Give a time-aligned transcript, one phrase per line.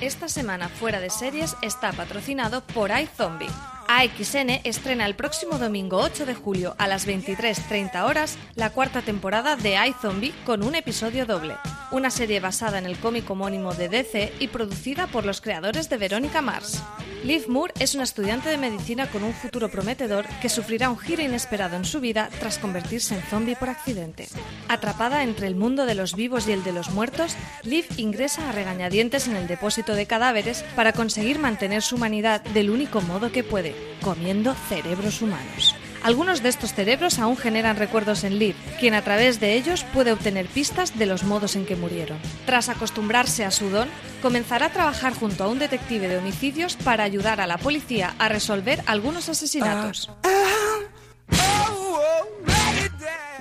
[0.00, 3.75] Esta semana fuera de series está patrocinado por iZombie.
[3.88, 9.54] AXN estrena el próximo domingo 8 de julio a las 23.30 horas la cuarta temporada
[9.54, 11.56] de iZombie con un episodio doble.
[11.92, 15.98] Una serie basada en el cómic homónimo de DC y producida por los creadores de
[15.98, 16.82] Verónica Mars.
[17.22, 21.22] Liv Moore es una estudiante de medicina con un futuro prometedor que sufrirá un giro
[21.22, 24.28] inesperado en su vida tras convertirse en zombie por accidente.
[24.68, 28.52] Atrapada entre el mundo de los vivos y el de los muertos, Liv ingresa a
[28.52, 33.44] regañadientes en el depósito de cadáveres para conseguir mantener su humanidad del único modo que
[33.44, 35.74] puede, comiendo cerebros humanos.
[36.02, 40.12] Algunos de estos cerebros aún generan recuerdos en Liv, quien a través de ellos puede
[40.12, 42.18] obtener pistas de los modos en que murieron.
[42.44, 43.88] Tras acostumbrarse a su don,
[44.22, 48.28] comenzará a trabajar junto a un detective de homicidios para ayudar a la policía a
[48.28, 50.10] resolver algunos asesinatos.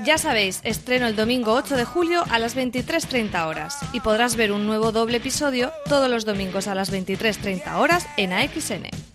[0.04, 4.52] Ya sabéis, estreno el domingo 8 de julio a las 23.30 horas y podrás ver
[4.52, 9.15] un nuevo doble episodio todos los domingos a las 23.30 horas en AXN.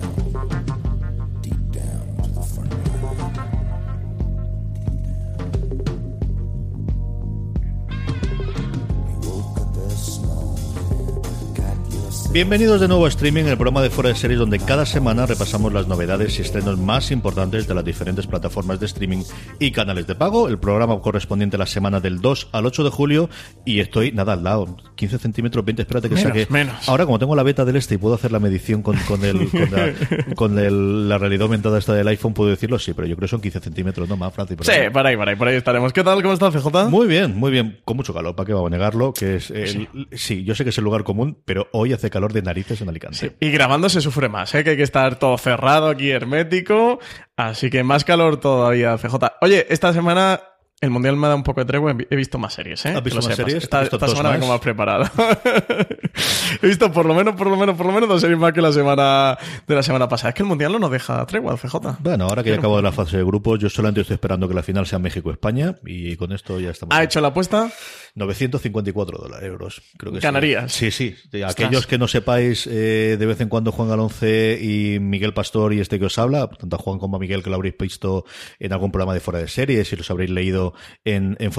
[12.33, 15.73] Bienvenidos de nuevo a Streaming, el programa de Fuera de Series donde cada semana repasamos
[15.73, 19.23] las novedades y estrenos más importantes de las diferentes plataformas de streaming
[19.59, 20.47] y canales de pago.
[20.47, 23.29] El programa correspondiente a la semana del 2 al 8 de julio
[23.65, 26.47] y estoy, nada, al lado, 15 centímetros, 20, espérate que Menos, saque.
[26.49, 26.87] menos.
[26.87, 29.49] Ahora como tengo la beta del este y puedo hacer la medición con, con, el,
[29.49, 29.93] con, la,
[30.35, 33.31] con el- la realidad aumentada esta del iPhone, puedo decirlo, sí, pero yo creo que
[33.31, 34.55] son 15 centímetros, no más, Francis.
[34.61, 35.91] Sí, por ahí, por ahí, por ahí estaremos.
[35.91, 36.21] ¿Qué tal?
[36.21, 36.87] ¿Cómo estás, CJ?
[36.89, 37.81] Muy bien, muy bien.
[37.83, 39.11] Con mucho calor, ¿para qué vamos a negarlo?
[39.11, 40.45] Que es el- sí.
[40.45, 43.17] yo sé que es el lugar común, pero hoy hace calor de narices en Alicante.
[43.17, 43.31] Sí.
[43.39, 44.63] Y grabando se sufre más, ¿eh?
[44.63, 46.99] que hay que estar todo cerrado aquí, hermético.
[47.35, 49.15] Así que más calor todavía, CJ.
[49.41, 50.41] Oye, esta semana
[50.81, 51.95] el Mundial me ha dado un poco de tregua.
[52.09, 52.89] He visto más series, ¿eh?
[52.89, 53.63] ¿Has visto más series?
[53.63, 54.39] Esta, ¿Has visto esta dos semana más?
[54.39, 55.05] vengo más preparado.
[56.61, 58.61] He visto por lo menos, por lo menos, por lo menos dos series más que
[58.61, 59.37] la semana
[59.67, 60.29] de la semana pasada.
[60.29, 61.75] Es que el Mundial no nos deja tregua, CJ.
[61.99, 64.55] Bueno, ahora que ya acabo de la fase de grupos, yo solamente estoy esperando que
[64.55, 66.95] la final sea México-España y con esto ya estamos.
[66.95, 67.71] ¿Ha hecho la apuesta?
[68.15, 70.23] 954 dólares, euros, creo que sí.
[70.23, 70.71] Ganarías.
[70.71, 71.15] Sí, sí.
[71.31, 75.73] De Aquellos que no sepáis, eh, de vez en cuando Juan Galonce y Miguel Pastor
[75.73, 78.25] y este que os habla, tanto a Juan como a Miguel que lo habréis visto
[78.59, 80.70] en algún programa de Fuera de Series y los habréis leído
[81.03, 81.51] en, en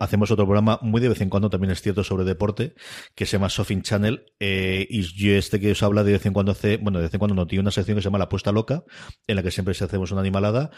[0.00, 2.74] hacemos otro programa muy de vez en cuando, también es cierto, sobre deporte,
[3.14, 6.32] que se llama Sofin Channel, eh, y yo este que os habla de vez en
[6.32, 8.24] cuando hace, bueno, de vez en cuando no, tiene una sección que se llama La
[8.24, 8.84] Apuesta Loca,
[9.26, 10.70] en la que siempre hacemos una animalada,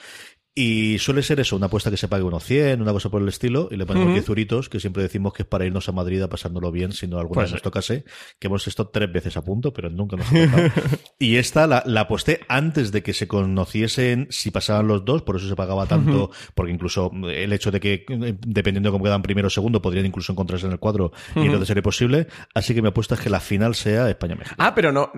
[0.55, 3.29] y suele ser eso, una apuesta que se pague unos 100, una cosa por el
[3.29, 4.15] estilo, y le ponemos Ujú.
[4.15, 7.07] 10 euritos, que siempre decimos que es para irnos a Madrid a pasándolo bien, si
[7.07, 7.65] no alguna Pues vez nos sí.
[7.65, 8.05] tocase,
[8.39, 10.33] que hemos estado tres veces a punto, pero nunca nos ha
[11.19, 15.37] y esta la, la aposté antes de que se conociesen si pasaban los dos, por
[15.37, 17.11] eso se pagaba tanto, porque incluso
[17.45, 20.67] el hecho de que, eh, dependiendo de cómo quedan primero o segundo, podrían incluso encontrarse
[20.67, 22.27] en el cuadro y entonces sería posible.
[22.55, 24.57] Así que mi apuesta es que la final sea España-México.
[24.59, 25.11] Ah, pero no.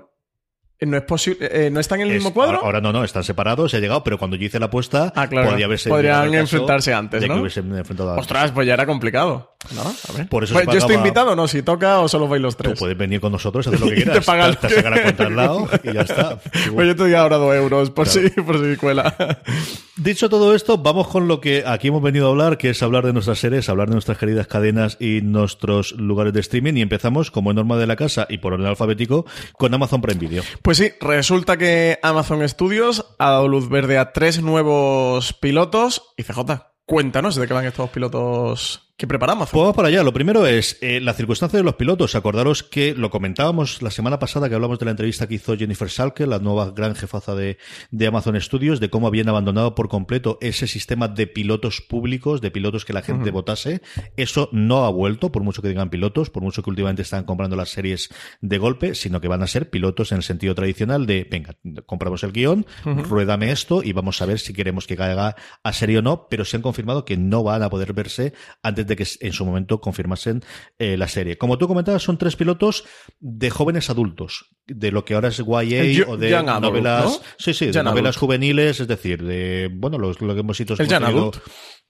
[0.85, 1.49] No es posible.
[1.53, 2.59] eh, ¿No están en el Es- mismo cuadro?
[2.61, 5.29] Ahora, no, no, están separados, se ha llegado, pero cuando yo hice la apuesta, Ah,
[5.29, 5.51] claro.
[5.51, 7.35] podría haberse Podrían enfrentarse antes, ¿no?
[7.35, 9.52] que hubiesen enfrentado a- Ostras, pues ya era complicado.
[9.75, 9.83] ¿No?
[9.83, 10.29] A ver.
[10.29, 11.47] Por eso Pues se yo estoy invitado, ¿no?
[11.49, 12.79] Si toca o solo vais los Tú tres.
[12.79, 14.25] puedes venir con nosotros, hacer lo que Y te quieras.
[14.25, 16.41] pagan te, te saca la que- cuenta al lado y ya está.
[16.75, 18.29] Pues yo te doy ahora dos euros por, Claro.
[18.35, 19.17] si, por si cuela.
[19.97, 23.05] Dicho todo esto, vamos con lo que aquí hemos venido a hablar, que es hablar
[23.07, 26.75] de nuestras series, hablar de nuestras queridas cadenas y nuestros lugares de streaming.
[26.75, 30.19] Y empezamos, como es norma de la casa y por orden alfabético, con Amazon Prime
[30.19, 30.43] Video.
[30.63, 36.03] Pues sí, resulta que Amazon Studios ha dado luz verde a tres nuevos pilotos.
[36.17, 36.41] Y CJ,
[36.87, 39.51] cuéntanos de qué van estos pilotos que preparamos.
[39.51, 40.03] Pues vamos para allá.
[40.03, 42.15] Lo primero es eh, la circunstancia de los pilotos.
[42.15, 45.91] Acordaros que lo comentábamos la semana pasada que hablamos de la entrevista que hizo Jennifer
[45.91, 47.59] Salke, la nueva gran jefaza de,
[47.91, 52.51] de Amazon Studios, de cómo habían abandonado por completo ese sistema de pilotos públicos, de
[52.51, 53.83] pilotos que la gente votase.
[54.17, 57.57] Eso no ha vuelto, por mucho que digan pilotos, por mucho que últimamente están comprando
[57.57, 58.11] las series
[58.41, 61.57] de golpe, sino que van a ser pilotos en el sentido tradicional de, venga,
[61.87, 65.99] compramos el guion, ruédame esto y vamos a ver si queremos que caiga a serie
[65.99, 69.07] o no, pero se han confirmado que no van a poder verse antes de que
[69.21, 70.43] en su momento confirmasen
[70.79, 71.39] eh, la serie.
[71.39, 72.85] Como tú comentabas, son tres pilotos
[73.21, 77.83] de jóvenes adultos, de lo que ahora es YA o de novelas, sí, sí, de
[77.83, 80.77] novelas juveniles, es decir, de bueno, lo, que hemos visto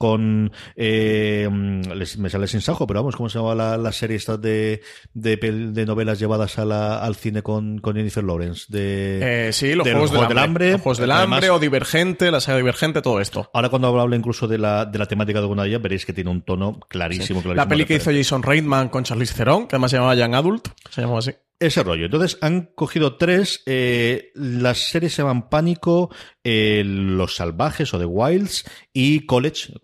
[0.03, 4.83] con eh, me sale sin sajo, pero vamos, ¿cómo se llama la, serie esta de,
[5.15, 8.65] de, novelas llevadas a la, al cine con, con Jennifer Lawrence?
[8.69, 12.59] De, eh, sí, los, juegos, del hambre, los juegos del hambre o Divergente, la saga
[12.59, 13.49] Divergente, todo esto.
[13.55, 16.13] Ahora cuando habla incluso de la, de la temática de alguna de ellas, veréis que
[16.13, 17.41] tiene un tono clarísimo.
[17.41, 20.35] clarísimo la peli que hizo Jason Reitman con Charlize Theron, que además se llamaba Young
[20.35, 21.31] Adult, se llamó así
[21.67, 22.07] ese rollo.
[22.07, 23.63] Entonces han cogido tres.
[23.67, 26.11] Eh, las series se llaman Pánico,
[26.45, 29.75] eh, Los Salvajes o The Wilds y College,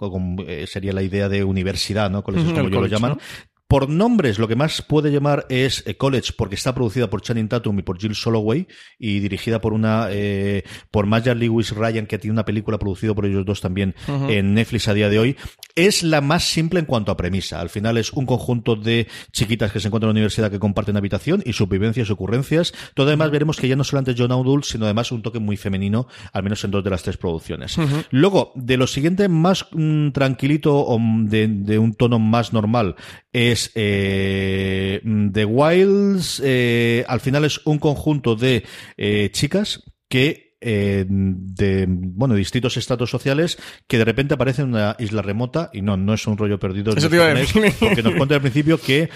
[0.46, 2.22] eh, sería la idea de universidad, ¿no?
[2.22, 3.18] College es como yo lo llaman.
[3.68, 7.48] Por nombres, lo que más puede llamar es eh, College, porque está producida por Channing
[7.48, 8.66] Tatum y por Jill Soloway
[8.98, 13.26] y dirigida por una eh, por Maya Lewis Ryan, que tiene una película producida por
[13.26, 15.36] ellos dos también en Netflix a día de hoy.
[15.74, 17.60] Es la más simple en cuanto a premisa.
[17.60, 20.96] Al final es un conjunto de chiquitas que se encuentran en la universidad que comparten
[20.96, 22.72] habitación y sus vivencias y ocurrencias.
[22.94, 26.08] Todo además veremos que ya no solamente John Adult, sino además un toque muy femenino,
[26.32, 27.76] al menos en dos de las tres producciones.
[28.10, 32.96] Luego, de lo siguiente, más mm, tranquilito o de, de un tono más normal,
[33.38, 35.00] es eh,
[35.32, 38.64] The Wilds, eh, al final es un conjunto de
[38.96, 45.22] eh, chicas que de bueno distintos estatus sociales que de repente aparecen en una isla
[45.22, 46.92] remota y no no es un rollo perdido
[47.80, 49.08] porque nos cuenta al principio que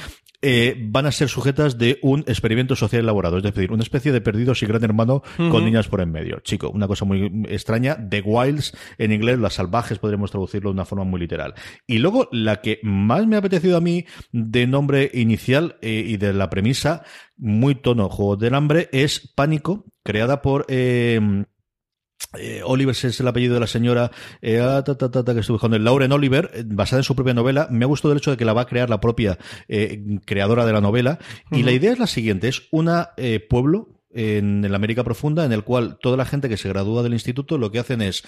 [0.45, 4.21] eh, van a ser sujetas de un experimento social elaborado, es decir, una especie de
[4.21, 6.41] perdidos y gran hermano con niñas por en medio.
[6.41, 10.85] Chico, una cosa muy extraña, The Wilds en inglés, las salvajes podríamos traducirlo de una
[10.85, 11.55] forma muy literal.
[11.87, 16.17] Y luego la que más me ha apetecido a mí de nombre inicial eh, y
[16.17, 17.05] de la premisa,
[17.37, 21.45] muy tono juego del hambre, es Pánico, creada por eh,
[22.39, 26.51] eh, Oliver es el apellido de la señora eh, ah, que estuve buscando, Lauren Oliver,
[26.55, 27.69] eh, basada en su propia novela.
[27.71, 29.39] Me ha gustado el hecho de que la va a crear la propia
[30.25, 31.19] creadora de la novela.
[31.51, 32.91] Y la idea es la siguiente: es un
[33.49, 37.03] pueblo en, en la América Profunda en el cual toda la gente que se gradúa
[37.03, 38.23] del instituto lo que hacen es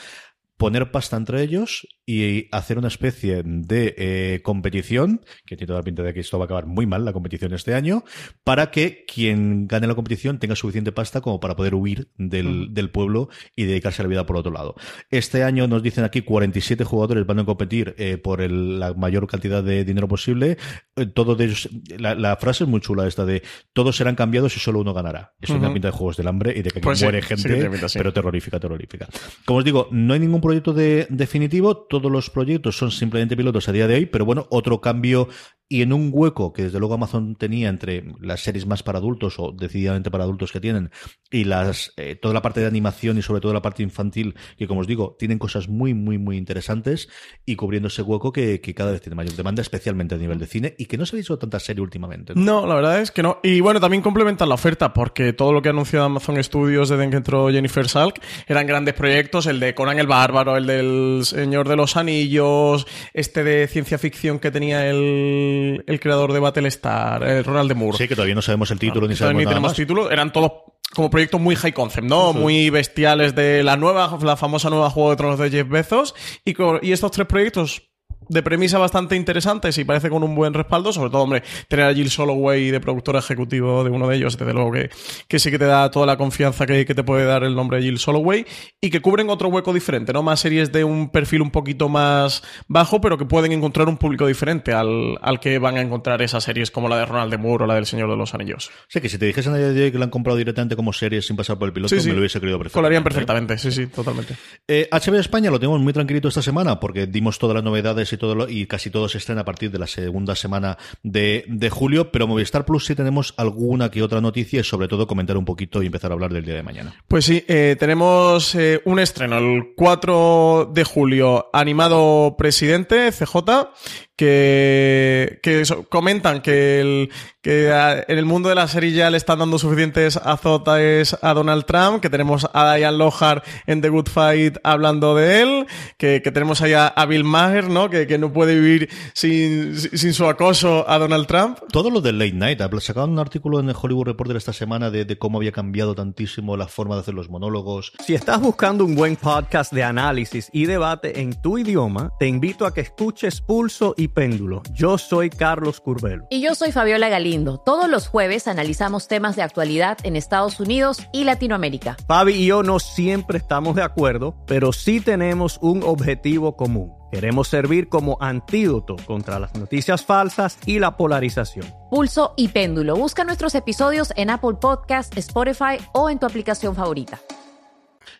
[0.57, 5.85] poner pasta entre ellos y hacer una especie de eh, competición, que tiene toda la
[5.85, 8.05] pinta de que esto va a acabar muy mal, la competición este año,
[8.45, 12.91] para que quien gane la competición tenga suficiente pasta como para poder huir del, del
[12.91, 14.75] pueblo y dedicarse a la vida por otro lado.
[15.11, 19.63] Este año nos dicen aquí 47 jugadores van a competir eh, por la mayor cantidad
[19.63, 20.59] de dinero posible.
[20.97, 21.69] Eh, todos ellos,
[21.99, 23.43] la, frase es muy chula esta de
[23.73, 25.35] todos serán cambiados y solo uno ganará.
[25.41, 28.13] Eso es una pinta de juegos del hambre y de que pues muere gente, pero
[28.13, 29.09] terrorífica, terrorífica.
[29.45, 33.67] Como os digo, no hay ningún proyecto de, definitivo, todos los proyectos son simplemente pilotos
[33.67, 35.29] a día de hoy, pero bueno, otro cambio
[35.69, 39.37] y en un hueco que desde luego Amazon tenía entre las series más para adultos
[39.39, 40.91] o decididamente para adultos que tienen
[41.31, 44.69] y las eh, toda la parte de animación y sobre todo la parte infantil que
[44.69, 47.09] como os digo tienen cosas muy muy muy interesantes
[47.47, 50.75] y cubriendo ese hueco que, cada vez tiene mayor demanda especialmente a nivel de cine
[50.77, 52.67] y que no se ha visto tanta serie últimamente ¿no?
[52.67, 55.71] la verdad es que no y bueno también complementan la oferta porque todo lo que
[55.71, 59.99] ha anunciado Amazon Studios desde que entró Jennifer Salk eran grandes proyectos el de Conan
[59.99, 65.85] el Bárbaro el del Señor de los Anillos este de ciencia ficción que tenía el
[65.87, 67.99] el, creador de Battlestar, el Ronald de Moore.
[67.99, 70.11] Sí, que todavía no sabemos el título ni sabemos ni nada tenemos título.
[70.11, 70.53] Eran todos
[70.95, 72.33] como proyectos muy high concept, ¿no?
[72.33, 76.15] Muy bestiales de la nueva, la famosa nueva Juego de Tronos de Jeff Bezos.
[76.45, 77.83] Y, y estos tres proyectos
[78.29, 81.95] de premisa bastante interesantes y parece con un buen respaldo, sobre todo, hombre, tener a
[81.95, 84.91] Jill Soloway de productor ejecutivo de uno de ellos, desde luego que,
[85.29, 87.79] que sí que te da toda la confianza que, que, te puede dar el nombre
[87.79, 88.47] de Jill Soloway
[88.81, 90.23] y que cubren otro hueco diferente, ¿no?
[90.23, 94.27] Más series de un perfil un poquito más bajo, pero que pueden encontrar un público
[94.27, 97.65] diferente al, al que van a encontrar esas series como la de Ronald de Moore
[97.65, 98.69] o la del Señor de los Anillos.
[98.69, 100.77] O sea, que si te dijesen a día de hoy que la han comprado directamente
[100.77, 102.75] como series sin pasar por el piloto, me lo hubiese creído perfectamente.
[102.75, 104.37] Colarían perfectamente, sí, sí, totalmente.
[104.69, 108.13] Eh, HBO España lo tenemos muy tranquilito esta semana porque dimos todas las novedades
[108.49, 112.65] y casi todo se estrena a partir de la segunda semana de, julio, pero Movistar
[112.65, 116.11] Plus sí tenemos alguna que otra noticia y sobre todo comentar un poquito y empezar
[116.11, 116.95] a hablar del día de mañana.
[117.09, 123.71] Pues sí, eh, tenemos eh, un estreno el 4 de julio, animado Presidente, CJ,
[124.17, 127.11] que, que comentan que, el,
[127.43, 131.65] que en el mundo de la serie ya le están dando suficientes azotes a Donald
[131.65, 135.67] Trump, que tenemos a Diane Lohar en The Good Fight hablando de él,
[135.99, 137.91] que, que tenemos ahí a, Bill Maher, ¿no?
[137.91, 141.59] Que, que, no puede vivir sin, sin su acoso a Donald Trump.
[141.71, 142.61] Todo lo del late night.
[142.81, 146.57] Sacaban un artículo en el Hollywood Reporter esta semana de, de cómo había cambiado tantísimo
[146.57, 147.93] la forma de hacer los monólogos.
[148.05, 152.67] Si estás buscando un buen podcast de análisis y debate en tu idioma, te invito
[152.67, 154.63] a que escuches Pulso y Péndulo.
[154.73, 156.27] Yo soy Carlos Curbelo.
[156.31, 157.59] Y yo soy Fabiola Galindo.
[157.59, 161.97] Todos los jueves analizamos temas de actualidad en Estados Unidos y Latinoamérica.
[162.07, 166.93] Fabi y yo no siempre estamos de acuerdo, pero sí tenemos un objetivo común.
[167.11, 171.67] Queremos servir como antídoto contra las noticias falsas y la polarización.
[171.91, 172.97] Pulso y péndulo.
[172.97, 177.21] Busca nuestros episodios en Apple Podcast, Spotify o en tu aplicación favorita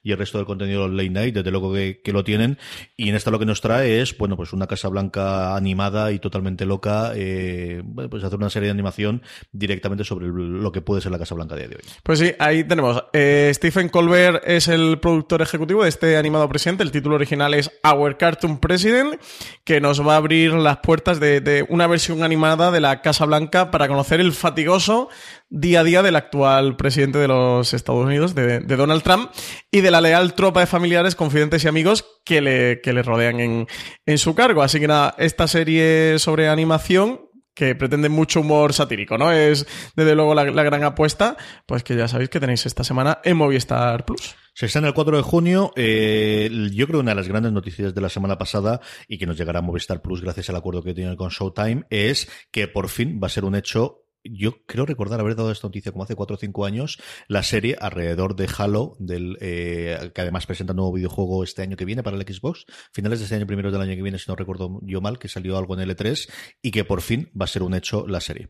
[0.05, 2.59] y el resto del contenido late night, desde luego que, lo tienen.
[2.97, 6.19] Y en esta lo que nos trae es, bueno, pues una Casa Blanca animada y
[6.19, 11.11] totalmente loca, eh, pues hacer una serie de animación directamente sobre lo que puede ser
[11.11, 11.83] la Casa Blanca de hoy.
[12.03, 13.03] Pues sí, ahí tenemos.
[13.15, 16.83] Eh, Stephen Colbert es el productor ejecutivo de este animado presidente.
[16.83, 19.19] El título original es Our Cartoon President,
[19.65, 23.71] que nos va a abrir las puertas de una versión animada de la Casa Blanca
[23.71, 25.09] para conocer el fatigoso
[25.51, 29.31] día a día del actual presidente de los Estados Unidos, de, Donald Trump,
[29.71, 33.41] y de la leal tropa de familiares, confidentes y amigos que le, que le rodean
[33.41, 33.67] en,
[34.07, 34.63] en su cargo.
[34.63, 37.21] Así que nada, esta serie sobre animación
[37.55, 39.33] que pretende mucho humor satírico, ¿no?
[39.33, 41.37] Es desde luego la, gran apuesta,
[41.67, 44.35] pues que ya sabéis que tenéis esta semana en Movistar Plus.
[44.55, 45.73] Se está en el 4 de junio.
[45.77, 49.27] Eh, yo creo que una de las grandes noticias de la semana pasada y que
[49.27, 52.89] nos llegará a Movistar Plus gracias al acuerdo que tiene con Showtime es que por
[52.89, 56.15] fin va a ser un hecho yo creo recordar haber dado esta noticia como hace
[56.15, 60.93] 4 o 5 años, la serie alrededor de Halo, del, eh, que además presenta nuevo
[60.93, 63.95] videojuego este año que viene para el Xbox, finales de este año, primeros del año
[63.95, 66.29] que viene, si no recuerdo yo mal, que salió algo en L3
[66.63, 68.49] y que por fin va a ser un hecho la serie.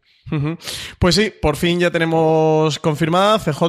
[0.99, 3.63] Pues sí, por fin ya tenemos confirmada CJ.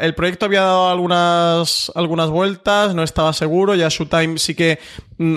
[0.00, 4.78] El proyecto había dado algunas, algunas vueltas, no estaba seguro, ya Showtime sí que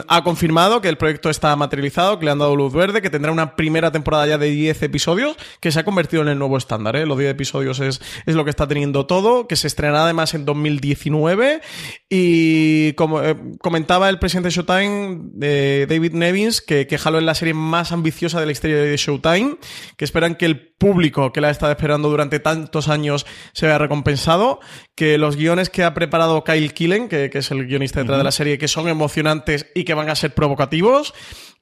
[0.07, 3.31] ha confirmado que el proyecto está materializado, que le han dado luz verde, que tendrá
[3.31, 6.95] una primera temporada ya de 10 episodios, que se ha convertido en el nuevo estándar.
[6.95, 7.05] ¿eh?
[7.05, 10.45] Los 10 episodios es, es lo que está teniendo todo, que se estrenará además en
[10.45, 11.61] 2019.
[12.09, 17.25] Y como eh, comentaba el presidente de Showtime, eh, David Nevins, que, que Halo es
[17.25, 19.57] la serie más ambiciosa de la historia de Showtime,
[19.97, 23.77] que esperan que el público que la ha estado esperando durante tantos años se vea
[23.77, 24.59] recompensado,
[24.95, 28.31] que los guiones que ha preparado Kyle Killen, que, es el guionista detrás de la
[28.31, 31.13] serie, que son emocionantes y que van a ser provocativos,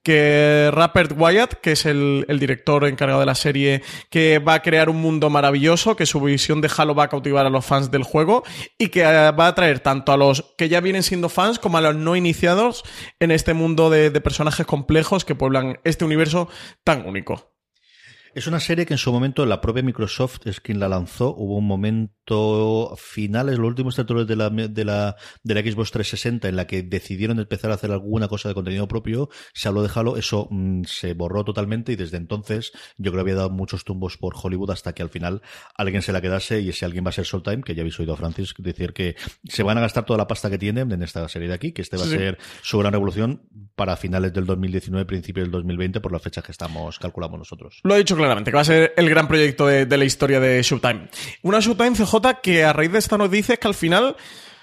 [0.03, 4.89] que Rupert Wyatt, que es el, director encargado de la serie, que va a crear
[4.89, 8.03] un mundo maravilloso, que su visión de Halo va a cautivar a los fans del
[8.03, 8.43] juego
[8.77, 11.77] y que eh, va a atraer tanto a los que ya vienen siendo fans como
[11.77, 12.83] a los no iniciados
[13.19, 16.49] en este mundo de personajes complejos que pueblan este universo
[16.83, 17.50] tan único.
[18.33, 21.35] Es una serie que en su momento la propia Microsoft es quien la lanzó.
[21.35, 26.47] Hubo un momento finales, los últimos territorios de la, de la, de la Xbox 360
[26.47, 29.29] en la que decidieron empezar a hacer alguna cosa de contenido propio.
[29.53, 33.31] Se habló de Halo, eso mm, se borró totalmente y desde entonces yo creo que
[33.31, 35.41] había dado muchos tumbos por Hollywood hasta que al final
[35.75, 38.13] alguien se la quedase y ese alguien va a ser Time, que ya habéis oído
[38.13, 41.27] a Francis decir que se van a gastar toda la pasta que tienen en esta
[41.27, 43.41] serie de aquí, que este va a ser su gran revolución
[43.75, 47.79] para finales del 2019, principios del 2020 por la fecha que estamos calculamos nosotros.
[47.83, 50.61] Lo he dicho claramente, que va a ser el gran proyecto de, la historia de
[50.61, 51.07] Showtime.
[51.41, 54.15] Una Showtime CJ que a raíz de esta noticia es que al final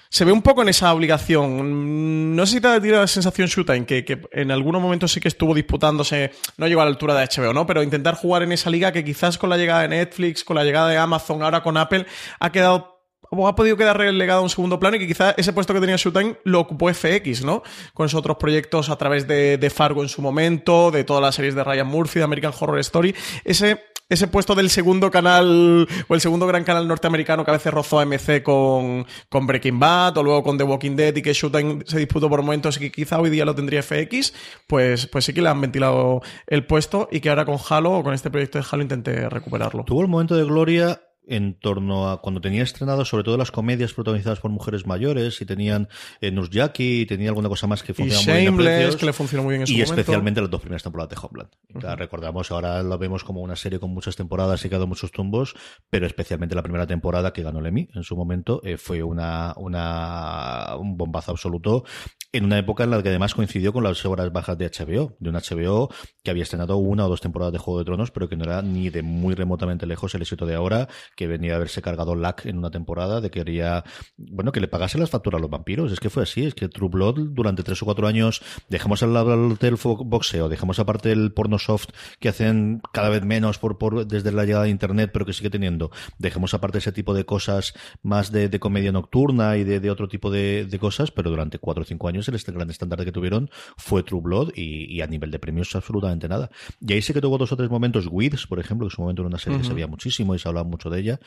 [0.09, 2.35] se ve un poco en esa obligación.
[2.35, 5.27] No sé si te ha la sensación Showtime, que, que en algunos momentos sí que
[5.27, 7.67] estuvo disputándose, no llegó a la altura de HBO, ¿no?
[7.67, 10.63] Pero intentar jugar en esa liga que quizás con la llegada de Netflix, con la
[10.63, 12.05] llegada de Amazon, ahora con Apple,
[12.39, 12.98] ha quedado
[13.31, 15.95] ha podido quedar relegado a un segundo plano y que quizá ese puesto que tenía
[15.95, 17.63] Showtime lo ocupó FX, ¿no?
[17.93, 21.35] Con esos otros proyectos a través de, de, Fargo en su momento, de todas las
[21.35, 23.15] series de Ryan Murphy, de American Horror Story.
[23.43, 27.71] Ese, ese puesto del segundo canal, o el segundo gran canal norteamericano que a veces
[27.71, 31.83] rozó AMC con, con Breaking Bad, o luego con The Walking Dead, y que Showtime
[31.85, 34.33] se disputó por momentos y que quizá hoy día lo tendría FX,
[34.65, 38.03] pues, pues sí que le han ventilado el puesto y que ahora con Halo, o
[38.03, 39.83] con este proyecto de Halo, intente recuperarlo.
[39.83, 43.93] Tuvo el momento de gloria en torno a cuando tenía estrenado sobre todo las comedias
[43.93, 45.87] protagonizadas por mujeres mayores y tenían
[46.21, 49.55] eh, Jackie y tenía alguna cosa más que funcionaba muy bien que le funcionó muy
[49.55, 51.99] bien en y especialmente las dos primeras temporadas de Homeland.
[51.99, 55.11] Recordamos ahora lo vemos como una serie con muchas temporadas y que ha dado muchos
[55.11, 55.55] tumbos
[55.89, 59.53] pero especialmente la primera temporada que ganó el Emmy en su momento eh, fue una,
[59.57, 61.83] una un bombazo absoluto
[62.31, 65.29] en una época en la que además coincidió con las horas bajas de HBO, de
[65.29, 65.89] un HBO
[66.23, 68.61] que había estrenado una o dos temporadas de Juego de Tronos, pero que no era
[68.61, 72.45] ni de muy remotamente lejos el éxito de ahora, que venía a haberse cargado LAC
[72.45, 73.85] en una temporada, de que quería,
[74.17, 75.91] bueno, que le pagase las facturas a los vampiros.
[75.91, 79.13] Es que fue así, es que True Blood durante tres o cuatro años, dejemos al
[79.13, 84.05] lado del boxeo, dejemos aparte el porno soft que hacen cada vez menos por, por
[84.05, 87.73] desde la llegada de Internet, pero que sigue teniendo, dejemos aparte ese tipo de cosas
[88.03, 92.09] más de, comedia nocturna y de, otro tipo de, cosas, pero durante cuatro o cinco
[92.09, 95.39] años el este gran estándar que tuvieron fue True Blood y, y, a nivel de
[95.39, 96.49] premios absolutamente nada.
[96.79, 99.01] Y ahí sí que tuvo dos o tres momentos, Weeds, por ejemplo, que en su
[99.01, 99.63] momento era una serie uh -huh.
[99.63, 101.19] que se veía muchísimo y se hablaba mucho de ella,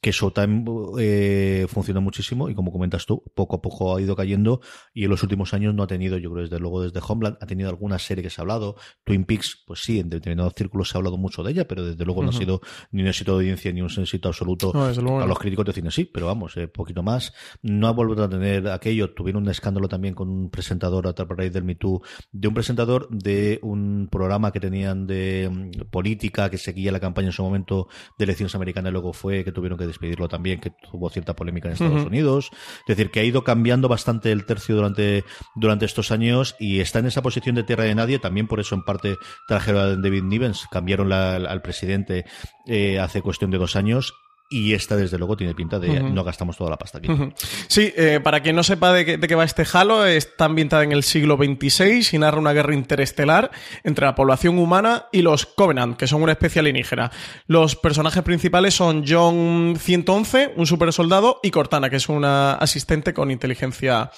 [0.00, 0.64] que Showtime
[0.98, 4.60] eh, funciona muchísimo y como comentas tú, poco a poco ha ido cayendo
[4.94, 7.46] y en los últimos años no ha tenido, yo creo desde luego desde Homeland, ha
[7.46, 10.96] tenido alguna serie que se ha hablado, Twin Peaks, pues sí, en determinados círculos se
[10.96, 12.26] ha hablado mucho de ella, pero desde luego uh -huh.
[12.26, 12.60] no ha sido
[12.92, 15.90] ni un éxito de audiencia ni un éxito absoluto no, a los críticos de cine,
[15.90, 17.32] sí, pero vamos, eh, poquito más.
[17.62, 21.52] No ha vuelto a tener aquello, tuvieron un escándalo también con un presentador a raíz
[21.52, 22.02] del Me Too,
[22.32, 27.28] de un presentador de un programa que tenían de um, política que seguía la campaña
[27.28, 27.88] en su momento
[28.18, 31.68] de elecciones americanas y luego fue que tuvieron que despedirlo también, que tuvo cierta polémica
[31.68, 32.08] en Estados uh -huh.
[32.08, 32.50] Unidos.
[32.86, 35.24] Es decir, que ha ido cambiando bastante el tercio durante,
[35.54, 38.74] durante estos años y está en esa posición de tierra de nadie, también por eso
[38.74, 39.16] en parte
[39.48, 42.24] trajeron a David Nivens, cambiaron la, al presidente
[42.66, 44.14] eh, hace cuestión de dos años
[44.48, 46.12] y esta, desde luego, tiene pinta de uh -huh.
[46.12, 47.10] no gastamos toda la pasta aquí.
[47.10, 47.32] Uh -huh.
[47.66, 50.84] Sí, eh, para quien no sepa de qué, de qué, va este Halo, está ambientada
[50.84, 53.50] en el siglo XXVI y narra una guerra interestelar
[53.82, 57.10] entre la población humana y los Covenant, que son una especie alienígena.
[57.48, 63.12] Los personajes principales son John 111, un super soldado, y Cortana, que es una asistente
[63.12, 64.10] con inteligencia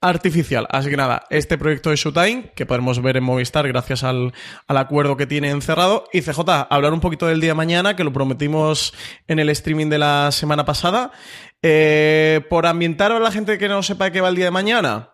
[0.00, 0.66] artificial.
[0.70, 4.32] Así que nada, este proyecto de Showtime, que podemos ver en Movistar gracias al,
[4.68, 6.04] al acuerdo que tiene encerrado.
[6.12, 8.94] Y CJ, hablar un poquito del día de mañana, que lo prometimos
[9.26, 11.10] en el stream streaming de la semana pasada.
[11.62, 14.50] Eh, por ambientar a la gente que no sepa de qué va el día de
[14.50, 15.10] mañana,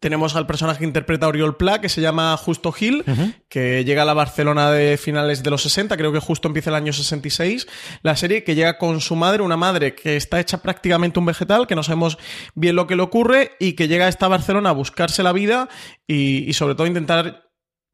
[0.00, 3.34] tenemos al personaje que interpreta a Oriol Pla, que se llama Justo Gil, uh -huh.
[3.48, 6.76] que llega a la Barcelona de finales de los 60, creo que justo empieza el
[6.76, 7.66] año 66.
[8.02, 11.66] La serie que llega con su madre, una madre que está hecha prácticamente un vegetal,
[11.66, 12.18] que no sabemos
[12.54, 15.68] bien lo que le ocurre, y que llega a esta Barcelona a buscarse la vida
[16.06, 17.47] y, y sobre todo intentar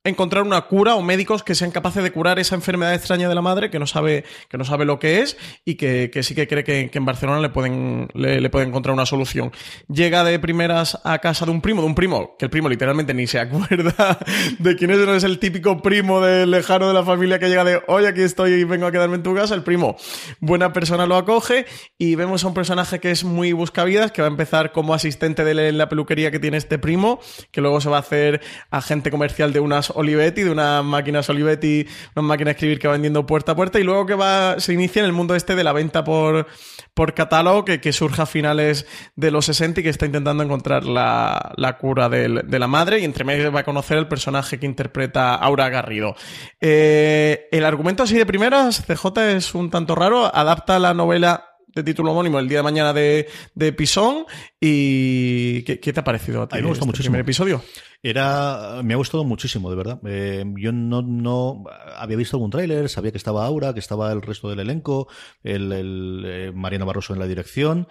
[0.06, 3.40] encontrar una cura o médicos que sean capaces de curar esa enfermedad extraña de la
[3.40, 6.46] madre que no sabe, que no sabe lo que es y que, que sí que
[6.46, 9.50] cree que, en Barcelona le pueden, le, pueden encontrar una solución.
[9.88, 13.14] Llega de primeras a casa de un primo, de un primo, que el primo literalmente
[13.14, 14.18] ni se acuerda
[14.58, 17.64] de quién es, no es el típico primo del lejano de la familia que llega
[17.64, 19.54] de, oye, aquí estoy y vengo a quedarme en tu casa.
[19.54, 19.96] El primo,
[20.38, 21.64] buena persona, lo acoge
[21.96, 25.44] y vemos a un personaje que es muy buscavidas, que va a empezar como asistente
[25.44, 27.20] de la peluquería que tiene este primo,
[27.50, 31.86] que luego se va a hacer agente comercial de unas Olivetti, de unas máquinas Olivetti,
[32.14, 34.72] una máquina de escribir que va vendiendo puerta a puerta y luego que va, se
[34.72, 36.46] inicia en el mundo este de la venta por,
[36.94, 38.86] por catálogo que, que surge a finales
[39.16, 43.00] de los 60 y que está intentando encontrar la, la cura del, de la madre
[43.00, 46.14] y entre medio va a conocer el personaje que interpreta Aura Garrido.
[46.60, 51.82] Eh, el argumento así de primeras, CJ es un tanto raro, adapta la novela de
[51.82, 54.26] título homónimo el día de mañana de, de Pisón.
[54.60, 56.56] ¿Y qué, qué, te ha parecido a ti?
[56.56, 57.12] A mí me este muchísimo.
[57.12, 57.62] primer episodio?
[58.02, 60.00] Era, me ha gustado muchísimo, de verdad.
[60.06, 61.64] Eh, yo no, no
[61.96, 65.08] había visto algún tráiler, sabía que estaba Aura, que estaba el resto del elenco,
[65.42, 67.88] el, el eh, Mariano Barroso en la dirección.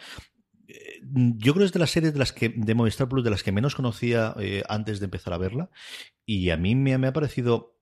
[0.67, 3.30] Eh, yo creo que es de las series de las que de Movistar Plus de
[3.32, 5.69] las que menos conocía eh, antes de empezar a verla
[6.26, 7.78] y a mí me, me ha parecido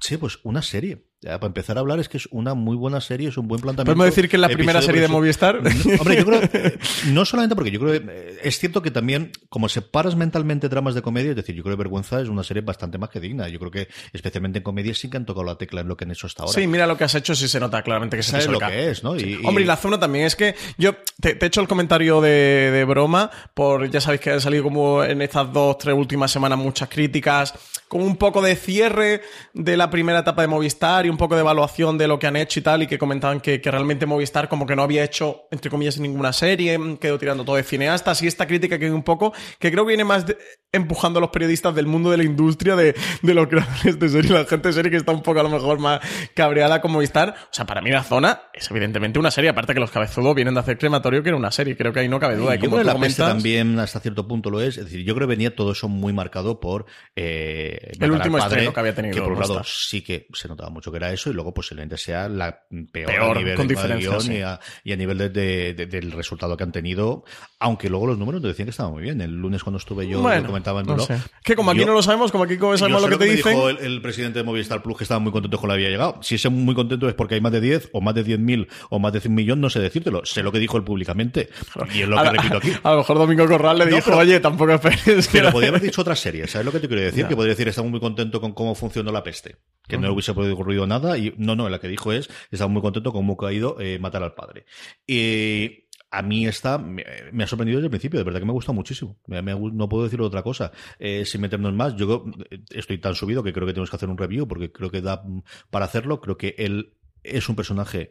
[0.00, 3.28] sí pues una serie para empezar a hablar es que es una muy buena serie,
[3.28, 3.96] es un buen planteamiento.
[3.96, 5.56] ¿Podemos decir que es la primera serie de Movistar?
[5.56, 6.40] Hombre, yo creo,
[7.12, 10.94] no solamente porque yo creo que eh, es cierto que también, como separas mentalmente dramas
[10.94, 13.48] de comedia, es decir, yo creo que Vergüenza es una serie bastante más que digna.
[13.48, 16.04] Yo creo que, especialmente en comedia, sí que han tocado la tecla en lo que
[16.04, 16.52] han hecho hasta ahora.
[16.52, 18.90] Sí, mira lo que has hecho, sí se nota claramente que se ¿Sabes lo que
[18.90, 19.18] es, ¿no?
[19.18, 19.38] Sí.
[19.40, 22.20] Y, Hombre, y la zona también es que yo te, te he hecho el comentario
[22.20, 26.30] de, de broma, por ya sabéis que han salido como en estas dos, tres últimas
[26.30, 27.54] semanas muchas críticas,
[27.88, 31.42] con un poco de cierre de la primera etapa de Movistar y un poco de
[31.42, 34.48] evaluación de lo que han hecho y tal, y que comentaban que, que, realmente Movistar
[34.48, 38.26] como que no había hecho, entre comillas, ninguna serie, quedó tirando todo de cineastas, y
[38.26, 40.36] esta crítica que un poco, que creo que viene más de,
[40.74, 44.30] empujando a los periodistas del mundo de la industria, de, de los creadores de serie,
[44.32, 46.00] la gente de serie que está un poco a lo mejor más
[46.34, 47.34] cabreada con Movistar.
[47.44, 50.54] O sea, para mí la zona es evidentemente una serie, aparte que los cabezudos vienen
[50.54, 52.56] de hacer crematorio, que era una serie, creo que ahí no cabe duda.
[52.56, 53.28] Y yo creo que la comentas...
[53.28, 56.12] también hasta cierto punto lo es, es decir, yo creo que venía todo eso muy
[56.12, 59.14] marcado por eh, el último padre, estreno que había tenido.
[59.14, 61.96] Que por un lado sí que se notaba mucho que era eso, y luego posiblemente
[61.96, 64.32] sea la peor, peor a nivel con de diferencia, sí.
[64.34, 67.24] y, a, y, a, nivel de, de, de, del resultado que han tenido,
[67.58, 69.20] aunque luego los números te decían que estaban muy bien.
[69.20, 70.48] El lunes cuando estuve yo bueno.
[70.64, 71.18] No sé.
[71.42, 73.36] Que como aquí Yo- no lo sabemos, como aquí sabemos yo lo que te me
[73.36, 73.52] dicen.
[73.52, 76.18] dijo el, el presidente de Movistar Plus que estaba muy contento con la había llegado.
[76.22, 78.98] Si ese muy contento es porque hay más de 10 o más de 10.000 o
[78.98, 80.24] más de 100 millones, no sé decírtelo.
[80.24, 81.48] Sé lo que dijo él públicamente.
[81.94, 82.72] Y es lo que a, repito aquí.
[82.82, 85.70] a lo mejor Domingo Corral le No, dijo, pero- oye, tampoco esperes que Pero podría
[85.70, 87.26] haber dicho otra serie, ¿sabes lo que te quiero decir?
[87.26, 89.56] Que podría decir, estamos muy contento con cómo funcionó la peste.
[89.86, 91.18] Que no le hubiese ocurrido nada.
[91.18, 93.98] Y no, no, la que dijo es, estamos muy contento con cómo ha ido eh,
[93.98, 94.64] matar al padre.
[95.06, 95.83] Y
[96.18, 98.54] a mí esta me, me ha sorprendido desde el principio, de verdad que me ha
[98.54, 99.18] gustado muchísimo.
[99.26, 100.72] No puedo decir otra cosa.
[100.98, 104.08] Eh, sin meternos más, yo creo- estoy tan subido que creo que tenemos que hacer
[104.08, 106.20] un review porque creo que da mm, para hacerlo.
[106.20, 108.10] Creo que él es un personaje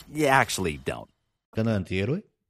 [0.13, 1.09] You actually don't.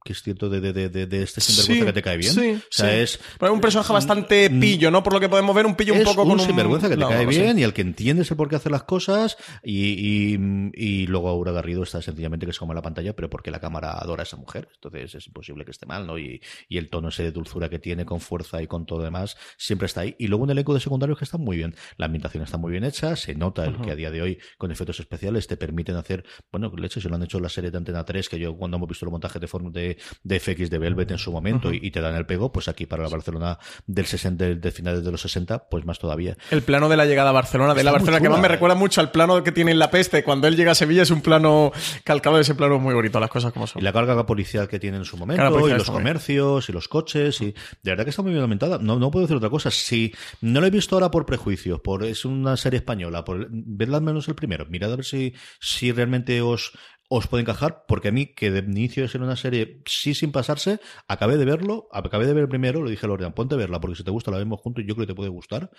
[0.04, 2.32] Que es cierto de, de, de, de- este sinvergüenza Sí, que te cae bien.
[2.32, 2.96] Sí, o sea, sí.
[2.96, 5.02] es Pero es un personaje bastante pillo, ¿no?
[5.02, 6.46] Por lo que podemos ver, un pillo un poco un con un...
[6.46, 8.70] sinvergüenza que te No, cae no bien y al que entiendes el por qué hace
[8.70, 10.38] las cosas y, y,
[10.74, 13.92] y luego Aura Garrido está sencillamente que se come la pantalla pero porque la cámara
[13.98, 16.18] adora a esa mujer entonces es imposible que esté mal ¿no?
[16.18, 19.04] y, y el tono ese de dulzura que tiene con fuerza y con todo lo
[19.04, 22.06] demás siempre está ahí y luego un elenco de secundarios que está muy bien la
[22.06, 24.98] ambientación está muy bien hecha se nota el que a día de hoy con efectos
[25.00, 28.04] especiales te permiten hacer bueno leche se lo han hecho en la serie de Antena
[28.04, 29.91] 3 que yo cuando hemos visto los montajes de, forma de,
[30.22, 32.86] de FX de Velvet en su momento y, y te dan el pego pues aquí
[32.86, 36.62] para la Barcelona del 60 de, de finales de los 60 pues más todavía El
[36.62, 39.10] plano de la llegada a Barcelona, de la Barcelona, que más me recuerda mucho al
[39.10, 40.22] plano que tiene en La Peste.
[40.24, 41.72] Cuando él llega a Sevilla es un plano
[42.04, 43.80] calcado de ese plano muy bonito, las cosas como son.
[43.80, 45.92] Y la carga policial que tiene en su momento, y los bien.
[45.92, 47.46] comercios, y los coches, y
[47.82, 48.78] de verdad que está muy bien aumentada.
[48.78, 49.70] No, no puedo decir otra cosa.
[49.70, 53.98] Si no lo he visto ahora por prejuicios, por es una serie española, por vedla
[53.98, 56.72] al menos el primero, mirad a ver si, si realmente os,
[57.14, 60.32] os puede encajar, porque a mí, que de inicio de ser una serie, sí sin
[60.32, 63.80] pasarse, acabé de verlo, acabé de ver primero, le dije a Lorena, ponte a verla,
[63.80, 65.70] porque si te gusta la vemos juntos y yo creo que te puede gustar.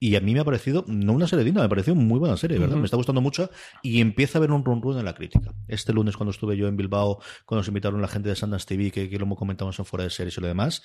[0.00, 2.38] Y a mí me ha parecido, no una serie digna, me ha parecido muy buena
[2.38, 2.76] serie, ¿verdad?
[2.76, 3.50] Me está gustando mucho
[3.82, 5.52] y empieza a haber un run run en la crítica.
[5.66, 8.90] Este lunes cuando estuve yo en Bilbao, cuando nos invitaron la gente de Sundance TV,
[8.90, 10.82] que, que lo comentamos en fuera de series y lo demás,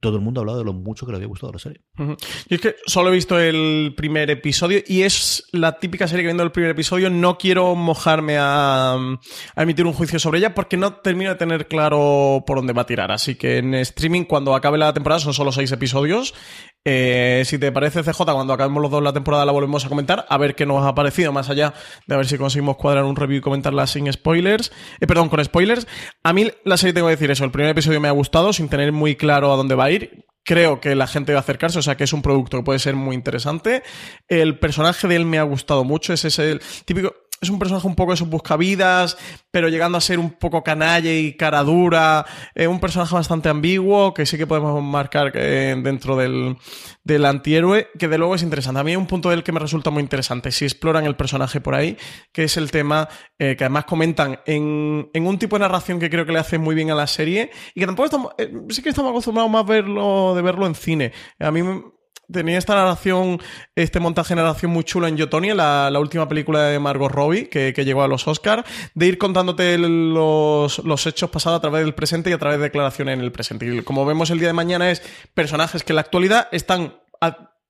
[0.00, 1.80] todo el mundo ha hablado de lo mucho que le había gustado la serie.
[1.98, 2.16] Ujú.
[2.48, 6.28] Y es que solo he visto el primer episodio y es la típica serie que
[6.28, 7.10] viendo el primer episodio.
[7.10, 11.66] No quiero mojarme a, a emitir un juicio sobre ella porque no termino de tener
[11.66, 13.10] claro por dónde va a tirar.
[13.10, 16.34] Así que en streaming, cuando acabe la temporada, son solo seis episodios.
[16.84, 20.24] Eh, si te parece, CJ, cuando acabemos los dos la temporada la volvemos a comentar,
[20.28, 21.74] a ver qué nos ha parecido, más allá
[22.06, 24.72] de a ver si conseguimos cuadrar un review y comentarla sin spoilers.
[25.00, 25.86] Eh, perdón, con spoilers.
[26.22, 28.68] A mí la serie tengo que decir eso, el primer episodio me ha gustado sin
[28.68, 30.24] tener muy claro a dónde va a ir.
[30.44, 32.78] Creo que la gente va a acercarse, o sea que es un producto que puede
[32.78, 33.82] ser muy interesante.
[34.28, 37.86] El personaje de él me ha gustado mucho, ese es el típico es un personaje
[37.86, 39.16] un poco de sus buscavidas,
[39.50, 42.26] pero llegando a ser un poco canalla y cara dura.
[42.54, 46.56] Eh, un personaje bastante ambiguo, que sí que podemos marcar eh, dentro del,
[47.04, 48.80] del antihéroe, que de luego es interesante.
[48.80, 51.60] A mí hay un punto del que me resulta muy interesante, si exploran el personaje
[51.60, 51.96] por ahí,
[52.32, 56.10] que es el tema eh, que además comentan en, en, un tipo de narración que
[56.10, 58.82] creo que le hace muy bien a la serie, y que tampoco estamos, eh, sí
[58.82, 61.12] que estamos acostumbrados más verlo, de verlo en cine.
[61.38, 61.62] A mí
[62.30, 63.40] tenía esta narración,
[63.74, 67.48] este montaje de narración muy chulo en Yotonia, la, la última película de Margot Robbie,
[67.48, 68.64] que, que llegó a los Oscars,
[68.94, 72.64] de ir contándote los, los, hechos pasados a través del presente y a través de
[72.64, 73.66] declaraciones en el presente.
[73.66, 75.02] Y como vemos el día de mañana es
[75.34, 76.94] personajes que en la actualidad están...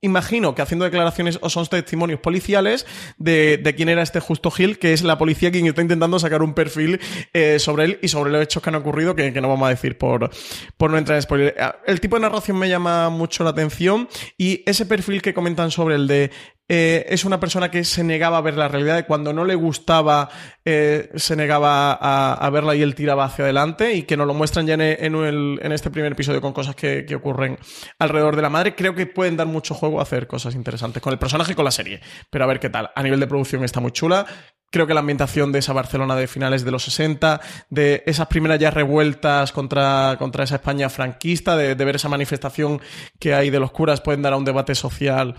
[0.01, 2.85] imagino que haciendo declaraciones o son testimonios policiales
[3.17, 6.41] de, de, quién era este Justo Gil, que es la policía quien está intentando sacar
[6.41, 6.99] un perfil
[7.33, 9.97] eh, sobre él y sobre los hechos que han ocurrido, que, no vamos a decir
[9.97, 10.29] por,
[10.77, 11.55] por no entrar en spoiler.
[11.85, 14.07] El tipo de narración me llama mucho la atención
[14.37, 16.31] y ese perfil que comentan sobre el de
[16.71, 20.29] eh, es una persona que se negaba a ver la realidad cuando no le gustaba
[20.63, 24.35] eh, se negaba a, a, verla y él tiraba hacia adelante y que nos lo
[24.35, 27.57] muestran ya en, en este primer episodio con cosas que, que, ocurren
[27.97, 28.75] alrededor de la madre.
[28.75, 31.65] Creo que pueden dar mucho juego a hacer cosas interesantes con el personaje y con
[31.65, 32.01] la serie.
[32.29, 32.91] Pero a ver qué tal.
[32.95, 34.27] A nivel de producción está muy chula.
[34.69, 38.59] creo que la ambientación de esa Barcelona de finales de los 60, de esas primeras
[38.59, 42.79] ya revueltas contra, contra esa España franquista, de, de ver esa manifestación
[43.19, 45.35] que hay de los curas, pueden dar a un debate social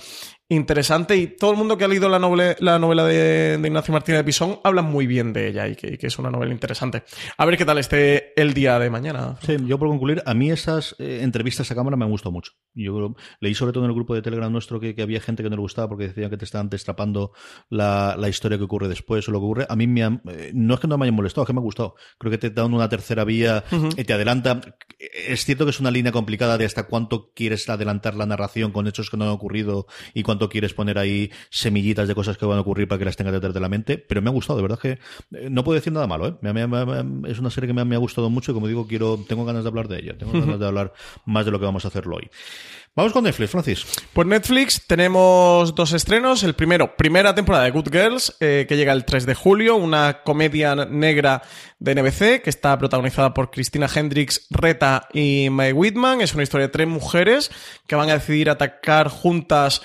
[0.51, 3.93] interesante y todo el mundo que ha leído la, novela, la novela de, de Ignacio
[3.93, 7.05] Martínez de Pisón habla muy bien de ella y que, que, es una novela interesante.
[7.39, 9.37] A ver qué tal esté el día de mañana.
[9.43, 12.53] Sí, yo por concluir, a mí esas eh, entrevistas a cámara me han gustado mucho.
[12.75, 15.51] Yo leí sobre todo en el grupo de Telegram nuestro que, que había gente que
[15.51, 17.33] no le gustaba porque decían que te estaban destrapando
[17.69, 19.67] la, la, historia que ocurre después o lo que ocurre.
[19.69, 21.61] A mí me han, eh, no es que no me hayan molestado, es que me
[21.61, 21.95] ha gustado.
[22.19, 24.01] Creo que te dan una tercera vía uh -huh.
[24.01, 24.61] y te adelanta.
[24.99, 28.89] Es cierto que es una línea complicada de hasta cuánto quieres adelantar la narración con
[28.89, 32.59] hechos que no han ocurrido y cuánto quieres poner ahí semillitas de cosas que van
[32.59, 34.63] a ocurrir para que las tengas detrás de la mente, pero me ha gustado, de
[34.63, 34.99] verdad que
[35.37, 36.35] eh, no puedo decir nada malo, ¿eh?
[36.41, 39.19] Me, me, me, es una serie que me, ha gustado mucho y como digo, quiero,
[39.29, 40.93] tengo ganas de hablar de ella, tengo ganas de hablar
[41.25, 42.31] más de lo que vamos a hacerlo hoy.
[42.97, 43.87] Vamos con Netflix, Francis.
[44.13, 46.43] Pues Netflix tenemos dos estrenos.
[46.43, 50.23] El primero, primera temporada de Good Girls, eh, que llega el 3 de julio, una
[50.25, 51.41] comedia negra
[51.79, 56.21] de NBC que está protagonizada por Christina Hendricks, Reta y Mae Whitman.
[56.21, 57.53] Es una historia de tres mujeres
[57.87, 59.83] que van a decidir atacar juntas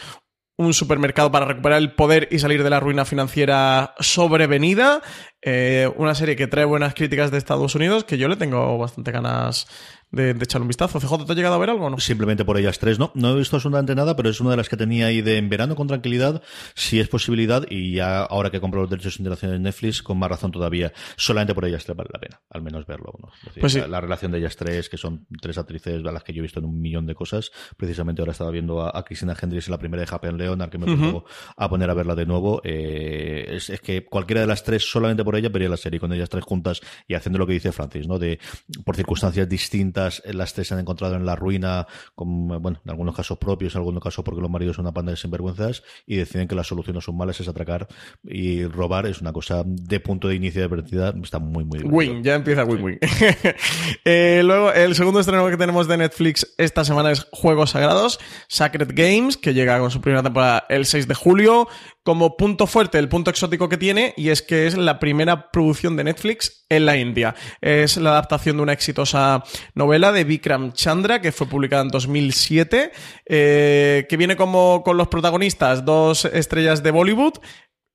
[0.58, 5.02] un supermercado para recuperar el poder y salir de la ruina financiera sobrevenida.
[5.48, 9.12] Eh, una serie que trae buenas críticas de Estados Unidos, que yo le tengo bastante
[9.12, 9.68] ganas
[10.12, 11.00] de, de echar un vistazo.
[11.00, 12.00] CJ, ¿te ha llegado a ver algo o no?
[12.00, 13.12] Simplemente por ellas tres, no.
[13.16, 15.50] No he visto absolutamente nada, pero es una de las que tenía ahí de en
[15.50, 16.42] verano con tranquilidad,
[16.74, 20.30] si es posibilidad, y ya ahora que compro los derechos internacionales de Netflix, con más
[20.30, 23.14] razón todavía, solamente por ellas tres vale la pena, al menos verlo.
[23.22, 23.30] ¿no?
[23.44, 23.80] Decir, pues sí.
[23.80, 26.44] la, la, relación de ellas tres, que son tres actrices a las que yo he
[26.44, 29.72] visto en un millón de cosas, precisamente ahora estaba viendo a, a Cristina Hendricks en
[29.72, 31.24] la primera de Happy Leon, al que me uh -huh.
[31.58, 32.62] a poner a verla de nuevo.
[32.64, 36.12] Eh, es, es, que cualquiera de las tres, solamente por ella, vería la serie con
[36.14, 38.20] ellas tres juntas y haciendo lo que dice Francis, ¿no?
[38.20, 38.40] De,
[38.84, 43.16] por circunstancias distintas, las tres se han encontrado en la ruina, con, bueno, en algunos
[43.16, 46.48] casos propios, en algunos casos porque los maridos son una panda de sinvergüenzas y deciden
[46.48, 47.88] que la solución no son malas, es atracar
[48.24, 49.06] y robar.
[49.06, 51.94] Es una cosa de punto de inicio de partida, está muy, muy bien.
[51.94, 53.00] Win, ya empieza win-win.
[53.02, 53.26] Sí.
[54.06, 58.92] eh, luego, el segundo estreno que tenemos de Netflix esta semana es Juegos Sagrados, Sacred
[58.94, 61.68] Games, que llega con su primera temporada el 6 de julio
[62.06, 65.98] como punto fuerte, el punto exótico que tiene, y es que es la primera producción
[65.98, 67.34] de Netflix en la India.
[67.62, 72.92] Es la adaptación de una exitosa novela de Vikram Chandra, que fue publicada en 2007,
[73.26, 77.40] eh, que viene como con los protagonistas, dos estrellas de Bollywood,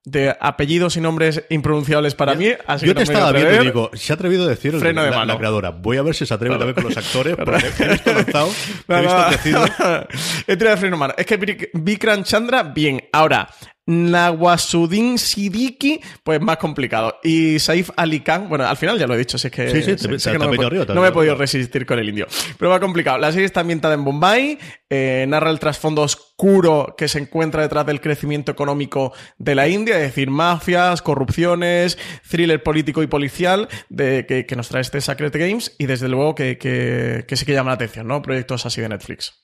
[0.05, 2.49] de apellidos y nombres impronunciables para mí.
[2.67, 5.05] Así yo que te estaba viendo y digo, se ha atrevido a decir el, Freno
[5.05, 5.35] de la, mano.
[5.35, 5.71] la, creadora.
[5.71, 8.51] Voy a ver si se atreve también con los actores, porque he visto lanzado,
[8.89, 9.65] he visto
[10.49, 11.15] he tirado de freno de mano.
[11.17, 13.03] Es que Vikram Chandra, bien.
[13.13, 13.49] Ahora,
[13.91, 17.19] Nawasuddin Siddiqui, pues más complicado.
[17.25, 19.83] Y Saif Ali Khan, bueno, al final ya lo he dicho, si es que, sí,
[19.83, 21.99] sí, sé, te, sé te, que no, me, arriba, no me he podido resistir con
[21.99, 22.29] el indio.
[22.57, 23.19] Pero va complicado.
[23.19, 27.85] La serie está ambientada en Bombay, eh, narra el trasfondo oscuro que se encuentra detrás
[27.85, 31.99] del crecimiento económico de la India, es decir, mafias, corrupciones,
[32.29, 36.37] thriller político y policial de, que, que nos trae este Sacred Games y desde luego
[36.37, 38.23] que, que, que sí que llama la atención, ¿no?
[38.23, 39.35] Proyectos así de Netflix.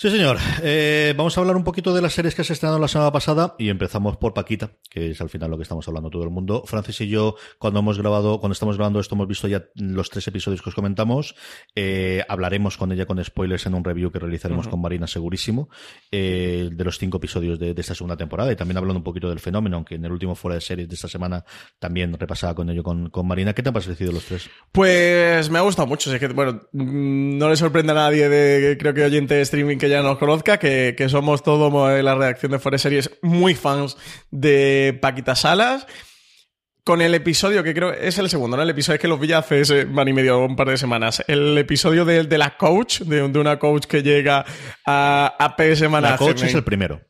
[0.00, 0.38] Sí, señor.
[0.62, 3.56] Eh, vamos a hablar un poquito de las series que se estrenaron la semana pasada
[3.58, 6.62] y empezamos por Paquita, que es al final lo que estamos hablando todo el mundo.
[6.66, 10.28] Francis y yo, cuando hemos grabado, cuando estamos grabando esto, hemos visto ya los tres
[10.28, 11.34] episodios que os comentamos.
[11.74, 14.70] Eh, hablaremos con ella con spoilers en un review que realizaremos uh -huh.
[14.70, 15.68] con Marina segurísimo,
[16.12, 19.28] eh, de los cinco episodios de, de, esta segunda temporada y también hablando un poquito
[19.28, 21.44] del fenómeno, aunque en el último fuera de series de esta semana
[21.80, 23.52] también repasaba con ello con, con Marina.
[23.52, 24.48] ¿Qué te han parecido los tres?
[24.70, 26.14] Pues me ha gustado mucho.
[26.14, 29.87] Es que, bueno, no le sorprende a nadie de, creo que oyente de streaming que
[29.88, 33.96] ya nos conozca, que, que somos todos en la redacción de Fuera Series muy fans
[34.30, 35.86] de Paquita Salas.
[36.84, 38.62] Con el episodio, que creo es el segundo, ¿no?
[38.62, 41.22] El episodio es que los vi hace van y medio, un par de semanas.
[41.28, 44.46] El episodio de, de la coach, de, de, una coach que llega
[44.86, 45.82] a, a PS.
[45.82, 47.02] La coach es el primero.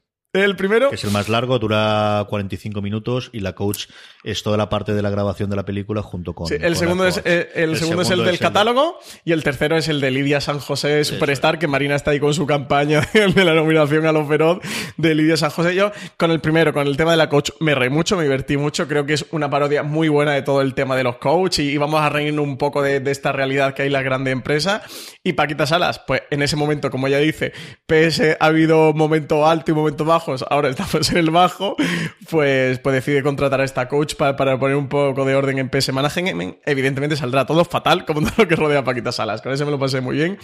[0.44, 0.88] El primero.
[0.90, 3.86] Que es el más largo, dura 45 minutos y la coach
[4.24, 6.46] es toda la parte de la grabación de la película junto con.
[6.46, 9.20] Sí, el, con segundo es, el, el, segundo, es el del es catálogo de...
[9.24, 11.60] y el tercero es el de Lidia San José Superstar, Eso.
[11.60, 14.58] que Marina está ahí con su campaña de la nominación a los feroz
[14.96, 15.74] de Lidia San José.
[15.74, 18.56] Yo, con el primero, con el tema de la coach, me reí mucho, me divertí
[18.56, 18.88] mucho.
[18.88, 21.70] Creo que es una parodia muy buena de todo el tema de los coach y,
[21.70, 24.82] y vamos a reírnos un poco de, de, esta realidad que hay la grande empresa.
[25.22, 27.52] Y Paquita Salas, pues en ese momento, como ella dice,
[27.86, 30.06] PS ha habido momento alto y momentos
[30.50, 31.76] ahora estamos en el bajo,
[32.30, 35.68] pues, pues decide contratar a esta coach para, para poner un poco de orden en
[35.68, 36.56] PS Management.
[36.64, 39.42] Evidentemente saldrá todo fatal, como todo lo que rodea a Paquita Salas.
[39.42, 40.38] Con ese me lo pasé muy bien.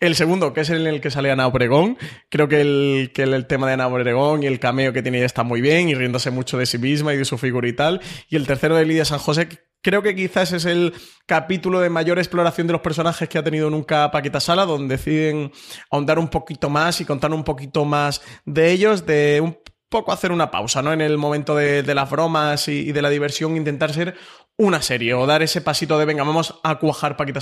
[0.00, 1.98] El segundo, que es en el que sale Ana Obregón,
[2.28, 5.26] creo que el, que el tema de Ana Obregón y el cameo que tiene ya
[5.26, 8.00] está muy bien y riéndose mucho de sí misma y de su figura y tal.
[8.28, 9.48] Y el tercero de Lidia San José,
[9.82, 10.92] Creo que quizás es el
[11.26, 15.52] capítulo de mayor exploración de los personajes que ha tenido nunca Paquita Sala, donde deciden
[15.90, 19.56] ahondar un poquito más y contar un poquito más de ellos, de un
[19.88, 20.92] poco hacer una pausa, ¿no?
[20.92, 24.14] En el momento de, las bromas y, de la diversión, intentar ser
[24.56, 27.40] una serie o dar ese pasito de venga, vamos a cuajar Paquita,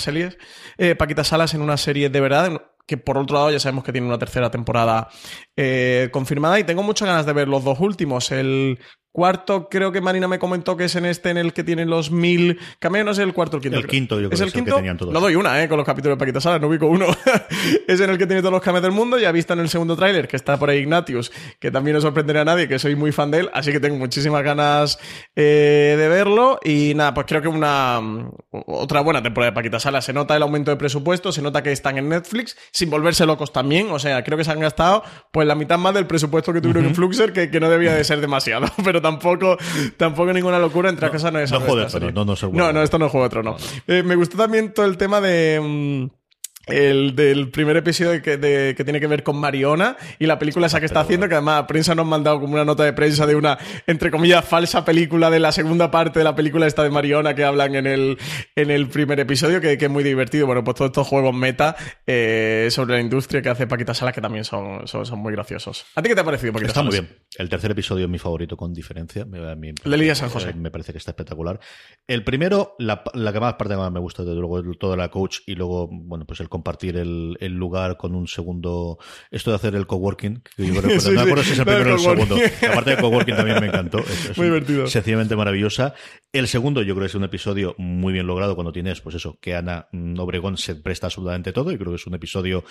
[0.78, 3.92] eh, Paquita Salas en una serie de verdad, que por otro lado ya sabemos que
[3.92, 5.08] tiene una tercera temporada
[5.56, 8.30] eh, confirmada y tengo muchas ganas de ver los dos últimos.
[8.30, 8.78] El
[9.16, 12.10] cuarto creo que Marina me comentó que es en este en el que tienen los
[12.10, 13.78] mil cameos, no sé el cuarto o el quinto.
[13.78, 13.90] El creo.
[13.90, 14.76] quinto, yo creo ¿Es que el el que quinto?
[14.76, 15.14] tenían todos.
[15.14, 15.68] Lo doy una, ¿eh?
[15.70, 17.06] Con los capítulos de Paquita Salas, no ubico uno.
[17.88, 19.18] es en el que tiene todos los cameos del mundo.
[19.18, 22.42] Ya visto en el segundo tráiler que está por ahí Ignatius, que también no sorprenderá
[22.42, 24.98] a nadie, que soy muy fan de él, así que tengo muchísimas ganas
[25.34, 26.58] eh, de verlo.
[26.62, 28.30] Y nada, pues creo que una mm,
[28.66, 30.04] otra buena temporada de Paquita Salas.
[30.04, 33.50] Se nota el aumento de presupuesto, se nota que están en Netflix, sin volverse locos
[33.50, 33.90] también.
[33.92, 35.02] O sea, creo que se han gastado
[35.32, 38.04] pues la mitad más del presupuesto que tuvieron en Fluxer, que, que no debía de
[38.04, 39.56] ser demasiado, pero tampoco,
[39.96, 40.90] tampoco ninguna locura.
[40.90, 42.12] Entre cosas no es no serie.
[42.12, 43.82] Tronos, no, no No, no, esto no es Juego de Tronos.
[43.86, 45.60] Eh, me gustó también todo el tema de.
[45.62, 46.25] mm,
[46.66, 50.66] el del primer episodio que, de- que tiene que ver con Mariona y la película
[50.66, 52.92] esa que está haciendo, que además la prensa nos ha mandado como una nota de
[52.92, 56.82] prensa de una, entre comillas, falsa película de la segunda parte de la película esta
[56.82, 58.18] de Mariona que hablan en el,
[58.56, 60.46] en el primer episodio, que, que es muy divertido.
[60.46, 61.76] Bueno, pues todos estos juegos meta
[62.06, 65.84] eh, sobre la industria que hace Paquita Salas que también son, son, son muy graciosos.
[65.94, 67.08] ¿A ti qué te ha parecido, Paquita Está muy Salas?
[67.10, 67.22] bien.
[67.38, 69.24] El tercer episodio es mi favorito con diferencia.
[69.24, 70.52] Me- a mí- El de Lidia San José.
[70.54, 71.60] Me parece que está espectacular.
[72.08, 75.38] El primero, la, la que más parte más me gusta, desde luego, toda la coach
[75.46, 78.98] y luego, bueno, pues el compartir el, el lugar con un segundo.
[79.30, 81.22] Esto de hacer el coworking, que yo recuerdo, Sí, no me sí.
[81.22, 82.36] acuerdo si es el primero o el segundo.
[82.62, 83.98] La parte de coworking también me encantó.
[83.98, 84.86] Es, es Muy divertido.
[84.86, 85.94] Sencillamente maravillosa.
[86.32, 89.38] El segundo, yo creo que es un episodio muy bien logrado cuando tienes, pues eso,
[89.40, 89.88] que Ana
[90.18, 92.64] Obregón se presta absolutamente todo y creo que es un episodio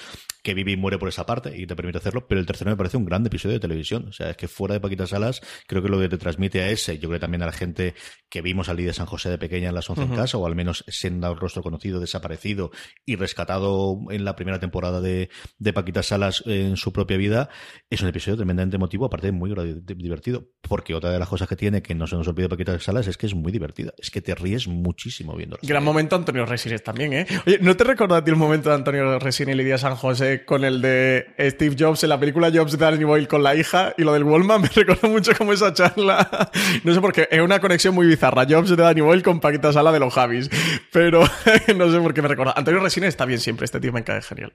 [0.43, 2.27] que vive y muere por esa parte y te permite hacerlo.
[2.27, 4.07] Pero el tercero me parece un gran episodio de televisión.
[4.09, 6.69] O sea, es que fuera de Paquita Salas, creo que lo que te transmite a
[6.69, 7.93] ese, yo creo que también a la gente
[8.29, 10.45] que vimos al día de San José de pequeña en las 11 en casa, o
[10.45, 12.71] al menos siendo un rostro conocido, desaparecido
[13.05, 13.74] y rescatado
[14.09, 17.49] en la primera temporada de, de Paquita Salas en su propia vida,
[17.89, 19.53] es un episodio tremendamente emotivo, aparte muy
[19.85, 20.49] divertido.
[20.61, 23.17] Porque otra de las cosas que tiene, que no se nos olvide Paquita Salas, es
[23.17, 23.93] que es muy divertida.
[23.97, 27.27] Es que te ríes muchísimo viendo Gran momento Antonio Resines también, ¿eh?
[27.45, 30.45] Oye, ¿no te recuerdas a ti el momento de Antonio Resines y Lidia San José
[30.45, 33.93] con el de Steve Jobs en la película Jobs de Danny Boyle con la hija
[33.97, 34.61] y lo del Wallman?
[34.65, 36.49] Me recuerda mucho como esa charla.
[36.83, 38.45] No sé por qué, es una conexión muy bizarra.
[38.49, 40.49] Jobs de Danny Boyle con Paquita Sala de los Javis.
[40.91, 41.21] Pero
[41.75, 42.53] no sé por qué me recuerda.
[42.55, 44.53] Antonio Resines está bien siempre, este tío me cae genial.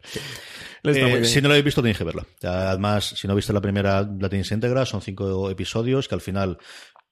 [0.83, 2.27] Eh, si no lo habéis visto, tenéis que verla.
[2.42, 4.87] Además, si no viste la primera, la tenéis íntegra.
[4.87, 6.59] Son cinco episodios que al final.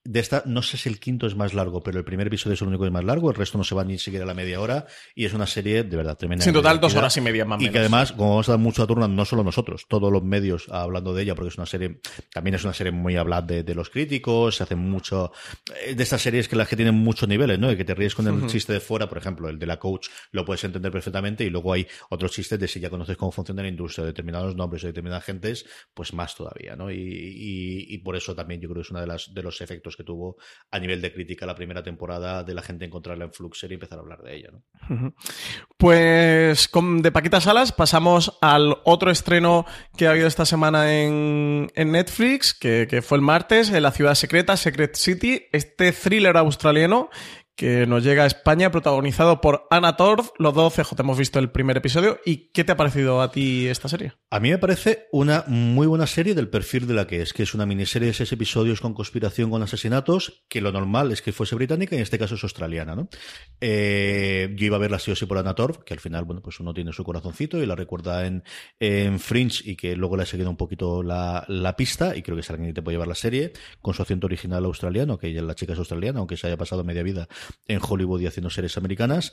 [0.05, 2.63] De esta, no sé si el quinto es más largo, pero el primer episodio es
[2.63, 4.33] el único que es más largo, el resto no se va ni siquiera a la
[4.33, 6.47] media hora, y es una serie de verdad tremenda.
[6.47, 7.73] En total, dos horas y media más Y menos.
[7.73, 10.67] que además, como vamos a dar mucho a turno, no solo nosotros, todos los medios
[10.71, 12.01] hablando de ella, porque es una serie,
[12.33, 15.31] también es una serie muy hablada de, de los críticos, se hace mucho,
[15.85, 17.71] eh, de estas series que las que tienen muchos niveles, ¿no?
[17.71, 20.09] Y que te ríes con el chiste de fuera, por ejemplo, el de la coach,
[20.31, 23.61] lo puedes entender perfectamente, y luego hay otros chistes de si ya conoces cómo funciona
[23.63, 26.91] la industria, determinados nombres o determinadas gentes, pues más todavía, ¿no?
[26.91, 29.61] Y, y- y por eso también yo creo que es uno de, las, de los
[29.61, 30.37] efectos que tuvo
[30.71, 33.99] a nivel de crítica la primera temporada de la gente encontrarla en Fluxer y empezar
[33.99, 35.15] a hablar de ella, ¿no?
[35.77, 41.93] Pues de Paquita Salas pasamos al otro estreno que ha habido esta semana en, en
[41.93, 47.11] Netflix, que, que fue el martes, en La Ciudad Secreta, Secret City, este thriller australiano
[47.59, 50.31] que nos llega a España, protagonizado por Anna Torv.
[50.39, 52.21] Los dos CJ hemos visto el primer episodio.
[52.25, 54.13] ¿Y qué te ha parecido a ti esta serie?
[54.31, 57.43] A mí me parece una muy buena serie del perfil de la que es, que
[57.43, 61.33] es una miniserie de seis episodios con conspiración, con asesinatos, que lo normal es que
[61.33, 63.09] fuese británica y en este caso es australiana, ¿no?
[63.61, 66.41] Eh, yo iba a verla sí o sí por Anna Torv, que al final, bueno,
[66.41, 68.45] pues uno tiene su corazoncito y la recuerda en,
[68.79, 72.37] en Fringe y que luego le ha seguido un poquito la, la pista y creo
[72.37, 75.27] que es alguien que te puede llevar la serie con su acento original australiano, que
[75.27, 77.27] ella la chica es australiana, aunque se haya pasado media vida
[77.67, 79.33] en Hollywood y haciendo series americanas.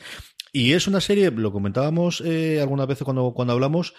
[0.52, 3.94] Y es una serie, lo comentábamos eh, algunas veces cuando, cuando hablamos,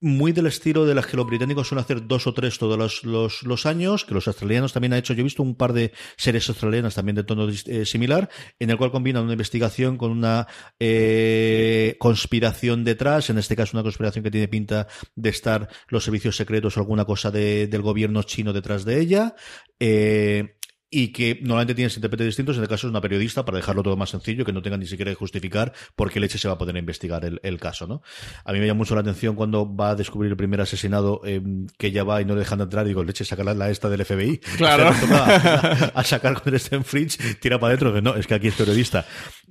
[0.00, 3.42] muy del estilo de las que los británicos suelen hacer dos o tres todos los,
[3.42, 5.12] los, años, que los australianos también han hecho.
[5.12, 8.76] Yo he visto un par de series australianas también de tono eh, similar, en el
[8.76, 10.46] cual combinan una investigación con una
[10.78, 16.36] eh, conspiración detrás, en este caso una conspiración que tiene pinta de estar los servicios
[16.36, 19.34] secretos o alguna cosa de, del gobierno chino detrás de ella.
[19.80, 20.57] Eh,
[20.90, 23.96] y que normalmente tienes intérpretes distintos, en el caso es una periodista, para dejarlo todo
[23.96, 26.58] más sencillo, que no tenga ni siquiera que justificar por qué leche se va a
[26.58, 28.02] poder investigar el, el caso, ¿no?
[28.44, 31.42] A mí me llama mucho la atención cuando va a descubrir el primer asesinado eh,
[31.76, 34.04] que ella va y no le dejan entrar, y digo, leche, saca la, esta del
[34.04, 34.38] FBI.
[34.56, 34.88] Claro.
[34.88, 38.48] A, a sacar con el Sten Fridge, tira para adentro, que no, es que aquí
[38.48, 39.04] es periodista.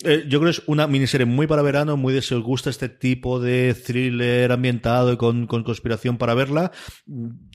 [0.04, 2.70] Eh, yo creo que es una miniserie muy para verano, muy de si os gusta
[2.70, 6.72] este tipo de thriller ambientado y con, con conspiración para verla,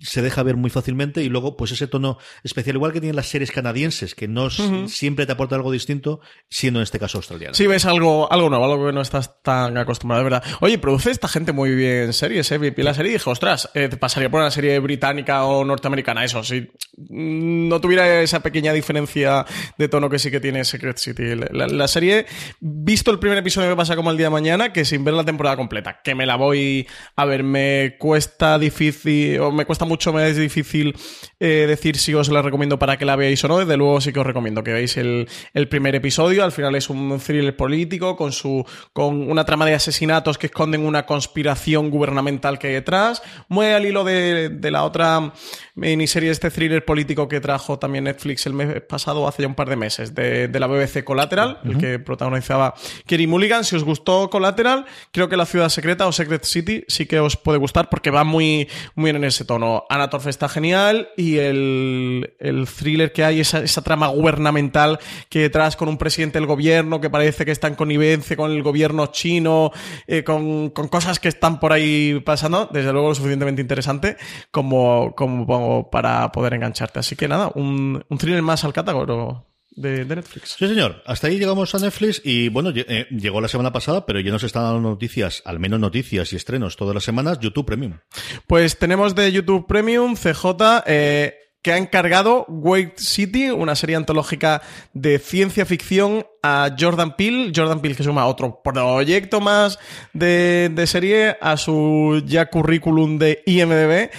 [0.01, 3.29] se deja ver muy fácilmente y luego pues ese tono especial, igual que tienen las
[3.29, 7.55] series canadienses canadienses que no siempre te aportan algo distinto, siendo en este caso australiano.
[7.55, 10.45] Sí, ves algo, algo nuevo, algo que no estás tan acostumbrado, de verdad.
[10.61, 12.59] Oye, produce esta gente muy bien series, ¿eh?
[12.59, 16.25] Vi la serie y dije, ostras, eh, te pasaría por una serie británica o norteamericana,
[16.25, 16.71] eso, si
[17.09, 19.47] no tuviera esa pequeña diferencia
[19.79, 21.35] de tono que sí que tiene Secret City.
[21.35, 22.27] La, la serie,
[22.61, 25.25] visto el primer episodio me pasa como el día de mañana, que sin ver la
[25.25, 30.13] temporada completa, que me la voy a ver, me cuesta difícil, o me cuesta mucho,
[30.13, 30.95] me es difícil
[31.41, 34.13] eh, decir si os la recomiendo para que la veáis o no, desde luego sí
[34.13, 38.17] que os recomiendo que veáis el, el primer episodio, al final es un thriller político
[38.17, 43.23] con su con una trama de asesinatos que esconden una conspiración gubernamental que hay detrás,
[43.49, 45.33] muy al hilo de, de la otra
[45.75, 49.69] miniserie, este thriller político que trajo también Netflix el mes pasado, hace ya un par
[49.69, 52.75] de meses, de, de la BBC Collateral, el que protagonizaba
[53.07, 53.65] Kerry Mulligan.
[53.65, 57.37] Si os gustó Collateral, creo que La Ciudad Secreta o Secret City sí que os
[57.37, 59.85] puede gustar porque va muy, muy bien en ese tono.
[59.89, 64.99] Anna Torf está genial y el, el thriller que hay, esa, esa trama gubernamental
[65.29, 68.63] que detrás con un presidente del gobierno que parece que está en connivencia con el
[68.63, 69.73] gobierno chino,
[70.07, 74.17] eh, con, con cosas que están por ahí pasando, desde luego lo suficientemente interesante
[74.51, 76.99] como, como para poder engancharte.
[76.99, 80.57] Así que nada, un, un thriller más al catálogo de, de Netflix.
[80.59, 81.03] Sí, señor.
[81.07, 84.45] Hasta ahí llegamos a Netflix y bueno, eh, llegó la semana pasada, pero ya nos
[84.45, 87.99] están dando noticias, al menos noticias y estrenos todas las semanas, YouTube Premium.
[88.47, 94.63] Pues tenemos de YouTube Premium CJ eh, que ha encargado Wade City, una serie antológica
[94.93, 97.53] de ciencia ficción a Jordan Peele.
[97.55, 99.79] Jordan Peele que suma otro proyecto más
[100.13, 104.11] de, de serie a su ya currículum de IMDB.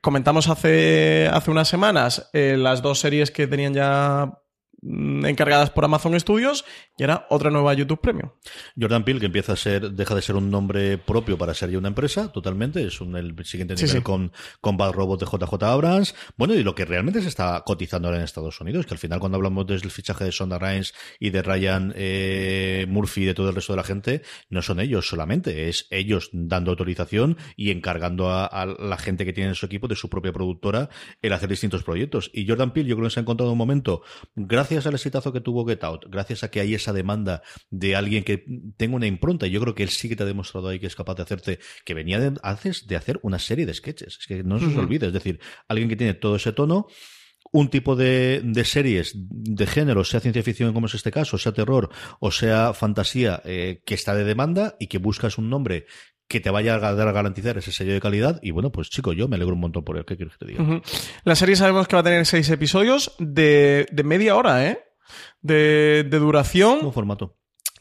[0.00, 4.38] Comentamos hace, hace unas semanas eh, las dos series que tenían ya
[4.82, 6.64] encargadas por Amazon Studios
[6.96, 8.30] y era otra nueva YouTube Premium.
[8.80, 11.78] Jordan Peele, que empieza a ser, deja de ser un nombre propio para ser ya
[11.78, 12.84] una empresa, totalmente.
[12.86, 14.02] Es un, el siguiente Sí, nivel sí.
[14.02, 16.14] con, con Bad Robot de JJ Abrams.
[16.36, 19.18] Bueno, y lo que realmente se está cotizando ahora en Estados Unidos, que al final
[19.20, 23.48] cuando hablamos del fichaje de Sonda Rhimes y de Ryan eh, Murphy y de todo
[23.48, 28.30] el resto de la gente, no son ellos solamente, es ellos dando autorización y encargando
[28.30, 30.88] a, a la gente que tiene en su equipo de su propia productora
[31.22, 32.30] el hacer distintos proyectos.
[32.32, 34.02] Y Jordan Peele yo creo que se ha encontrado un momento,
[34.36, 38.24] gracias al exitazo que tuvo Get Out, gracias a que hay esa demanda de alguien
[38.24, 38.44] que
[38.76, 40.86] tenga una impronta, y yo creo que él sí que te ha demostrado ahí que
[40.86, 44.18] es capaz de hacerte, que venía de, haces de hacer una serie de sketches.
[44.20, 46.86] Es que no se os olvide, es decir, alguien que tiene todo ese tono,
[47.50, 51.52] un tipo de, de series de género, sea ciencia ficción como es este caso, sea
[51.52, 51.88] terror
[52.20, 55.86] o sea fantasía, eh, que está de demanda y que buscas un nombre
[56.28, 58.38] que te vaya a dar a garantizar ese sello de calidad.
[58.42, 60.04] Y bueno, pues chico, yo me alegro un montón por él.
[60.04, 60.82] ¿Qué quieres que te diga?
[61.24, 64.84] La serie sabemos que va a tener seis episodios de, de media hora, ¿eh?
[65.40, 66.80] De, de duración.
[66.80, 67.36] Buen formato.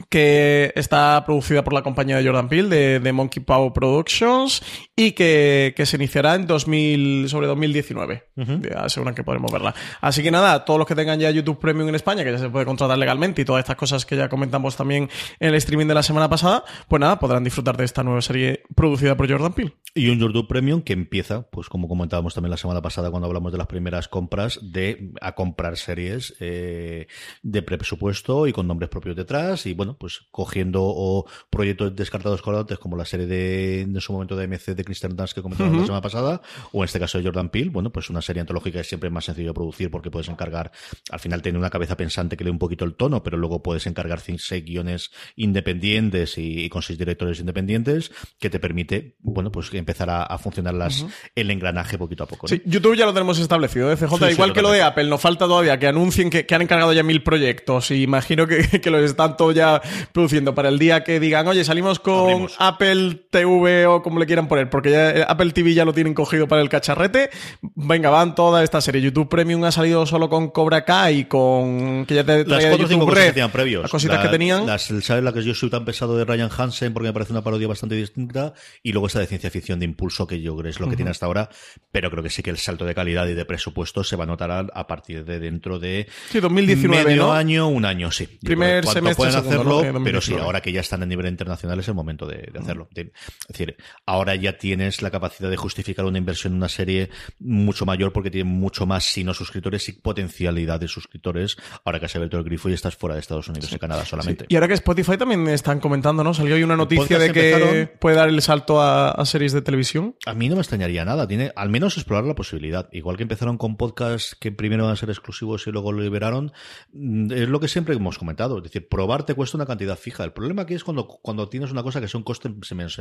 [0.09, 4.63] Que está producida por la compañía de Jordan Peele, de, de Monkey Paw Productions,
[4.95, 8.23] y que, que se iniciará en 2000, sobre 2019.
[8.35, 9.73] Ya aseguran que podremos verla.
[10.01, 12.49] Así que nada, todos los que tengan ya YouTube Premium en España, que ya se
[12.49, 15.93] puede contratar legalmente, y todas estas cosas que ya comentamos también en el streaming de
[15.93, 19.73] la semana pasada, pues nada, podrán disfrutar de esta nueva serie producida por Jordan Peele.
[19.93, 23.51] Y un YouTube Premium que empieza, pues como comentábamos también la semana pasada cuando hablamos
[23.51, 27.07] de las primeras compras, de a comprar series eh,
[27.41, 32.79] de presupuesto y con nombres propios detrás y bueno, pues cogiendo o proyectos descartados colgantes
[32.79, 35.85] como la serie de, en su momento de MC de Kristen Dunst que comentábamos la
[35.85, 38.87] semana pasada o en este caso de Jordan Peele, bueno, pues una serie antológica es
[38.87, 40.71] siempre más sencillo de producir porque puedes encargar,
[41.11, 43.63] al final tiene una cabeza pensante que le dé un poquito el tono, pero luego
[43.63, 49.51] puedes encargar seis guiones independientes y, y con seis directores independientes que te permite, bueno,
[49.51, 52.47] pues empezar a, a funcionar las, el engranaje poquito a poco.
[52.47, 52.49] ¿no?
[52.49, 54.09] Sí, YouTube ya lo tenemos establecido, ¿eh, CJ?
[54.09, 54.81] Sí, sí, Igual que lo de.
[54.81, 58.47] Apple, nos falta todavía que anuncien que, que han encargado ya mil proyectos y imagino
[58.47, 59.76] que, que los están todos ya
[60.11, 62.55] produciendo para el día que digan, oye, salimos con Abrimos.
[62.59, 66.13] Apple TV o como le quieran poner, porque ya eh, Apple TV ya lo tienen
[66.13, 67.29] cogido para el cacharrete.
[67.75, 69.01] Venga, van toda esta serie.
[69.01, 72.05] YouTube Premium ha salido solo con Cobra Kai y con...
[72.05, 73.81] que ya te Las traía de cuatro o cinco YouTube cosas que tenían previos.
[73.83, 74.65] Las cositas La- que tenían.
[74.65, 76.93] Las, ¿Sabes la que yo soy tan pesado de Ryan Hansen?
[76.93, 78.53] Porque me parece una parodia bastante distinta.
[78.83, 81.11] Y luego esta de ciencia ficción de impulso, que yo creo es lo que tiene
[81.11, 81.49] hasta ahora.
[81.91, 84.27] Pero creo que sí que el salto de calidad y de presupuesto se va a
[84.27, 86.07] notar a, a partir de dentro de.
[86.29, 87.33] Sí, 2019, Medio ¿no?
[87.33, 88.27] año, un año, sí.
[88.43, 90.41] Primer que semestre, pueden segundo, pero sí, 2019.
[90.45, 92.87] ahora que ya están a nivel internacional es el momento de, de hacerlo.
[92.93, 97.09] De- es decir, ahora ya tienes la capacidad de justificar una inversión en una serie
[97.39, 101.57] mucho mayor porque tiene mucho más, si no suscriptores, y potencialidad de suscriptores.
[101.83, 104.45] Ahora que has abierto el grifo y estás fuera de Estados Unidos y Canadá solamente.
[104.49, 106.33] Y ahora que Spotify también están comentando, ¿no?
[106.33, 109.61] Salió hoy una noticia de que empezaron- puede dar el salto a, a series de
[109.61, 110.15] televisión.
[110.25, 111.27] A mí no me extrañaría nada.
[111.27, 112.89] Tiene al menos explorar la posibilidad.
[112.91, 116.51] Igual que empezaron con podcasts que primero van a ser exclusivos y luego lo liberaron.
[116.93, 118.57] mm, Es lo que siempre hemos comentado.
[118.57, 120.23] Es decir, probar te cuesta cuesta una cantidad fija.
[120.23, 122.49] El problema aquí es cuando, cuando tienes una cosa que es un coste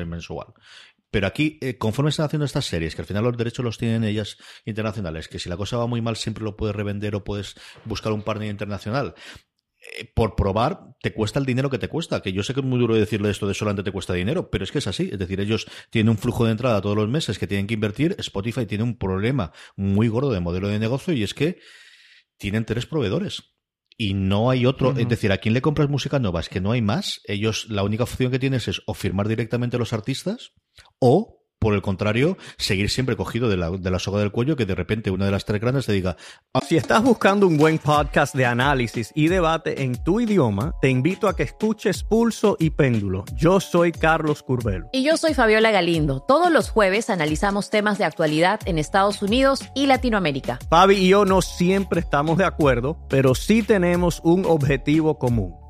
[0.04, 0.48] mensual.
[1.10, 4.04] Pero aquí, eh, conforme están haciendo estas series, que al final los derechos los tienen
[4.04, 7.54] ellas internacionales, que si la cosa va muy mal siempre lo puedes revender o puedes
[7.84, 9.14] buscar un partner internacional,
[9.98, 12.20] eh, por probar te cuesta el dinero que te cuesta.
[12.22, 14.64] Que yo sé que es muy duro decirle esto de solamente te cuesta dinero, pero
[14.64, 15.10] es que es así.
[15.12, 18.16] Es decir, ellos tienen un flujo de entrada todos los meses que tienen que invertir.
[18.18, 21.58] Spotify tiene un problema muy gordo de modelo de negocio y es que
[22.38, 23.55] tienen tres proveedores.
[23.96, 26.40] Y no hay otro, es decir, ¿a quién le compras música nueva?
[26.40, 27.20] Es que no hay más.
[27.24, 30.52] Ellos, la única opción que tienes es o firmar directamente a los artistas
[30.98, 34.66] o por el contrario, seguir siempre cogido de la, de la soga del cuello que
[34.66, 36.16] de repente una de las tres grandes te diga...
[36.64, 41.26] Si estás buscando un buen podcast de análisis y debate en tu idioma, te invito
[41.26, 43.24] a que escuches Pulso y Péndulo.
[43.34, 44.88] Yo soy Carlos Curbelo.
[44.92, 46.20] Y yo soy Fabiola Galindo.
[46.20, 50.60] Todos los jueves analizamos temas de actualidad en Estados Unidos y Latinoamérica.
[50.70, 55.65] Fabi y yo no siempre estamos de acuerdo, pero sí tenemos un objetivo común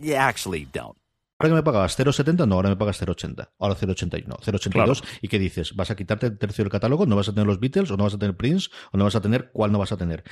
[0.00, 1.00] You actually don't.
[1.40, 3.52] Ahora que me pagabas 0,70, no, ahora me pagas 0,80.
[3.58, 5.02] Ahora 0,81, 0,82.
[5.22, 5.74] ¿Y qué dices?
[5.74, 7.06] ¿Vas a quitarte el tercio del catálogo?
[7.06, 7.90] ¿No vas a tener los Beatles?
[7.90, 8.68] ¿O no vas a tener Prince?
[8.92, 10.22] ¿O no vas a tener cuál no vas a tener?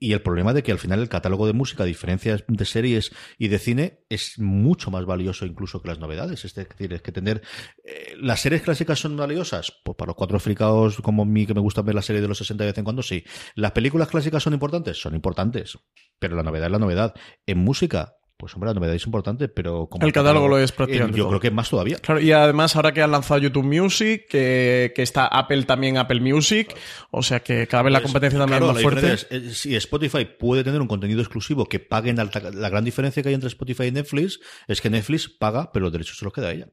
[0.00, 3.12] Y el problema de que al final el catálogo de música, a diferencia de series
[3.38, 6.44] y de cine, es mucho más valioso incluso que las novedades.
[6.44, 7.42] Es decir, es que tener.
[7.84, 9.72] Eh, ¿Las series clásicas son valiosas?
[9.84, 12.38] Pues para los cuatro fricados como mí, que me gusta ver la serie de los
[12.38, 13.22] 60 de vez en cuando, sí.
[13.54, 15.00] ¿Las películas clásicas son importantes?
[15.00, 15.78] Son importantes.
[16.18, 17.14] Pero la novedad es la novedad.
[17.46, 21.18] En música, pues hombre, la novedad es importante, pero como el catálogo lo es prácticamente.
[21.18, 21.98] Yo creo que más todavía.
[21.98, 26.20] Claro, y además ahora que han lanzado YouTube Music, que, que está Apple también Apple
[26.20, 26.72] Music,
[27.10, 29.16] o sea que cada vez la pues, competencia también es más fuerte.
[29.30, 33.34] Eh, si Spotify puede tener un contenido exclusivo que paguen la gran diferencia que hay
[33.34, 36.52] entre Spotify y Netflix es que Netflix paga, pero los derechos se los queda a
[36.52, 36.68] ella.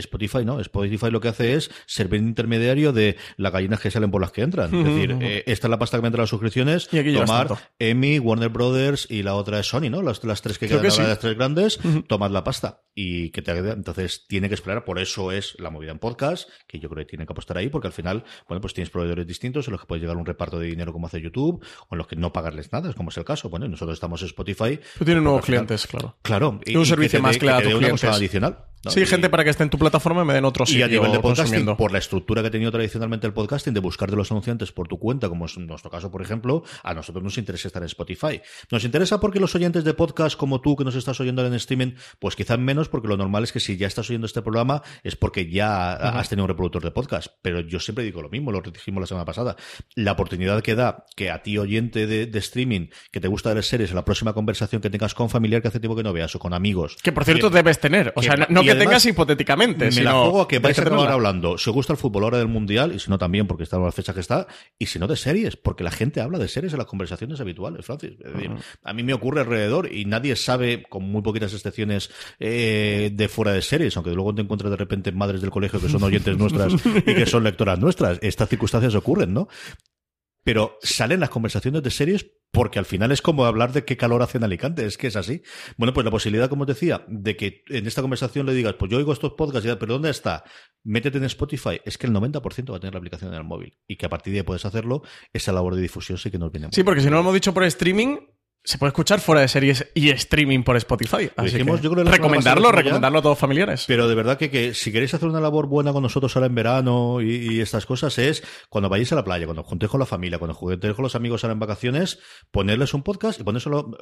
[0.00, 4.10] Spotify no, Spotify lo que hace es servir de intermediario de las gallinas que salen
[4.10, 4.74] por las que entran.
[4.74, 8.18] Es decir, eh, esta es la pasta que me entra las suscripciones, y tomar Emmy,
[8.18, 10.02] Warner Brothers y la otra es Sony, ¿no?
[10.02, 11.78] Las, las tres que quedan las tres grandes,
[12.08, 12.82] tomad la pasta.
[12.96, 16.78] Y que te entonces tiene que esperar, por eso es la movida en podcast, que
[16.78, 19.66] yo creo que tiene que apostar ahí, porque al final, bueno, pues tienes proveedores distintos
[19.66, 21.98] en los que puedes llegar a un reparto de dinero como hace YouTube, o en
[21.98, 23.48] los que no pagarles nada, como es el caso.
[23.48, 24.78] Bueno, nosotros estamos en Spotify.
[24.98, 26.16] Tú tienes nuevos clientes, claro.
[26.22, 26.60] Claro.
[26.64, 27.68] Y, un servicio más claro
[28.12, 28.73] adicional.
[28.88, 30.80] Sí, gente para que esté en tu plataforma y me den otro sitio.
[30.80, 33.80] Y a nivel de podcasting, por la estructura que ha tenido tradicionalmente el podcasting, de
[33.80, 36.94] buscar de los anunciantes por tu cuenta, como es en nuestro caso, por ejemplo, a
[36.94, 38.40] nosotros nos interesa estar en Spotify.
[38.70, 41.92] Nos interesa porque los oyentes de podcast como tú, que nos estás oyendo en streaming,
[42.18, 45.16] pues quizás menos, porque lo normal es que si ya estás oyendo este programa es
[45.16, 47.28] porque ya has tenido un reproductor de podcast.
[47.42, 49.56] Pero yo siempre digo lo mismo, lo dijimos la semana pasada.
[49.94, 53.92] La oportunidad que da que a ti, oyente de, streaming, que te gusta ver series,
[53.92, 56.52] la próxima conversación que tengas con familiar que hace tiempo que no veas o con
[56.52, 56.96] amigos.
[57.02, 58.12] Que por cierto debes tener.
[58.16, 59.90] O sea, no, que tengas hipotéticamente.
[59.90, 61.58] Me la juego a que vais a acabar hablando.
[61.58, 63.84] Si os gusta el fútbol ahora del mundial, y si no también, porque está en
[63.84, 64.46] la fecha que está,
[64.78, 67.84] y si no de series, porque la gente habla de series en las conversaciones habituales,
[67.84, 68.12] Francis.
[68.82, 73.52] A mí me ocurre alrededor y nadie sabe, con muy poquitas excepciones, eh, de fuera
[73.52, 76.74] de series, aunque luego te encuentres de repente madres del colegio que son oyentes nuestras
[76.74, 78.18] y que son lectoras nuestras.
[78.22, 79.48] Estas circunstancias ocurren, ¿no?
[80.44, 84.22] pero salen las conversaciones de series porque al final es como hablar de qué calor
[84.22, 85.42] hace en Alicante, es que es así.
[85.76, 88.90] Bueno, pues la posibilidad, como os decía, de que en esta conversación le digas, pues
[88.90, 90.44] yo oigo estos podcasts, y, pero ¿dónde está?
[90.84, 93.76] Métete en Spotify, es que el 90% va a tener la aplicación en el móvil
[93.88, 95.02] y que a partir de ahí puedes hacerlo,
[95.32, 97.52] esa labor de difusión sí que nos viene Sí, porque si no lo hemos dicho
[97.52, 98.18] por streaming,
[98.64, 101.30] se puede escuchar fuera de series y streaming por Spotify.
[101.36, 103.84] Así que recomendarlo, recomendarlo a todos familiares.
[103.86, 106.54] Pero de verdad que, que, si queréis hacer una labor buena con nosotros ahora en
[106.54, 110.38] verano y, estas cosas es cuando vayáis a la playa, cuando juntéis con la familia,
[110.38, 112.18] cuando juntéis con los amigos ahora en vacaciones,
[112.50, 113.98] ponerles un podcast y ponérselo.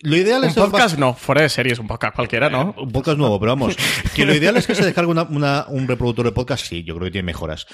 [0.00, 0.56] Lo ideal es.
[0.56, 2.74] Un podcast no, fuera de series, un podcast cualquiera, ¿no?
[2.78, 3.76] un podcast nuevo, pero vamos.
[4.14, 7.06] que lo ideal es que se descargue una, un reproductor de podcast, sí, yo creo
[7.06, 7.66] que tiene mejoras.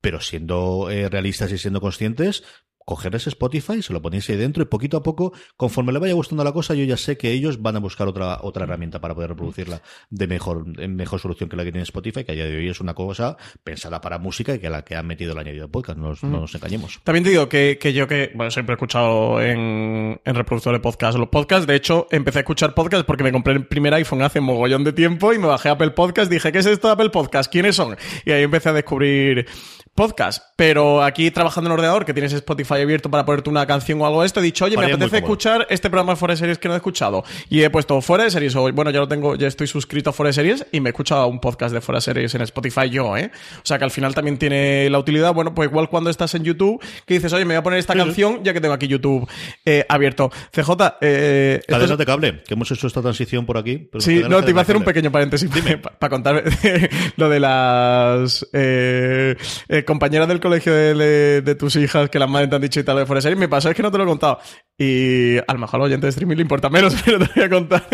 [0.00, 2.42] Pero siendo eh, realistas y siendo conscientes,
[2.84, 6.14] coger ese Spotify, se lo ponéis ahí dentro y poquito a poco, conforme le vaya
[6.14, 9.14] gustando la cosa, yo ya sé que ellos van a buscar otra, otra herramienta para
[9.14, 12.44] poder reproducirla de mejor, en mejor solución que la que tiene Spotify, que a día
[12.44, 15.38] de hoy es una cosa pensada para música y que la que han metido el
[15.38, 17.00] añadido podcast, no nos, no nos engañemos.
[17.04, 20.80] También te digo que, que yo que, bueno, siempre he escuchado en, en reproductor de
[20.80, 21.66] podcast los podcasts.
[21.66, 24.92] De hecho, empecé a escuchar podcasts porque me compré el primer iPhone hace mogollón de
[24.92, 26.30] tiempo y me bajé a Apple Podcast.
[26.30, 27.50] Dije, ¿qué es esto de Apple Podcast?
[27.50, 27.96] ¿Quiénes son?
[28.24, 29.46] Y ahí empecé a descubrir
[29.94, 30.42] podcast.
[30.56, 34.20] Pero aquí trabajando en ordenador, que tienes Spotify abierto para ponerte una canción o algo
[34.22, 36.58] de esto, he dicho, oye, Para me apetece escuchar este programa de Fuera de Series
[36.58, 37.24] que no he escuchado.
[37.50, 40.12] Y he puesto Fuera de Series, o bueno, ya lo tengo, ya estoy suscrito a
[40.12, 42.88] Fuera de Series y me he escuchado un podcast de Fuera de Series en Spotify
[42.88, 43.30] yo, ¿eh?
[43.58, 46.44] O sea que al final también tiene la utilidad, bueno, pues igual cuando estás en
[46.44, 49.28] YouTube, que dices, oye, me voy a poner esta canción ya que tengo aquí YouTube
[49.64, 50.30] eh, abierto.
[50.52, 50.70] CJ,
[51.00, 53.88] eh, es- Cadenas de cable, que hemos hecho esta transición por aquí.
[53.90, 55.50] pero Sí, no, te iba a hacer un pequeño paréntesis
[55.98, 56.42] para contar
[57.16, 59.36] lo de las eh,
[59.68, 62.96] eh, compañeras del colegio de, de- de tus hijas que las madres dicho y tal
[62.96, 63.36] de fuera serie.
[63.36, 64.38] Me pasó es que no te lo he contado.
[64.78, 67.50] Y a lo mejor al oyente de streaming le importa menos, pero te voy a
[67.50, 67.86] contar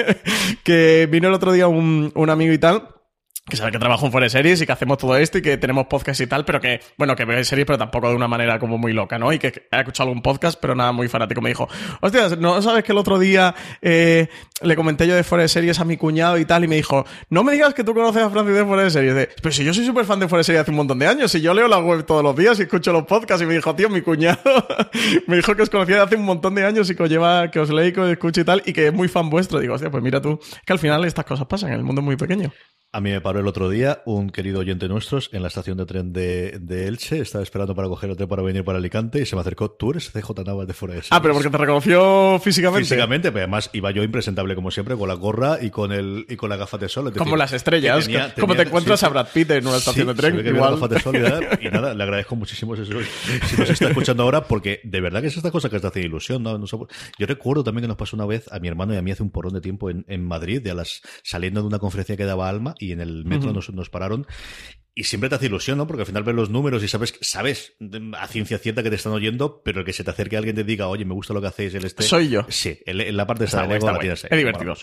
[0.63, 2.98] que vino el otro día un, un amigo y tal
[3.49, 5.57] que sabe que trabajo en Fuera de Series y que hacemos todo esto y que
[5.57, 8.59] tenemos podcast y tal, pero que, bueno, que ve series, pero tampoco de una manera
[8.59, 9.33] como muy loca, ¿no?
[9.33, 11.41] Y que ha escuchado algún podcast, pero nada muy fanático.
[11.41, 11.69] Me dijo,
[12.01, 14.29] hostias, ¿no sabes que el otro día eh,
[14.63, 16.65] le comenté yo de Fuera de Series a mi cuñado y tal?
[16.65, 19.15] Y me dijo, no me digas que tú conoces a Francis de Fuera de Series.
[19.15, 21.07] De, pero si yo soy súper fan de Fuera de Series hace un montón de
[21.07, 23.55] años, y yo leo la web todos los días y escucho los podcasts, y me
[23.55, 24.39] dijo, tío, mi cuñado
[25.27, 27.61] me dijo que os conocía hace un montón de años y que os lleva, que
[27.61, 29.59] os leí, que os escucho y tal, y que es muy fan vuestro.
[29.61, 32.17] Digo, hostia, pues mira tú, que al final estas cosas pasan, el mundo es muy
[32.17, 32.53] pequeño.
[32.91, 35.85] A mí me paró el otro día un querido oyente nuestros en la estación de
[35.85, 37.21] tren de, de Elche.
[37.21, 39.71] Estaba esperando para coger el tren para venir para Alicante y se me acercó.
[39.71, 42.85] Tú eres CJ Navas de fuera de Ah, pero porque te reconoció físicamente.
[42.87, 46.37] Físicamente, pero además iba yo impresentable como siempre, con la gorra y con el y
[46.37, 47.09] con la gafa de sol.
[47.09, 48.07] Es Como las estrellas.
[48.07, 50.31] tenía- como te encuentras sí, a Brad Pitt en una estación sí, de tren.
[50.33, 50.73] se ve que igual.
[50.73, 53.89] había gafas de sol y, nada, y nada, le agradezco muchísimo eso, si nos está
[53.89, 56.43] escuchando ahora, porque de verdad que es esta cosa que te hace ilusión.
[56.43, 56.59] ¿no?
[56.65, 59.23] Yo recuerdo también que nos pasó una vez a mi hermano y a mí hace
[59.23, 62.25] un porrón de tiempo en, en Madrid, de a las, saliendo de una conferencia que
[62.25, 64.27] daba Alma y en el metro nos, nos pararon.
[64.95, 65.87] Y siempre te hace ilusión, ¿no?
[65.87, 68.97] Porque al final ves los números y sabes, sabes de- a ciencia cierta que te
[68.97, 71.33] están oyendo, pero el que se te acerque a alguien te diga, oye, me gusta
[71.33, 72.03] lo que hacéis, el este.
[72.03, 72.45] Soy yo.
[72.49, 74.31] Sí, en, la parte de Está está la tienes ahí.
[74.33, 74.75] Es divertido.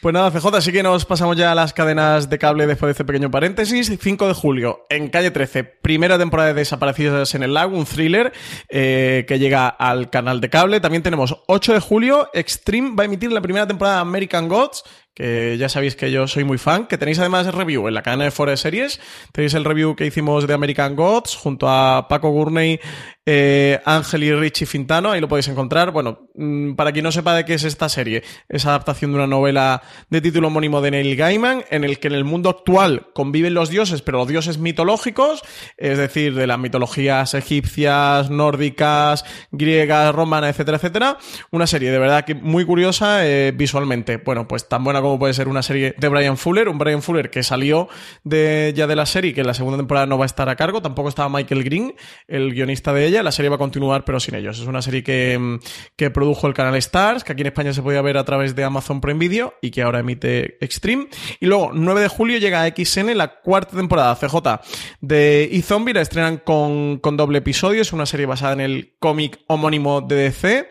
[0.00, 2.92] Pues nada, CJ, así que nos pasamos ya a las cadenas de cable después de
[2.92, 3.92] este pequeño paréntesis.
[4.00, 8.32] 5 de julio, en calle 13, primera temporada de Desaparecidos en el Lago, un thriller
[8.68, 10.78] eh, que llega al canal de cable.
[10.78, 14.84] También tenemos 8 de julio, Extreme va a emitir la primera temporada de American Gods,
[15.18, 18.02] que ya sabéis que yo soy muy fan, que tenéis además el review en la
[18.02, 19.00] cadena de Fora Series.
[19.32, 22.78] Tenéis el review que hicimos de American Gods junto a Paco Gurney,
[23.26, 25.90] eh, Ángel y Richie Fintano, ahí lo podéis encontrar.
[25.90, 29.26] Bueno, mm, para quien no sepa de qué es esta serie, es adaptación de una
[29.26, 33.54] novela de título homónimo de Neil Gaiman, en el que en el mundo actual conviven
[33.54, 35.42] los dioses, pero los dioses mitológicos,
[35.76, 41.18] es decir, de las mitologías egipcias, nórdicas, griegas, romanas, etcétera, etcétera.
[41.50, 44.18] Una serie de verdad que muy curiosa eh, visualmente.
[44.18, 47.30] Bueno, pues tan buena como puede ser una serie de Brian Fuller, un Brian Fuller
[47.30, 47.88] que salió
[48.24, 50.56] de, ya de la serie, que en la segunda temporada no va a estar a
[50.56, 51.94] cargo, tampoco estaba Michael Green,
[52.26, 54.58] el guionista de ella, la serie va a continuar pero sin ellos.
[54.58, 55.60] Es una serie que, mm,
[55.94, 58.64] que produjo el canal Stars, que aquí en España se podía ver a través de
[58.64, 61.08] Amazon Prime Video y que ahora emite Extreme.
[61.40, 64.60] Y luego, 9 de julio llega a XN la cuarta temporada CJ
[65.00, 69.40] de eZombie, la estrenan con, con doble episodio, es una serie basada en el cómic
[69.46, 70.68] homónimo de DC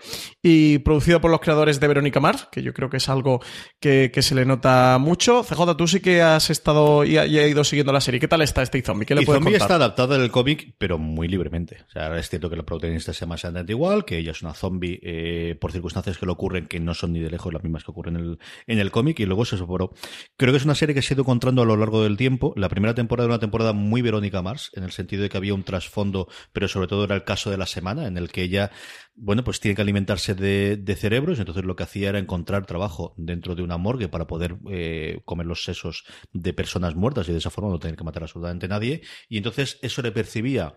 [0.49, 3.41] y producido por los creadores de Verónica Mars, que yo creo que es algo
[3.81, 5.43] que, que se le nota mucho.
[5.43, 8.21] CJ, tú sí que has estado y ha, y ha ido siguiendo la serie.
[8.21, 9.05] ¿Qué tal está este zombie?
[9.05, 9.65] ¿Qué le Y puedes Zombie contar?
[9.65, 11.79] está adaptado en el cómic, pero muy libremente.
[11.87, 14.53] O sea, es cierto que la protagonista se llama exactamente igual, que ella es una
[14.53, 17.83] zombie eh, por circunstancias que le ocurren que no son ni de lejos las mismas
[17.83, 19.91] que ocurren en el, en el cómic, y luego se separó.
[20.37, 22.53] Creo que es una serie que se ha ido encontrando a lo largo del tiempo.
[22.55, 25.53] La primera temporada era una temporada muy Verónica Mars, en el sentido de que había
[25.53, 28.71] un trasfondo, pero sobre todo era el caso de la semana, en el que ella,
[29.15, 33.55] bueno, pues tiene que alimentarse de, cerebros, entonces lo que hacía era encontrar trabajo dentro
[33.55, 37.49] de una morgue para poder eh, comer los sesos de personas muertas y de esa
[37.49, 39.01] forma no tener que matar absolutamente nadie.
[39.29, 40.75] Y entonces eso le percibía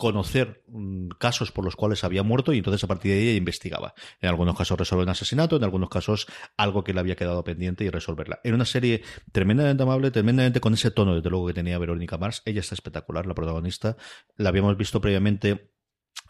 [0.00, 3.92] conocer mm, casos por los cuales había muerto y entonces a partir de ahí investigaba.
[4.22, 7.84] En algunos casos resolver un asesinato, en algunos casos algo que le había quedado pendiente
[7.84, 8.40] y resolverla.
[8.42, 12.40] Era una serie tremendamente amable, tremendamente con ese tono, desde luego, que tenía Verónica Mars.
[12.46, 13.98] Ella está espectacular, la protagonista.
[14.36, 15.70] La habíamos visto previamente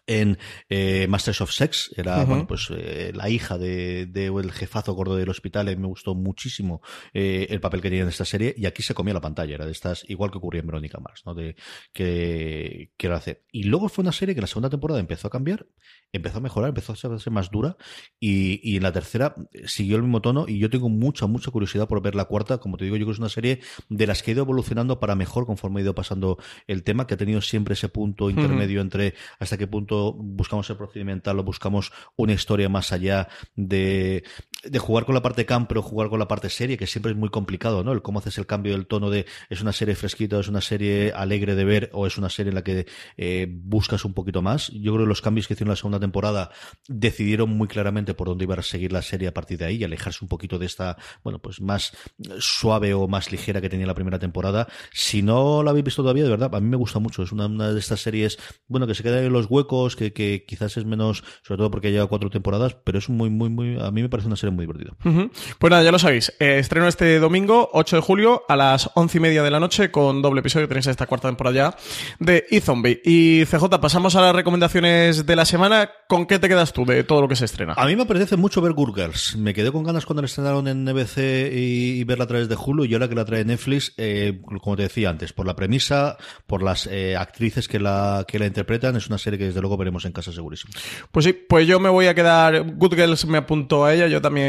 [0.06, 0.38] en
[0.68, 5.16] eh, Masters of Sex, era bueno, pues eh, la hija de, de el jefazo gordo
[5.16, 6.80] del hospital, y me gustó muchísimo
[7.12, 9.66] eh, el papel que tenía en esta serie, y aquí se comía la pantalla, era
[9.66, 11.34] de estas, igual que ocurría en Verónica Mars, ¿no?
[11.34, 11.56] De
[11.92, 13.44] que, era hacer.
[13.50, 15.66] Y luego fue una serie que la segunda temporada empezó a cambiar,
[16.12, 17.76] empezó a mejorar, empezó a ser más dura,
[18.18, 21.50] y, y en la tercera eh, siguió el mismo tono, y yo tengo mucha, mucha
[21.50, 24.06] curiosidad por ver la cuarta, como te digo, yo creo que es una serie de
[24.06, 27.16] las que ha ido evolucionando para mejor conforme ha ido pasando el tema, que ha
[27.16, 32.32] tenido siempre ese punto intermedio entre hasta qué punto buscamos el procedimental o buscamos una
[32.32, 34.24] historia más allá de,
[34.62, 37.18] de jugar con la parte camp, pero jugar con la parte serie, que siempre es
[37.18, 37.92] muy complicado, ¿no?
[37.92, 41.12] El cómo haces el cambio del tono de es una serie fresquita, es una serie
[41.12, 42.86] alegre de ver o es una serie en la que
[43.16, 44.68] eh, buscas un poquito más.
[44.68, 46.50] Yo creo que los cambios que hicieron la segunda temporada
[46.88, 49.84] decidieron muy claramente por dónde iba a seguir la serie a partir de ahí y
[49.84, 51.92] alejarse un poquito de esta, bueno, pues más
[52.38, 54.68] suave o más ligera que tenía la primera temporada.
[54.92, 57.22] Si no la habéis visto todavía, de verdad, a mí me gusta mucho.
[57.22, 58.38] Es una, una de estas series,
[58.68, 61.92] bueno, que se queda en los huecos, que, que quizás es menos, sobre todo porque
[61.92, 64.66] lleva cuatro temporadas, pero es muy, muy, muy, a mí me parece una serie muy
[64.66, 64.92] divertida.
[65.04, 65.30] Ujú.
[65.58, 66.32] Pues nada, ya lo sabéis.
[66.38, 69.90] Eh, estreno este domingo, 8 de julio, a las once y media de la noche,
[69.90, 70.68] con doble episodio.
[70.68, 71.76] Tenéis esta cuarta temporada ya
[72.18, 73.00] de eZombie.
[73.04, 75.90] Y CJ, pasamos a las recomendaciones de la semana.
[76.08, 77.74] ¿Con qué te quedas tú de todo lo que se estrena?
[77.76, 79.36] A mí me apetece mucho ver Good Girls.
[79.36, 81.18] Me quedé con ganas cuando la estrenaron en NBC
[81.52, 82.84] y, y verla a través de Hulu.
[82.84, 86.62] Y ahora que la trae Netflix, eh, como te decía antes, por la premisa, por
[86.62, 90.04] las eh, actrices que la, que la interpretan, es una serie que desde luego veremos
[90.04, 90.72] en casa segurísimo.
[91.10, 92.64] Pues sí, pues yo me voy a quedar.
[92.74, 94.06] Good Girls me apunto a ella.
[94.08, 94.39] Yo también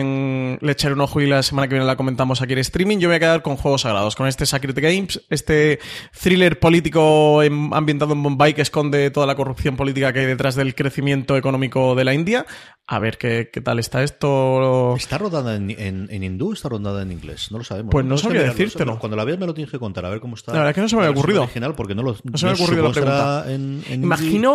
[0.61, 2.97] le echaré un ojo y la semana que viene la comentamos aquí en streaming.
[2.97, 5.79] Yo me voy a quedar con Juegos Sagrados, con este Sacred Games, este
[6.19, 10.55] thriller político en- ambientado en Bombay que esconde toda la corrupción política que hay detrás
[10.55, 12.45] del crecimiento económico de la India.
[12.87, 14.95] A ver qué, qué tal está esto.
[14.97, 17.49] ¿Está rodada en, en, en hindú o está rodada en inglés?
[17.51, 17.91] No lo sabemos.
[17.91, 18.99] Pues no sé sabría decírtelo.
[18.99, 20.51] Cuando la veas me lo tienes que contar, a ver cómo está.
[20.51, 21.43] La verdad es que no se me había ocurrido.
[21.43, 23.45] original porque no lo No se me ha ocurrido la pregunta.
[23.47, 23.83] en-.
[23.91, 24.51] Imagino.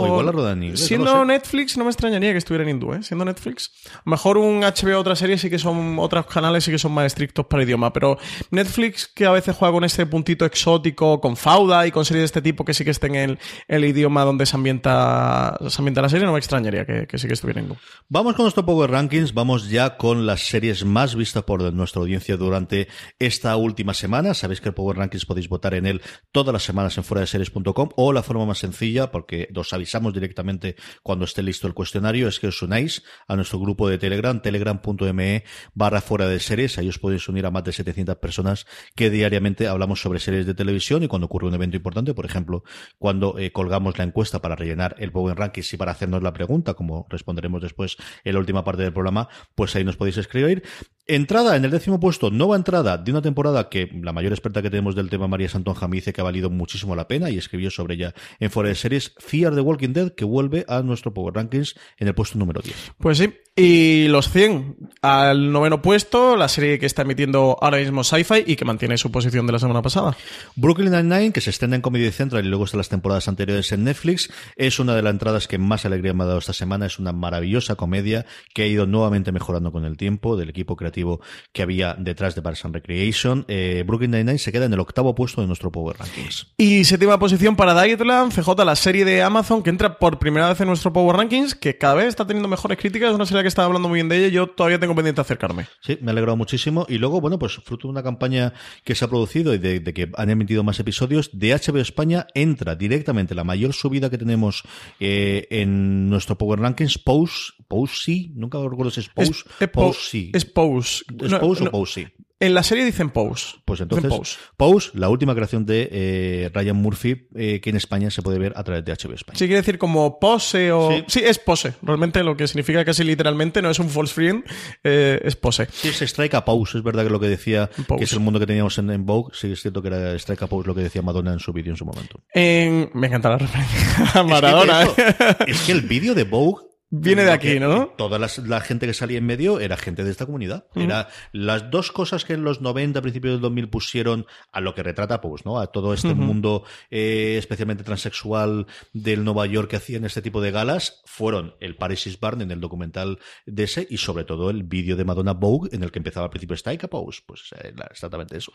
[0.00, 1.24] O igual la rodan en inglés, no Siendo.
[1.24, 3.02] Netflix, no me extrañaría que estuviera en hindú, ¿eh?
[3.02, 3.72] Siendo Netflix.
[4.04, 5.98] Mejor un HBO o otra serie sí que son.
[5.98, 7.92] Otros canales sí que son más estrictos para el idioma.
[7.92, 8.18] Pero
[8.50, 12.26] Netflix, que a veces juega con ese puntito exótico, con Fauda y con series de
[12.26, 13.38] este tipo que sí que estén en el,
[13.68, 17.26] el idioma donde se ambienta, se ambienta la serie, no me extrañaría que, que sí
[17.26, 17.76] que estuviera en hindú.
[18.08, 22.36] Vamos con nuestro Power Rankings, vamos ya con las series más vistas por nuestra audiencia
[22.36, 22.88] durante
[23.18, 24.34] esta última semana.
[24.34, 26.02] Sabéis que el Power Rankings podéis votar en él
[26.32, 30.12] todas las semanas en fuera de series.com o la forma más sencilla, porque os avisamos
[30.12, 34.40] directamente cuando esté listo el cuestionario, es que os unáis a nuestro grupo de Telegram,
[34.44, 35.42] telegram.me
[35.72, 36.76] barra fuera de series.
[36.78, 40.54] Ahí os podéis unir a más de 700 personas que diariamente hablamos sobre series de
[40.54, 42.62] televisión y cuando ocurre un evento importante, por ejemplo,
[42.98, 46.74] cuando eh, colgamos la encuesta para rellenar el Power Rankings y para hacernos la pregunta,
[46.74, 50.62] como responderemos después en la última parte del programa, pues ahí nos podéis escribir.
[51.06, 54.70] Entrada en el décimo puesto, nueva entrada de una temporada que la mayor experta que
[54.70, 57.70] tenemos del tema, María Santonja, me dice que ha valido muchísimo la pena y escribió
[57.70, 61.34] sobre ella en Fuera de Series, Fear the Walking Dead, que vuelve a nuestro Power
[61.34, 62.94] Rankings en el puesto número 10.
[62.98, 63.34] Pues sí.
[63.56, 68.56] Y los 100 al noveno puesto, la serie que está emitiendo ahora mismo Sci-Fi y
[68.56, 70.16] que mantiene su posición de la semana pasada.
[70.56, 73.84] Brooklyn Nine-Nine, que se estrena en Comedy Central y luego está las temporadas anteriores en
[73.84, 76.86] Netflix, es una de las entradas que más alegría me ha dado esta semana.
[76.86, 81.20] Es una maravillosa comedia que ha ido nuevamente mejorando con el tiempo del equipo creativo
[81.52, 83.44] que había detrás de Parks and Recreation.
[83.46, 86.48] Eh, Brooklyn Nine-Nine se queda en el octavo puesto de nuestro Power Rankings.
[86.56, 90.60] Y séptima posición para Dietland, CJ, la serie de Amazon que entra por primera vez
[90.60, 93.10] en nuestro Power Rankings, que cada vez está teniendo mejores críticas.
[93.10, 95.66] Es una serie que estaba hablando muy bien de ella yo todavía tengo pendiente acercarme.
[95.80, 96.86] Sí, me ha alegrado muchísimo.
[96.88, 98.52] Y luego, bueno, pues fruto de una campaña
[98.84, 102.26] que se ha producido y de, de que han emitido más episodios, de HBO España
[102.34, 104.62] entra directamente la mayor subida que tenemos
[105.00, 109.68] eh, en nuestro Power Rankings, Pose, Pose sí, nunca recuerdo si es Pose, Es- es
[109.68, 110.30] po- Pose sí.
[110.34, 111.04] Es Pose.
[111.22, 112.23] ¿Es No, Pose no, o Pose sí?
[112.40, 113.56] En la serie dicen Pose.
[113.64, 114.36] Pues entonces, Pose.
[114.56, 118.52] Pose, la última creación de eh, Ryan Murphy, eh, que en España se puede ver
[118.56, 119.38] a través de HBO España.
[119.38, 120.90] Sí, quiere decir como pose o...
[120.90, 121.04] Sí.
[121.06, 121.74] Sí, es pose.
[121.80, 124.44] Realmente lo que significa casi literalmente no es un false friend,
[124.82, 125.68] eh, es pose.
[125.72, 127.98] Sí, es Strike a Pose, es verdad que lo que decía, Pose.
[127.98, 130.42] que es el mundo que teníamos en, en Vogue, sí es cierto que era Strike
[130.42, 132.20] a Pose lo que decía Madonna en su vídeo en su momento.
[132.34, 134.82] En- Me encanta la referencia a Maradona.
[134.82, 136.62] Es es que el vídeo de Vogue
[136.96, 137.88] Viene de aquí, ¿no?
[137.96, 140.66] Toda la, gente que salía en medio era gente de esta comunidad.
[140.76, 144.84] Era las dos cosas que en los 90, principios del 2000 pusieron a lo que
[144.84, 145.58] retrata Pose, ¿no?
[145.58, 150.52] A todo este mundo eh, especialmente transexual del Nueva York que hacían este tipo de
[150.52, 154.62] galas fueron el Paris is Burn en el documental de ese y sobre todo el
[154.62, 157.22] vídeo de Madonna Vogue en el que empezaba al principio Strike a Pose.
[157.26, 158.52] Pues era exactamente eso.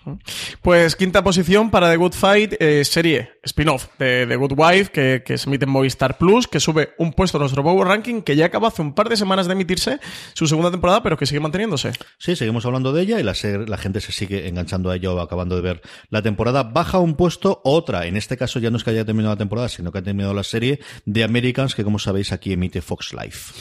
[0.62, 5.24] Pues quinta posición para The Good Fight, eh, serie spin-off de The Good Wife, que,
[5.26, 8.36] que se emite en Movistar Plus, que sube un puesto a nuestro Power Ranking, que
[8.36, 9.99] ya acabó hace un par de semanas de emitirse
[10.36, 11.93] su segunda temporada, pero que sigue manteniéndose.
[12.19, 15.55] Sí, seguimos hablando de ella y la, gente se sigue enganchando a ella o acabando
[15.55, 16.61] de ver la temporada.
[16.61, 18.05] Baja un puesto, otra.
[18.05, 20.36] En este caso ya no es que haya terminado la temporada, sino que ha terminado
[20.36, 23.51] la serie de Americans, que como sabéis aquí emite Fox Life.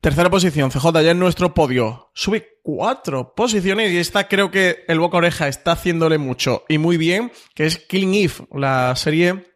[0.00, 2.10] Tercera posición, CJ, ya en nuestro podio.
[2.14, 6.96] Sube cuatro posiciones y esta creo que el boca oreja está haciéndole mucho y muy
[6.96, 9.53] bien, que es Killing Eve, la serie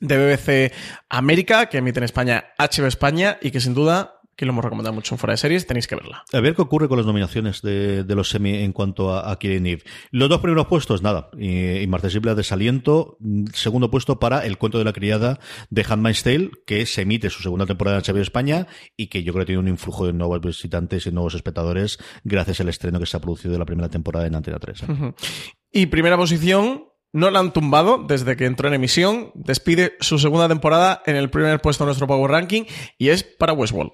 [0.00, 0.72] de BBC
[1.08, 4.94] América que emite en España HBO España y que sin duda que lo hemos recomendado
[4.94, 6.24] mucho en fuera de series, tenéis que verla.
[6.32, 9.66] A ver qué ocurre con las nominaciones de, los semi en cuanto a, a Killing
[9.66, 9.82] Eve.
[10.10, 13.16] Los dos primeros puestos, nada, inmarcesible desaliento.
[13.54, 15.40] Segundo puesto para El cuento de la criada
[15.70, 18.66] de Handmaid's Tale, que se emite su segunda temporada en HBO España
[18.96, 22.60] y que yo creo que tiene un influjo de nuevos visitantes y nuevos espectadores gracias
[22.60, 24.82] al estreno que se ha producido de la primera temporada en Antena 3.
[24.82, 24.86] ¿eh?
[25.72, 26.84] Y primera posición,
[27.16, 29.32] no la han tumbado desde que entró en emisión.
[29.34, 32.64] Despide su segunda temporada en el primer puesto de nuestro Power Ranking
[32.98, 33.92] y es para Westworld.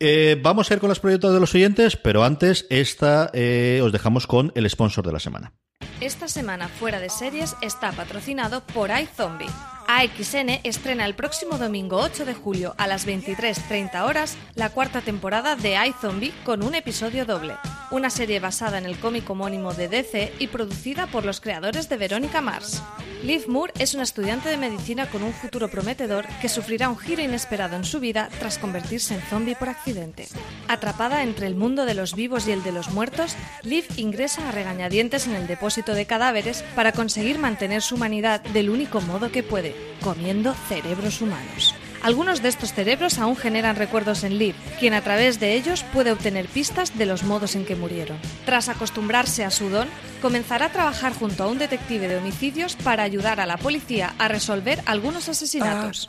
[0.00, 3.92] Eh, vamos a ir con las proyectos de los oyentes, pero antes esta eh, os
[3.92, 5.52] dejamos con el sponsor de la semana.
[6.00, 9.50] Esta semana fuera de series está patrocinado por iZombie.
[9.86, 15.56] AXN estrena el próximo domingo 8 de julio a las 23.30 horas la cuarta temporada
[15.56, 17.54] de iZombie con un episodio doble,
[17.90, 21.98] una serie basada en el cómic homónimo de DC y producida por los creadores de
[21.98, 22.82] Verónica Mars.
[23.22, 27.20] Liv Moore es una estudiante de medicina con un futuro prometedor que sufrirá un giro
[27.20, 30.26] inesperado en su vida tras convertirse en zombie por accidente.
[30.68, 34.52] Atrapada entre el mundo de los vivos y el de los muertos, Liv ingresa a
[34.52, 39.42] regañadientes en el depósito de cadáveres para conseguir mantener su humanidad del único modo que
[39.42, 41.74] puede, comiendo cerebros humanos.
[42.02, 46.12] Algunos de estos cerebros aún generan recuerdos en Liv, quien a través de ellos puede
[46.12, 48.18] obtener pistas de los modos en que murieron.
[48.46, 49.86] Tras acostumbrarse a su don,
[50.22, 54.28] comenzará a trabajar junto a un detective de homicidios para ayudar a la policía a
[54.28, 56.08] resolver algunos asesinatos.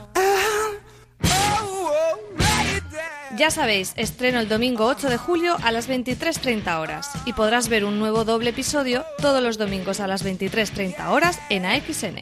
[3.36, 7.84] Ya sabéis, estreno el domingo 8 de julio a las 23.30 horas y podrás ver
[7.84, 12.20] un nuevo doble episodio todos los domingos a las 23.30 horas en AXN.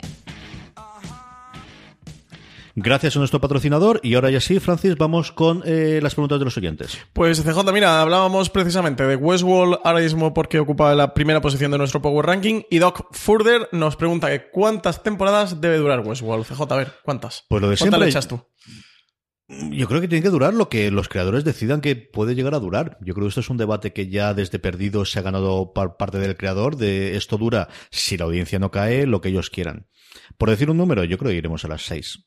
[2.76, 4.01] Gracias a nuestro patrocinador.
[4.03, 6.99] Y ahora ya sí, Francis, vamos con eh, las preguntas de los oyentes.
[7.12, 11.78] Pues CJ, mira, hablábamos precisamente de Westworld ahora mismo porque ocupa la primera posición de
[11.78, 12.62] nuestro Power Ranking.
[12.70, 16.47] Y Doc Further nos pregunta que cuántas temporadas debe durar Westworld.
[16.47, 17.45] CJ, a ver, ¿cuántas?
[17.49, 18.01] Pues lo de siempre.
[18.01, 18.41] le echas tú?
[19.51, 22.61] Yo creo que tiene que durar lo que los creadores decidan que puede llegar a
[22.61, 22.99] durar.
[23.01, 25.97] Yo creo que esto es un debate que ya desde perdido se ha ganado por
[25.97, 29.89] parte del creador de esto dura si la audiencia no cae, lo que ellos quieran.
[30.39, 32.27] Por decir un número, yo creo que iremos a las seis.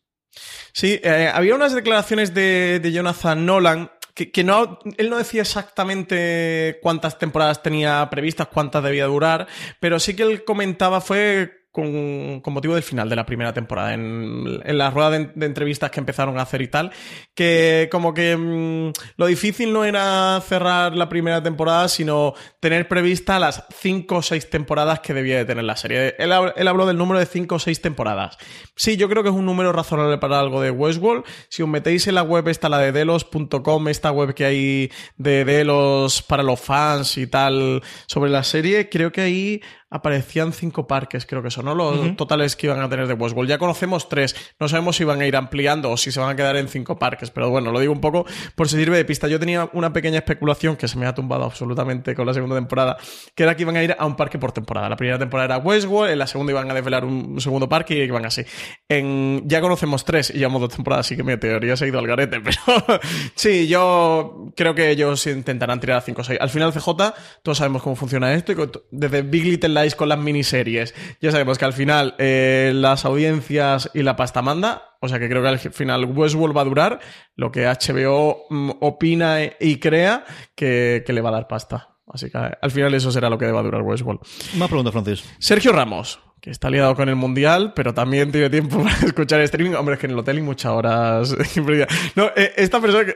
[0.73, 7.17] Sí, eh, había unas declaraciones de, Jonathan Nolan que, no, él no decía exactamente cuántas
[7.17, 9.47] temporadas tenía previstas, cuántas debía durar,
[9.79, 14.77] pero sí que él comentaba, fue con, motivo del final de la primera temporada, en,
[14.77, 16.91] la rueda de, entrevistas que empezaron a hacer y tal,
[17.33, 23.39] que como que mm, lo difícil no era cerrar la primera temporada, sino tener prevista
[23.39, 26.13] las cinco o seis temporadas que debía de tener la serie.
[26.19, 28.37] Él, él habló del número de cinco o seis temporadas.
[28.75, 31.25] Sí, yo creo que es un número razonable para algo de Westworld.
[31.49, 35.43] Si os metéis en la web esta, la de delos.com, esta web que hay de
[35.43, 39.61] Delos para los fans y tal sobre la serie, creo que ahí
[39.93, 41.75] aparecían cinco parques, creo que son, ¿no?
[41.75, 43.47] Los totales que iban a tener de Westworld.
[43.47, 46.35] Ya conocemos tres, no sabemos si van a ir ampliando o si se van a
[46.35, 48.25] quedar en cinco parques, pero bueno, lo digo un poco
[48.55, 49.27] por si sirve de pista.
[49.27, 52.97] Yo tenía una pequeña especulación que se me ha tumbado absolutamente con la segunda temporada,
[53.35, 54.89] que era que iban a ir a un parque por temporada.
[54.89, 58.01] La primera temporada era Westworld, en la segunda iban a desvelar un segundo parque y
[58.01, 58.43] iban así.
[58.89, 61.99] En, ya conocemos tres y llevamos dos temporadas, así que mi teoría se ha ido
[61.99, 62.99] al garete, pero
[63.35, 66.39] sí, yo creo que ellos intentarán tirar a cinco o seis.
[66.41, 67.13] Al final, CJ,
[67.43, 68.55] todos sabemos cómo funciona esto y
[68.89, 70.95] desde Big Little con las miniseries.
[71.21, 74.93] Ya sabemos que al final eh, las audiencias y la pasta manda.
[74.99, 76.99] O sea que creo que al final Westworld va a durar
[77.35, 80.23] lo que HBO mm, opina y crea
[80.55, 81.89] que, le va a dar pasta.
[82.07, 84.21] Así que al final eso será lo que va a durar Westworld.
[84.55, 85.23] Una pregunta, Francis.
[85.39, 89.75] Sergio Ramos, que está liado con el Mundial, pero también tiene tiempo para escuchar streaming.
[89.75, 91.35] Hombre, es que en el hotel hay muchas horas.
[92.15, 93.13] no, eh, esta persona,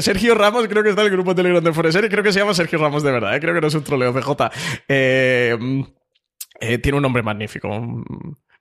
[0.00, 2.32] Sergio Ramos, creo que está en el grupo de Telegram de Foreser y creo que
[2.32, 3.36] se llama Sergio Ramos de verdad.
[3.36, 3.40] ¿eh?
[3.40, 4.50] Creo que no es un troleo CJ.
[4.88, 5.84] Eh,
[6.60, 7.68] eh, tiene un nombre magnífico.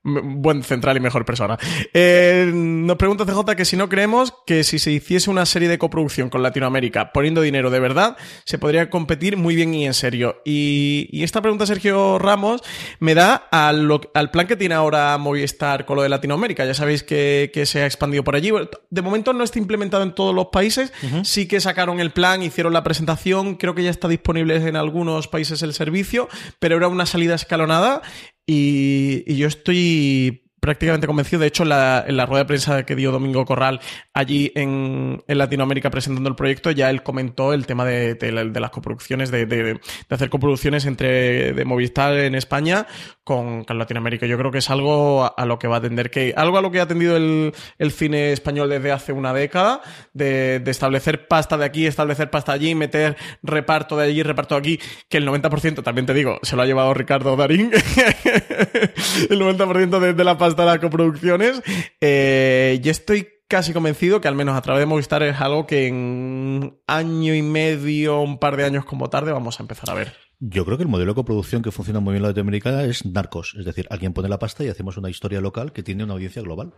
[0.07, 1.57] Buen central y mejor persona.
[1.93, 5.77] Eh, nos pregunta CJ que si no creemos que si se hiciese una serie de
[5.77, 10.41] coproducción con Latinoamérica poniendo dinero de verdad, se podría competir muy bien y en serio.
[10.45, 12.61] Y, esta pregunta, Sergio Ramos,
[12.99, 13.87] me da al,
[14.31, 16.65] plan que tiene ahora Movistar con lo de Latinoamérica.
[16.65, 18.51] Ya sabéis que, se ha expandido por allí.
[18.89, 20.93] De momento no está implementado en todos los países.
[21.23, 23.55] Sí que sacaron el plan, hicieron la presentación.
[23.55, 26.29] Creo que ya está disponible en algunos países el servicio,
[26.59, 28.01] pero era una salida escalonada
[28.47, 31.41] y, yo estoy prácticamente convencido.
[31.41, 33.79] De hecho, en la, rueda de prensa que dio Domingo Corral
[34.13, 38.17] allí en, Latinoamérica presentando el proyecto, ya él comentó el tema de,
[38.59, 39.79] las coproducciones, de,
[40.09, 42.87] hacer coproducciones entre de Movistar en España
[43.23, 44.25] con, Latinoamérica.
[44.25, 46.71] Yo creo que es algo a, lo que va a atender, que algo a lo
[46.71, 47.53] que ha atendido el,
[47.91, 49.81] cine español desde hace una década,
[50.13, 54.79] de, establecer pasta de aquí, establecer pasta allí, meter reparto de allí, reparto de aquí,
[55.09, 57.71] que el 90%, también te digo, se lo ha llevado Ricardo Darín,
[59.29, 61.61] el 90% de, de la pasta de las coproducciones.
[62.01, 65.87] Eh, y estoy casi convencido que al menos a través de Movistar es algo que
[65.87, 70.13] en año y medio, un par de años como tarde, vamos a empezar a ver.
[70.39, 73.03] Yo creo que el modelo de coproducción que funciona muy bien en la Latinoamericana es
[73.07, 73.55] Narcos.
[73.57, 76.43] Es decir, alguien pone la pasta y hacemos una historia local que tiene una audiencia
[76.43, 76.75] global.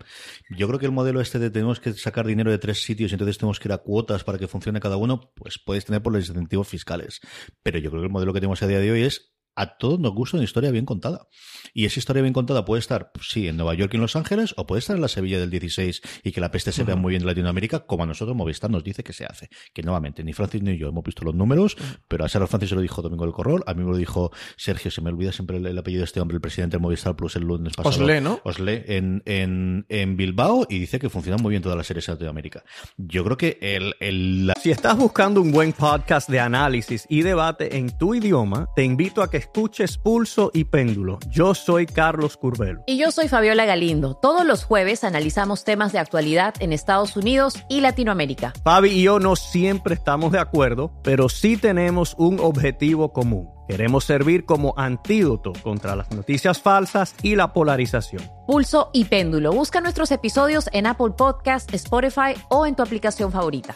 [0.49, 3.15] Yo creo que el modelo este de tenemos que sacar dinero de tres sitios y
[3.15, 6.13] entonces tenemos que ir a cuotas para que funcione cada uno, pues puedes tener por
[6.13, 7.19] los incentivos fiscales.
[7.61, 9.99] Pero yo creo que el modelo que tenemos a día de hoy es a todos
[9.99, 11.27] nos gusta una historia bien contada.
[11.73, 14.53] Y esa historia bien contada puede estar, sí, en Nueva York y en Los Ángeles,
[14.57, 17.11] o puede estar en la Sevilla del 16 y que la peste se vea muy
[17.11, 19.49] bien en Latinoamérica, como a nosotros Movistar nos dice que se hace.
[19.73, 21.75] Que nuevamente, ni Francis ni yo hemos visto los números,
[22.07, 24.31] pero a Sarah Francis se lo dijo Domingo del Corrol, a mí me lo dijo
[24.57, 27.15] Sergio, se me olvida siempre el, el apellido de este hombre, el presidente del Movistar
[27.15, 27.95] Plus el lunes pasado.
[28.03, 28.39] Osle, ¿no?
[28.45, 32.13] Osle, en, en, en Bilbao, y dice que funcionan muy bien todas las series en
[32.15, 32.63] Latinoamérica.
[32.97, 37.21] Yo creo que el, el, la- Si estás buscando un buen podcast de análisis y
[37.21, 41.17] debate en tu idioma, te invito a que escuches Pulso y Péndulo.
[41.27, 42.83] Yo soy Carlos Curvelo.
[42.85, 44.13] Y yo soy Fabiola Galindo.
[44.13, 48.53] Todos los jueves analizamos temas de actualidad en Estados Unidos y Latinoamérica.
[48.63, 53.49] Fabi y yo no siempre estamos de acuerdo, pero sí tenemos un objetivo común.
[53.67, 58.21] Queremos servir como antídoto contra las noticias falsas y la polarización.
[58.45, 59.51] Pulso y péndulo.
[59.51, 63.75] Busca nuestros episodios en Apple Podcast, Spotify o en tu aplicación favorita.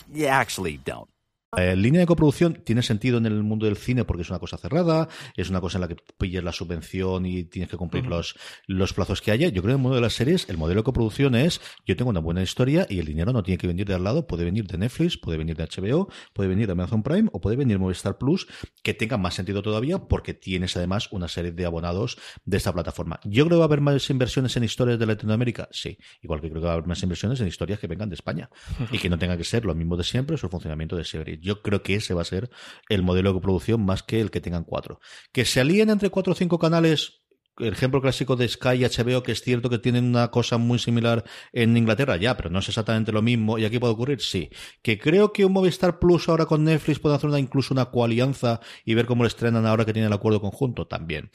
[0.13, 1.10] You actually don't.
[1.53, 4.57] La línea de coproducción tiene sentido en el mundo del cine porque es una cosa
[4.57, 8.37] cerrada, es una cosa en la que pilles la subvención y tienes que cumplir los,
[8.67, 9.49] los plazos que haya.
[9.49, 11.97] Yo creo que en el mundo de las series, el modelo de coproducción es yo
[11.97, 14.45] tengo una buena historia y el dinero no tiene que venir de al lado, puede
[14.45, 17.75] venir de Netflix, puede venir de HBO, puede venir de Amazon Prime o puede venir
[17.75, 18.47] de Movistar Plus,
[18.81, 23.19] que tenga más sentido todavía porque tienes además una serie de abonados de esta plataforma.
[23.25, 26.49] Yo creo que va a haber más inversiones en historias de Latinoamérica, sí, igual que
[26.49, 28.49] creo que va a haber más inversiones en historias que vengan de España
[28.89, 31.40] y que no tenga que ser lo mismo de siempre, su funcionamiento de series.
[31.41, 32.49] Yo creo que ese va a ser
[32.89, 34.99] el modelo de coproducción más que el que tengan cuatro.
[35.31, 37.20] Que se alíen entre cuatro o cinco canales
[37.59, 40.79] el ejemplo clásico de Sky y HBO, que es cierto que tienen una cosa muy
[40.79, 43.57] similar en Inglaterra, ya, pero no es exactamente lo mismo.
[43.57, 44.21] ¿Y aquí puede ocurrir?
[44.21, 44.49] Sí.
[44.81, 48.61] Que creo que un Movistar Plus ahora con Netflix puede hacer una, incluso una coalianza
[48.85, 51.29] y ver cómo lo estrenan ahora que tienen el acuerdo conjunto, también.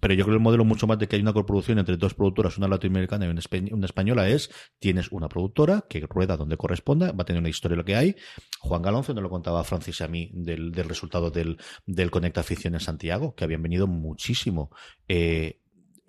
[0.00, 2.14] Pero yo creo que el modelo mucho más de que hay una coproducción entre dos
[2.14, 7.22] productoras, una latinoamericana y una, española, es tienes una productora que rueda donde corresponda, va
[7.22, 8.16] a tener una historia lo que hay.
[8.60, 12.40] Juan Galonce nos lo contaba Francis y a mí del, del resultado del, del Conecta
[12.40, 14.70] Afición en Santiago, que habían venido muchísimo.
[15.08, 15.60] Eh,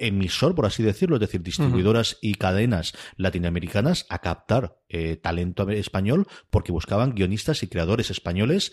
[0.01, 6.27] emisor, por así decirlo, es decir, distribuidoras y cadenas latinoamericanas a captar eh, talento español
[6.49, 8.71] porque buscaban guionistas y creadores españoles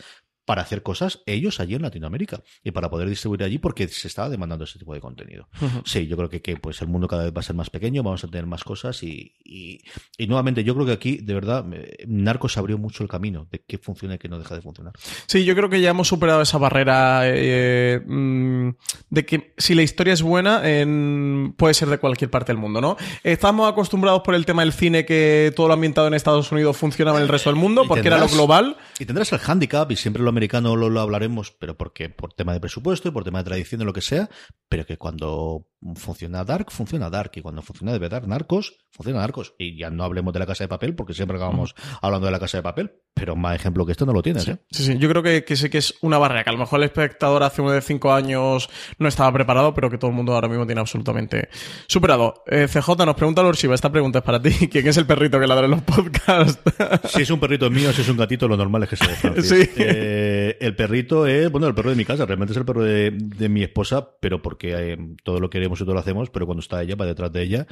[0.49, 4.31] para hacer cosas ellos allí en Latinoamérica y para poder distribuir allí porque se estaba
[4.31, 5.47] demandando ese tipo de contenido.
[5.85, 8.03] Sí, yo creo que, que, pues el mundo cada vez va a ser más pequeño,
[8.03, 9.83] vamos a tener más cosas y, y,
[10.17, 11.67] y nuevamente yo creo que aquí, de verdad,
[12.07, 14.95] Narcos abrió mucho el camino de qué funciona y qué no deja de funcionar.
[15.27, 18.71] Sí, yo creo que ya hemos superado esa barrera eh, mm,
[19.11, 22.81] de que si la historia es buena, en- puede ser de cualquier parte del mundo,
[22.81, 22.97] ¿no?
[23.23, 27.19] Estamos acostumbrados por el tema del cine que todo lo ambientado en Estados Unidos funcionaba
[27.19, 28.77] en el resto del mundo, porque era lo global.
[28.99, 32.53] Y tendrás el handicap, y siempre lo americano lo, lo hablaremos, pero porque por tema
[32.53, 34.29] de presupuesto y por tema de tradición de lo que sea,
[34.69, 39.55] pero que cuando funciona Dark, funciona Dark, y cuando funciona de verdad Narcos, funciona Narcos.
[39.59, 42.41] Y ya no hablemos de la casa de papel, porque siempre acabamos hablando de la
[42.41, 44.59] casa de papel, pero más ejemplo que esto no lo tienes, ¿eh?
[44.71, 46.81] Sí, sí, yo creo que, que sí que es una barrera, que a lo mejor
[46.81, 48.69] el espectador hace uno de cinco años
[48.99, 51.49] no estaba preparado, pero que todo el mundo ahora mismo tiene absolutamente
[51.87, 52.43] superado.
[52.47, 54.51] Eh, CJ nos pregunta Lord Shiva, esta pregunta es para ti.
[54.71, 56.61] ¿Quién es el perrito que ladra en los podcasts?
[57.09, 59.49] Si es un perrito mío, si es un gatito, lo normal es que Francis.
[59.49, 59.71] Sí.
[59.77, 60.18] Eh,
[60.61, 63.49] el perrito es, bueno, el perro de mi casa, realmente es el perro de, de
[63.49, 66.83] mi esposa, pero porque eh, todo lo queremos y todo lo hacemos, pero cuando está
[66.83, 67.67] ella, va detrás de ella,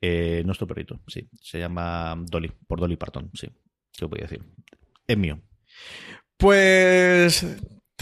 [0.00, 1.28] eh, nuestro perrito, sí.
[1.40, 3.48] Se llama Dolly, por Dolly Parton, sí.
[3.92, 4.42] ¿Qué voy a decir?
[5.06, 5.40] Es mío.
[6.36, 7.46] Pues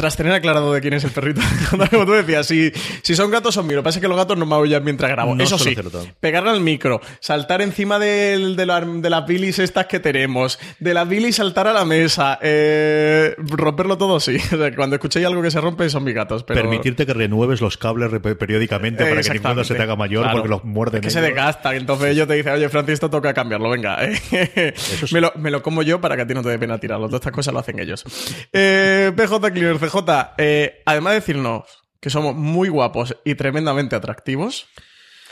[0.00, 1.42] tras tener aclarado de quién es el perrito,
[1.90, 2.72] como tú decías, si,
[3.02, 3.76] si son gatos son míos.
[3.76, 5.34] Lo que pasa es que los gatos no maullan mientras grabo.
[5.34, 5.76] No Eso sí,
[6.20, 10.94] pegarle al micro, saltar encima del- de, la- de las bilis estas que tenemos, de
[10.94, 14.36] las bilis saltar a la mesa, eh, romperlo todo, sí.
[14.52, 16.44] O sea, que cuando escuchéis algo que se rompe son mis gatos.
[16.44, 16.60] Pero...
[16.62, 20.38] Permitirte que renueves los cables periódicamente para que ninguno se te haga mayor Claro.
[20.38, 21.00] porque los muerden.
[21.00, 21.28] Es que se ellos.
[21.34, 21.74] desgasta.
[21.74, 23.98] y Entonces ellos te dicen, oye, Francis, esto toca cambiarlo, venga.
[24.74, 25.14] sí.
[25.14, 27.06] me, lo, me lo como yo para que a ti no te dé pena tirarlo.
[27.06, 28.04] Todas estas cosas lo hacen ellos.
[28.52, 31.64] Eh, PJ Cleaner, CJ, eh, además de decirnos
[32.00, 34.66] que somos muy guapos y tremendamente atractivos,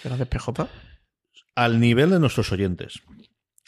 [0.04, 0.68] gracias PJ.
[1.54, 3.02] Al nivel de nuestros oyentes.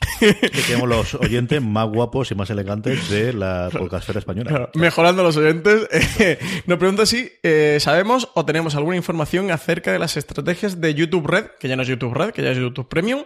[0.18, 4.48] que tenemos los oyentes más guapos y más elegantes de la podcastera española.
[4.48, 5.88] Claro, Mejorando los oyentes,
[6.18, 10.94] eh, nos pregunta si eh, sabemos o tenemos alguna información acerca de las estrategias de
[10.94, 13.24] YouTube Red, que ya no es YouTube Red, que ya es YouTube Premium,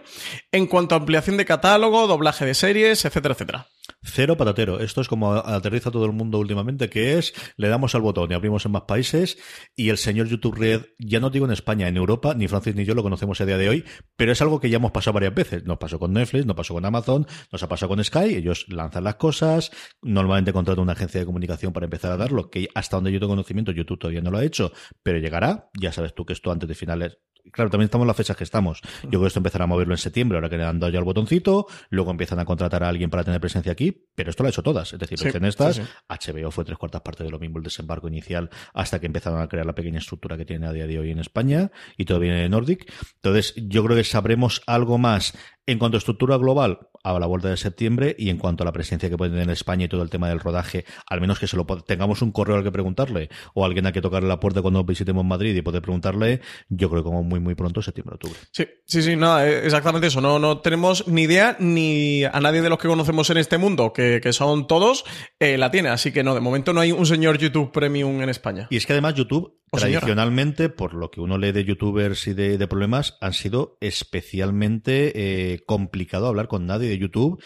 [0.51, 3.67] en cuanto a ampliación de catálogo, doblaje de series, etcétera, etcétera.
[4.03, 4.79] Cero patatero.
[4.79, 8.33] Esto es como aterriza todo el mundo últimamente, que es, le damos al botón y
[8.33, 9.37] abrimos en más países
[9.75, 12.85] y el señor YouTube Red, ya no digo en España, en Europa, ni Francis ni
[12.85, 15.33] yo lo conocemos a día de hoy, pero es algo que ya hemos pasado varias
[15.33, 15.65] veces.
[15.65, 19.03] Nos pasó con Netflix, nos pasó con Amazon, nos ha pasado con Sky, ellos lanzan
[19.03, 19.71] las cosas,
[20.01, 23.31] normalmente contratan una agencia de comunicación para empezar a darlo, que hasta donde yo tengo
[23.31, 24.71] conocimiento, YouTube todavía no lo ha hecho,
[25.03, 27.17] pero llegará, ya sabes tú que esto antes de finales
[27.51, 28.81] Claro, también estamos en las fechas que estamos.
[29.03, 30.99] Yo creo que esto empezará a moverlo en septiembre, ahora que le han dado ya
[30.99, 34.47] el botoncito, luego empiezan a contratar a alguien para tener presencia aquí, pero esto lo
[34.47, 34.91] ha hecho todas.
[34.93, 35.87] Es decir, Sí, en estas, sí, sí.
[36.33, 39.47] HBO fue tres cuartas partes de lo mismo el desembarco inicial hasta que empezaron a
[39.47, 42.41] crear la pequeña estructura que tiene a día de hoy en España y todo viene
[42.41, 42.91] de Nordic.
[43.15, 45.37] Entonces, yo creo que sabremos algo más
[45.67, 48.71] en cuanto a estructura global a la vuelta de septiembre y en cuanto a la
[48.71, 51.47] presencia que puede tener en España y todo el tema del rodaje, al menos que
[51.47, 54.61] se lo tengamos un correo al que preguntarle o alguien a que tocarle la puerta
[54.61, 58.39] cuando visitemos Madrid y poder preguntarle, yo creo que como muy muy pronto, septiembre, octubre.
[58.51, 60.21] Sí, sí, sí, nada, eh, exactamente eso.
[60.21, 63.93] No, no tenemos ni idea ni a nadie de los que conocemos en este mundo,
[63.93, 65.05] que, que son todos,
[65.39, 65.89] eh, la tiene.
[65.89, 68.67] Así que no, de momento no hay un señor YouTube Premium en España.
[68.69, 72.57] Y es que además YouTube, Tradicionalmente, por lo que uno lee de youtubers y de,
[72.57, 77.41] de problemas, han sido especialmente eh, complicado hablar con nadie de YouTube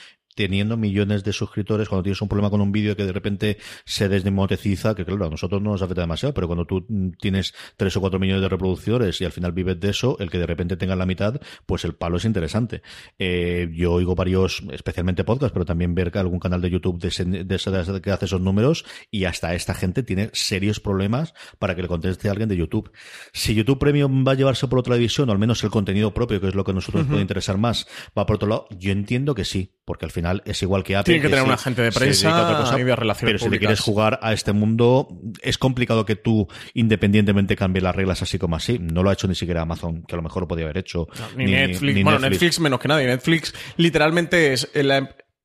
[0.48, 4.08] teniendo millones de suscriptores, cuando tienes un problema con un vídeo que de repente se
[4.08, 7.98] desmonetiza, que claro, a nosotros no nos afecta demasiado, pero cuando tú mm, tienes tres
[7.98, 10.78] o cuatro millones de reproducciones y al final vives de eso, el que de repente
[10.78, 12.82] tengas la mitad, pues el palo es interesante.
[13.18, 17.10] Eh, yo oigo varios, especialmente podcasts, pero también ver que algún canal de YouTube de,
[17.10, 20.80] ese- de ese- de ese- que hace esos números y hasta esta gente tiene serios
[20.80, 22.92] problemas para que le conteste a alguien de YouTube.
[23.34, 26.40] Si YouTube Premium va a llevarse por otra división, o al menos el contenido propio,
[26.40, 27.88] que es lo que a nosotros nos puede interesar más,
[28.18, 31.14] va por otro lado, yo entiendo que sí, porque al final es igual que Apple.
[31.14, 33.60] Tiene que tener se- un agente de prensa y de relaciones Pero si públicas.
[33.68, 35.08] quieres jugar a este mundo,
[35.42, 38.80] es complicado que tú independientemente cambies las reglas así como así.
[38.80, 41.08] No lo ha hecho ni siquiera Amazon, que a lo mejor lo podía haber hecho.
[41.36, 42.04] Ni, Netflix.
[42.04, 42.60] bueno, Netflix.
[42.60, 43.08] menos que nadie.
[43.08, 44.98] Netflix literalmente es la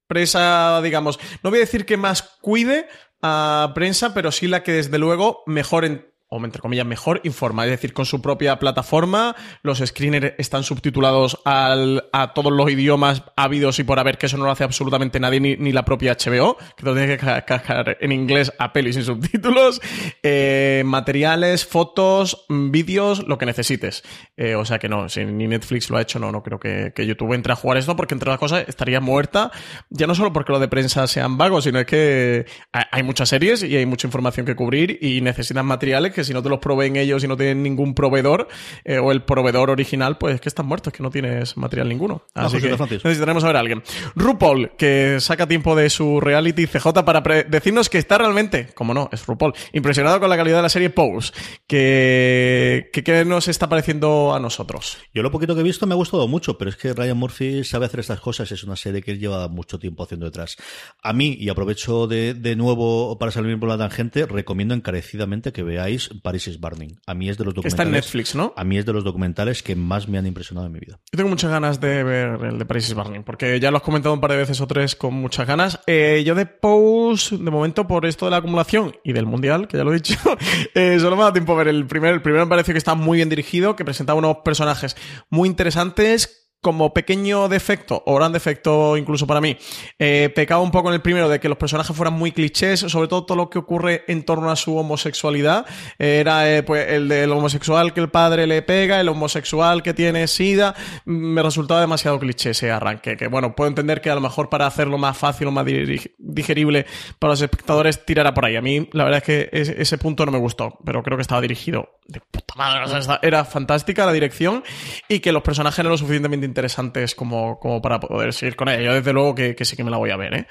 [0.09, 2.87] empresa, digamos, no voy a decir que más cuide
[3.23, 6.07] a prensa, pero sí la que desde luego mejor en
[6.37, 11.39] o entre comillas, mejor informa, es decir, con su propia plataforma, los screeners están subtitulados
[11.45, 15.21] al- a todos los idiomas habidos y por haber, que eso no lo hace absolutamente
[15.21, 18.73] nadie, ni, ni la propia HBO, que lo tienes que ca- cascar en inglés a
[18.73, 19.81] peli sin subtítulos,
[20.23, 24.03] eh, materiales, fotos, mm, vídeos, lo que necesites.
[24.37, 26.93] Eh, o sea que no, si ni Netflix lo ha hecho, no, no creo que,
[26.95, 29.53] que YouTube entre a jugar esto, porque entre otras cosas estaría muerta,
[29.91, 33.63] ya no solo porque lo de prensa sean vagos, sino es que hay muchas series
[33.63, 36.97] y hay mucha información que cubrir y necesitan materiales que si no te los proveen
[36.97, 38.49] ellos y no tienen ningún proveedor,
[38.85, 41.89] eh, o el proveedor original, pues es que están muertos, es que no tienes material
[41.89, 42.23] ninguno.
[42.35, 43.05] Así que Francis.
[43.05, 43.83] necesitaremos saber a alguien.
[44.15, 49.09] RuPaul, que saca tiempo de su reality CJ para decirnos que está realmente, como no,
[49.13, 51.33] es RuPaul, impresionado con la calidad de la serie Pose.
[51.67, 54.99] Que, que, ¿Qué nos está pareciendo a nosotros?
[55.13, 57.65] Yo lo poquito que he visto me ha gustado mucho, pero es que Ryan Murphy
[57.65, 58.51] sabe hacer estas cosas.
[58.53, 60.57] Es una serie que él lleva mucho tiempo haciendo detrás.
[61.03, 65.63] A mí, y aprovecho de, de nuevo para salir por la tangente, recomiendo encarecidamente que
[65.63, 66.99] veáis Paris is Burning.
[67.07, 67.73] A mí es de los documentales.
[67.73, 68.53] está en Netflix, ¿no?
[68.57, 71.01] A mí es de los documentales que más me han impresionado en mi vida.
[71.13, 73.83] Yo tengo muchas ganas de ver el de Paris is Burning, porque ya lo has
[73.83, 75.81] comentado un par de veces o tres con muchas ganas.
[75.87, 79.77] Eh, yo de Pose, de momento, por esto de la acumulación y del Mundial, que
[79.77, 80.19] ya lo he dicho,
[80.75, 82.15] eh, solo me ha dado tiempo a ver el primero.
[82.15, 84.97] El primero me pareció que está muy bien dirigido, que presentaba unos personajes
[85.31, 86.44] muy interesantes.
[86.65, 89.59] Como pequeño defecto, o gran defecto incluso para mí,
[89.99, 93.07] eh, pecaba un poco en el primero de que los personajes fueran muy clichés, sobre
[93.07, 95.67] todo todo lo que ocurre en torno a su homosexualidad.
[95.99, 100.27] Era eh, pues, el del homosexual que el padre le pega, el homosexual que tiene
[100.27, 100.75] sida.
[101.05, 103.19] Me resultaba demasiado cliché ese arranque.
[103.19, 106.87] Que bueno, puedo entender que a lo mejor para hacerlo más fácil o más digerible
[107.19, 108.57] para los espectadores tirara por ahí.
[108.57, 111.41] A mí, la verdad es que ese, punto no me gustó, pero creo que estaba
[111.41, 112.85] dirigido de puta madre.
[112.85, 114.65] O sea, era fantástica la dirección
[115.09, 118.83] y que los personajes eran lo suficientemente interesantes como, como para poder seguir con ella.
[118.83, 120.35] Yo, desde luego, que, que sí que me la voy a ver.
[120.35, 120.47] ¿eh?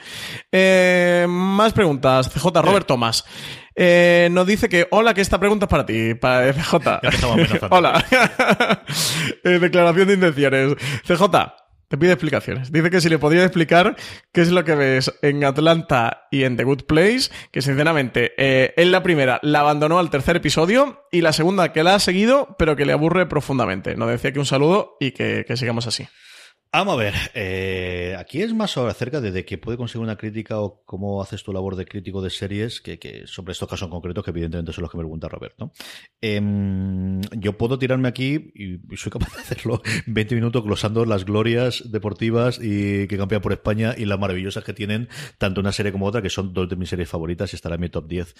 [0.51, 2.29] Eh, más preguntas.
[2.29, 3.23] CJ Robert Thomas.
[3.75, 7.01] Eh, nos dice que, hola, que esta pregunta es para ti, para CJ.
[7.01, 8.05] Ya hola.
[9.45, 10.75] Eh, declaración de intenciones.
[11.05, 11.25] CJ,
[11.93, 12.71] te pide explicaciones.
[12.71, 13.95] Dice que si le podría explicar
[14.31, 18.73] qué es lo que ves en Atlanta y en The Good Place, que sinceramente, eh,
[18.77, 22.55] él la primera la abandonó al tercer episodio y la segunda que la ha seguido,
[22.57, 23.95] pero que le aburre profundamente.
[23.95, 26.07] Nos decía que un saludo y que sigamos así.
[26.75, 30.59] Vamos a ver, eh, aquí es más acerca de, de que puede conseguir una crítica
[30.59, 34.23] o cómo haces tu labor de crítico de series que, sobre estos casos en concreto,
[34.23, 35.53] que evidentemente son los que me pregunta Robert.
[35.59, 35.71] ¿no?
[36.19, 41.91] Em, yo puedo tirarme aquí, y soy capaz de hacerlo, 20 minutos glosando las glorias
[41.91, 46.07] deportivas y que campean por España y las maravillosas que tienen tanto una serie como
[46.07, 48.33] otra, que son dos de mis series favoritas y estará en mi top 10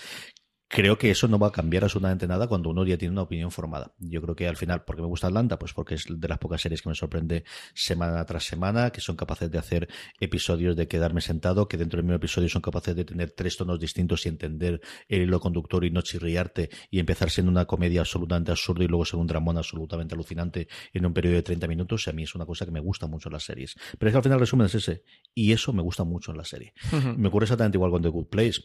[0.73, 3.51] creo que eso no va a cambiar absolutamente nada cuando uno ya tiene una opinión
[3.51, 3.93] formada.
[3.99, 5.59] Yo creo que al final, ¿por qué me gusta Atlanta?
[5.59, 7.43] Pues porque es de las pocas series que me sorprende
[7.75, 9.87] semana tras semana, que son capaces de hacer
[10.19, 13.79] episodios de quedarme sentado, que dentro del mismo episodio son capaces de tener tres tonos
[13.79, 18.49] distintos y entender el hilo conductor y no chirriarte y empezar siendo una comedia absolutamente
[18.49, 22.07] absurda y luego ser un dramón absolutamente alucinante en un periodo de 30 minutos.
[22.07, 23.75] Y a mí es una cosa que me gusta mucho en las series.
[23.99, 25.03] Pero es que al final el resumen es ese.
[25.35, 26.73] Y eso me gusta mucho en la serie.
[27.15, 28.61] Me ocurre exactamente igual con The Good Place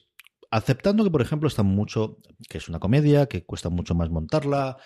[0.51, 2.19] aceptando que, por ejemplo, está mucho,
[2.49, 4.79] que es una comedia, que cuesta mucho más montarla,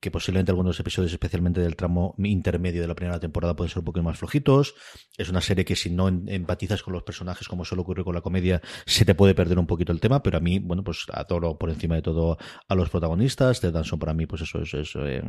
[0.00, 3.86] que posiblemente algunos episodios, especialmente del tramo intermedio de la primera temporada, pueden ser un
[3.86, 4.74] poco más flojitos.
[5.16, 8.20] Es una serie que si no empatizas con los personajes, como suele ocurrir con la
[8.20, 11.58] comedia, se te puede perder un poquito el tema, pero a mí, bueno, pues adoro
[11.58, 12.36] por encima de todo
[12.68, 13.60] a los protagonistas.
[13.60, 15.22] Ted Danson para mí, pues eso es, eh,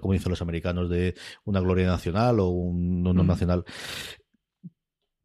[0.00, 3.64] como dicen los americanos, de una gloria nacional o un honor nacional.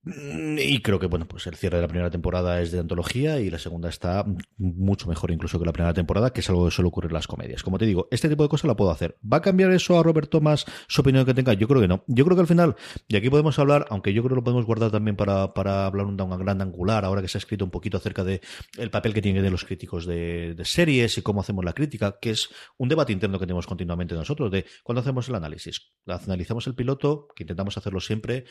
[0.03, 3.39] Mm, y creo que, bueno, pues el cierre de la primera temporada es de antología
[3.39, 4.25] y la segunda está
[4.57, 7.27] mucho mejor incluso que la primera temporada, que es algo que suele ocurrir en las
[7.27, 7.63] comedias.
[7.63, 9.17] Como te digo, este tipo de cosas la puedo hacer.
[9.21, 11.53] ¿Va a cambiar eso a Robert Thomas su opinión que tenga?
[11.53, 12.03] Yo creo que no.
[12.07, 12.75] Yo creo que al final,
[13.07, 16.05] y aquí podemos hablar, aunque yo creo que lo podemos guardar también para, para hablar
[16.05, 18.41] un, un gran angular, ahora que se ha escrito un poquito acerca de
[18.77, 22.31] el papel que tienen los críticos de, de series y cómo hacemos la crítica, que
[22.31, 25.91] es un debate interno que tenemos continuamente nosotros, de cuando hacemos el análisis.
[26.05, 28.45] Analizamos el piloto, que intentamos hacerlo siempre,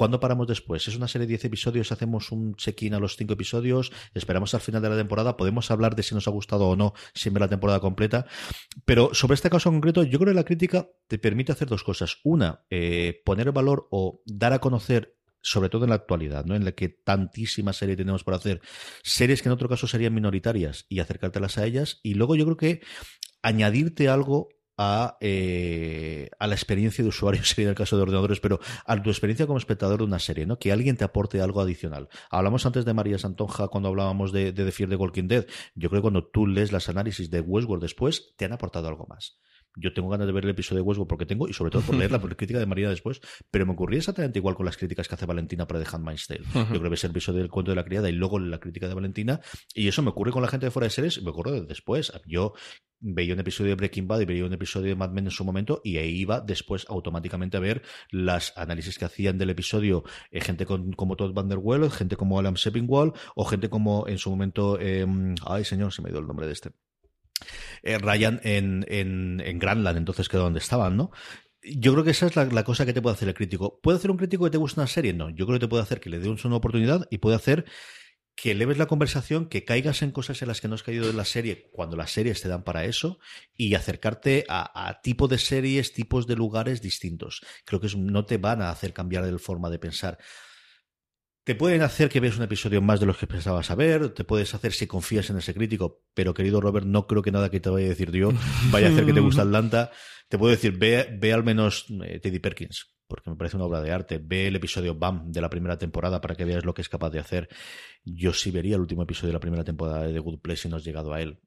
[0.00, 0.88] ¿Cuándo paramos después?
[0.88, 1.92] ¿Es una serie de 10 episodios?
[1.92, 3.92] ¿Hacemos un check-in a los 5 episodios?
[4.14, 5.36] ¿Esperamos al final de la temporada?
[5.36, 8.24] ¿Podemos hablar de si nos ha gustado o no ver la temporada completa?
[8.86, 12.16] Pero sobre este caso concreto, yo creo que la crítica te permite hacer dos cosas.
[12.24, 16.54] Una, eh, poner valor o dar a conocer sobre todo en la actualidad, ¿no?
[16.54, 18.62] En la que tantísima serie tenemos por hacer,
[19.02, 22.00] series que en otro caso serían minoritarias y acercártelas a ellas.
[22.02, 22.80] Y luego yo creo que
[23.42, 24.48] añadirte algo
[24.82, 29.00] a, eh, a la experiencia de usuario, sería en el caso de ordenadores, pero a
[29.02, 30.58] tu experiencia como espectador de una serie, ¿no?
[30.58, 32.08] Que alguien te aporte algo adicional.
[32.30, 35.46] Hablamos antes de María Santonja cuando hablábamos de, de The Fear de Walking Dead.
[35.74, 39.06] Yo creo que cuando tú lees las análisis de Westworld después, te han aportado algo
[39.06, 39.38] más.
[39.76, 41.94] Yo tengo ganas de ver el episodio de Westworld porque tengo, y sobre todo por
[41.94, 43.20] leer la crítica de María después,
[43.50, 46.44] pero me ocurría exactamente igual con las críticas que hace Valentina para The Handmaid's Tale.
[46.54, 48.88] Yo creo que es el episodio del cuento de la criada y luego la crítica
[48.88, 49.40] de Valentina,
[49.74, 52.12] y eso me ocurre con la gente de fuera de series, me ocurre después.
[52.26, 52.54] Yo
[53.00, 55.44] veía un episodio de Breaking Bad y veía un episodio de Mad Men en su
[55.44, 60.40] momento y ahí iba después automáticamente a ver las análisis que hacían del episodio eh,
[60.40, 64.30] gente como Todd Van Der Well, gente como Alan Sepinwall o gente como en su
[64.30, 66.70] momento em, ay señor, se me dio el nombre de este
[67.82, 71.10] eh, Ryan en, en, en Grandland, entonces que donde estaban, ¿no?
[71.62, 73.80] Yo creo que esa es la, cosa que te puede hacer el crítico.
[73.82, 75.12] ¿Puede hacer un crítico que te guste una serie?
[75.12, 75.28] No.
[75.28, 77.66] Yo creo que te puede hacer que le dé una oportunidad y puede hacer
[78.34, 81.12] que leves la conversación, que caigas en cosas en las que no has caído de
[81.12, 83.18] la serie cuando las series te dan para eso
[83.54, 87.42] y acercarte a, a tipo de series, tipos de lugares distintos.
[87.66, 90.16] Creo que no te van a hacer cambiar de forma de pensar.
[91.50, 94.54] Te pueden hacer que veas un episodio más de los que pensabas saber, te puedes
[94.54, 97.68] hacer si confías en ese crítico, pero querido Robert, no creo que nada que te
[97.68, 98.30] vaya a decir yo
[98.70, 99.90] vaya a hacer que te guste Atlanta.
[100.28, 103.80] Te puedo decir, ve, ve al menos eh, Teddy Perkins, porque me parece una obra
[103.80, 104.20] de arte.
[104.22, 107.10] Ve el episodio BAM de la primera temporada para que veas lo que es capaz
[107.10, 107.48] de hacer.
[108.04, 110.76] Yo sí vería el último episodio de la primera temporada de Good Place si no
[110.76, 111.40] has llegado a él.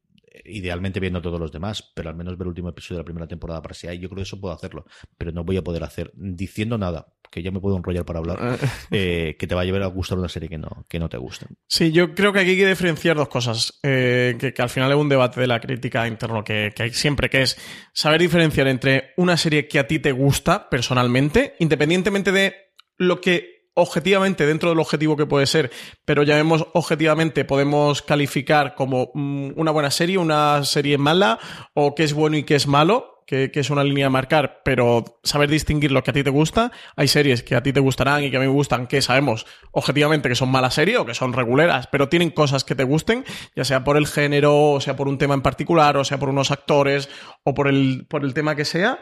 [0.46, 3.28] Idealmente viendo todos los demás, pero al menos ver el último episodio de la primera
[3.28, 4.00] temporada para si hay.
[4.00, 4.86] Yo creo que eso puedo hacerlo,
[5.18, 8.60] pero no voy a poder hacer diciendo nada, que ya me puedo enrollar para hablar,
[8.92, 11.18] eh, que te va a llevar a gustar una serie que no, que no te
[11.18, 11.48] guste.
[11.68, 14.92] Sí, yo creo que aquí hay que diferenciar dos cosas, eh, que, que, al final
[14.92, 17.58] es un debate de la crítica interno que, que hay siempre, que es
[17.92, 22.56] saber diferenciar entre una serie que a ti te gusta personalmente, independientemente de
[22.98, 25.72] lo que objetivamente dentro del objetivo que puede ser,
[26.06, 31.40] pero ya vemos objetivamente podemos calificar como mm, una buena serie, una serie mala
[31.74, 34.62] o qué es bueno y qué es malo que, que, es una línea a marcar,
[34.66, 36.72] pero saber distinguir lo que a ti te gusta.
[36.98, 39.46] Hay series que a ti te gustarán y que a mí me gustan, que sabemos
[39.72, 43.24] objetivamente que son malas series o que son reguleras, pero tienen cosas que te gusten,
[43.56, 46.30] ya sea por el género, o sea por un tema en particular, o sea por
[46.30, 47.10] unos actores,
[47.44, 49.00] o por el, por el tema que sea.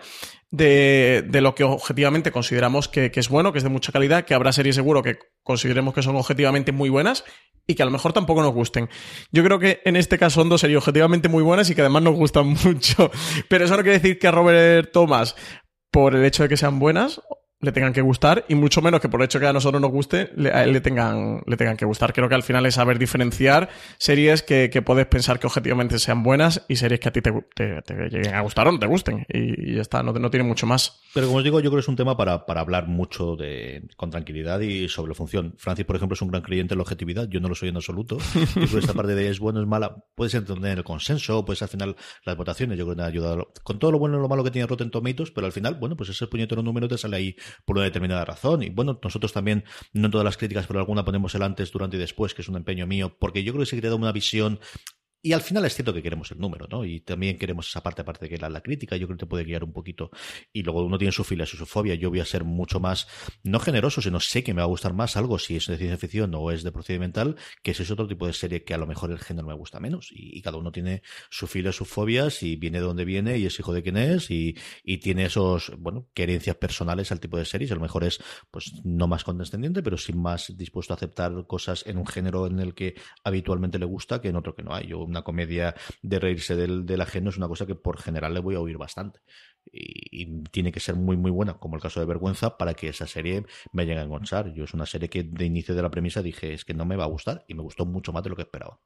[0.54, 4.26] De, de, lo que objetivamente consideramos que, que, es bueno, que es de mucha calidad,
[4.26, 7.24] que habrá series seguro que consideremos que son objetivamente muy buenas
[7.68, 8.90] y que a lo mejor tampoco nos gusten.
[9.32, 12.04] Yo creo que en este caso son dos series objetivamente muy buenas y que además
[12.04, 13.12] nos gustan mucho.
[13.48, 15.36] Pero eso no quiere decir que Robert Thomas,
[15.90, 17.22] por el hecho de que sean buenas,
[17.62, 19.92] le tengan que gustar y mucho menos que por el hecho que a nosotros nos
[19.92, 22.12] guste le, a él le tengan, le tengan que gustar.
[22.14, 26.24] Creo que al final es saber diferenciar series que, que puedes pensar que objetivamente sean
[26.24, 28.88] buenas y series que a ti te, te- te lleguen a gustar o no te
[28.88, 29.26] gusten.
[29.32, 31.02] Y, y ya está, no, no tiene mucho más.
[31.14, 33.88] Pero como os digo, yo creo que es un tema para, para hablar mucho de,
[33.98, 35.54] con tranquilidad y sobre función.
[35.58, 37.28] Francis, por ejemplo, es un gran creyente en la objetividad.
[37.30, 38.18] Yo no lo soy en absoluto.
[38.54, 41.68] Creo que esta parte de es bueno, es mala, puedes entender el consenso, puedes al
[41.70, 42.78] final las votaciones.
[42.78, 44.68] Yo creo que me ha ayudado con todo lo bueno y lo malo que tiene
[44.68, 47.36] Rotten Tomatoes, pero al final, bueno, pues ese puñetero número te sale ahí
[47.66, 48.64] por una determinada razón.
[48.64, 49.64] Y bueno, nosotros también,
[49.94, 52.56] no todas las críticas, pero alguna ponemos el antes, durante y después, que es un
[52.56, 54.60] empeño mío, porque yo creo que se crea una visión
[55.24, 56.84] y al final es cierto que queremos el número, ¿no?
[56.84, 59.30] Y también queremos esa parte, aparte de que la, la crítica, yo creo que te
[59.30, 60.10] puede guiar un poquito.
[60.52, 61.94] Y luego uno tiene su filia, su fobia.
[61.94, 63.08] Yo voy a ser mucho más,
[63.44, 65.98] no generoso, sino sé que me va a gustar más algo si es de ciencia
[65.98, 68.88] ficción o es de procedimental, que si es otro tipo de serie que a lo
[68.88, 70.10] mejor el género me gusta menos.
[70.12, 73.60] Y, cada uno tiene su filia, sus fobias, y viene de donde viene, y es
[73.60, 77.72] hijo de quién es, y, y tiene esos, bueno, querencias personales al tipo de series.
[77.72, 78.20] A lo mejor es,
[78.50, 82.60] pues, no más condescendiente, pero sí más dispuesto a aceptar cosas en un género en
[82.60, 84.88] el que habitualmente le gusta que en otro que no hay.
[84.88, 88.40] Yo, una comedia de reírse del, del ajeno es una cosa que por general le
[88.40, 89.20] voy a oír bastante.
[89.72, 92.90] Y, y tiene que ser muy, muy buena, como el caso de Vergüenza, para que
[92.90, 94.54] esa serie me llegue a enganchar.
[94.54, 96.96] Yo es una serie que de inicio de la premisa dije, es que no me
[96.96, 98.80] va a gustar, y me gustó mucho más de lo que esperaba.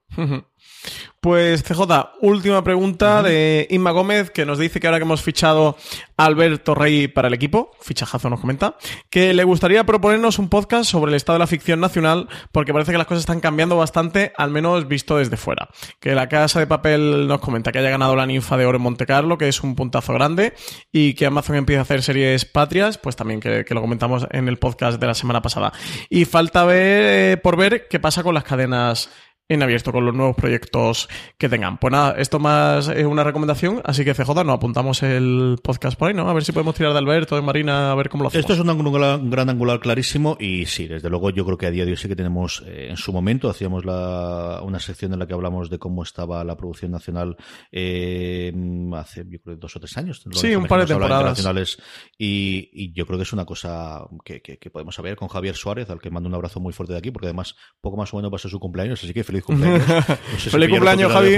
[1.19, 1.81] Pues CJ,
[2.22, 5.76] última pregunta de Inma Gómez, que nos dice que ahora que hemos fichado
[6.18, 8.77] a Alberto Rey para el equipo, fichajazo nos comenta,
[9.10, 12.91] que le gustaría proponernos un podcast sobre el estado de la ficción nacional, porque parece
[12.91, 15.69] que las cosas están cambiando bastante, al menos visto desde fuera.
[15.99, 18.84] Que la Casa de Papel nos comenta que haya ganado la ninfa de oro en
[18.84, 20.53] Monte Carlo, que es un puntazo grande,
[20.92, 24.58] y que Amazon empieza a hacer series patrias, pues también que, lo comentamos en el
[24.58, 25.74] podcast de la semana pasada.
[26.10, 29.10] Y falta ver, eh, por ver qué pasa con las cadenas
[29.47, 31.07] en abierto con los nuevos proyectos
[31.38, 31.77] que tengan.
[31.77, 36.07] Pues nada, esto más es una recomendación, así que CJ, nos apuntamos el podcast por
[36.07, 36.27] ahí, ¿no?
[36.30, 38.43] A ver si podemos tirar de Alberto, de Marina, a ver cómo lo hacemos.
[38.43, 41.67] Esto es un angular- un gran angular clarísimo y sí, desde luego yo creo que
[41.67, 45.13] a día de hoy sí que tenemos, eh, en su momento hacíamos la, una sección
[45.13, 47.35] en la que hablamos de cómo estaba la producción nacional
[47.72, 48.51] eh,
[48.95, 50.23] hace yo creo dos o tres años.
[50.31, 51.77] Sí, un par de temporadas.
[52.17, 55.55] y, y yo creo que es una cosa que, que- que podemos saber con Javier
[55.55, 58.17] Suárez, al que mando un abrazo muy fuerte de aquí, porque además poco más o
[58.17, 59.84] menos ser su cumpleaños, así que feliz cumpleaños.
[59.88, 61.38] No sé Feliz cumpleaños, Javi.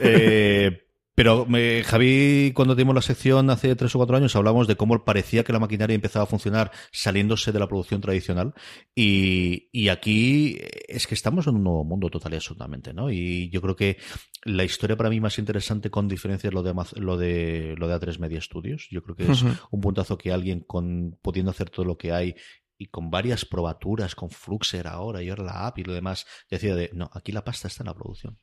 [0.00, 0.78] Eh,
[1.14, 5.04] pero me- Javi, cuando tuvimos la sección hace tres o cuatro años, hablamos de cómo
[5.04, 8.54] parecía que la maquinaria empezaba a funcionar saliéndose de la producción tradicional.
[8.94, 10.58] Y, y aquí
[10.88, 13.10] es que estamos en un nuevo mundo total y absolutamente, ¿no?
[13.10, 13.98] Y yo creo que
[14.44, 17.94] la historia para mí más interesante con diferencia es lo de, lo de, lo de
[17.94, 18.88] A3 Media Studios.
[18.90, 22.34] Yo creo que es un puntazo que alguien con, pudiendo hacer todo lo que hay
[22.82, 26.74] y con varias probaturas, con Fluxer ahora y ahora la app y lo demás, decía
[26.74, 28.38] de, no, aquí la pasta está en la producción.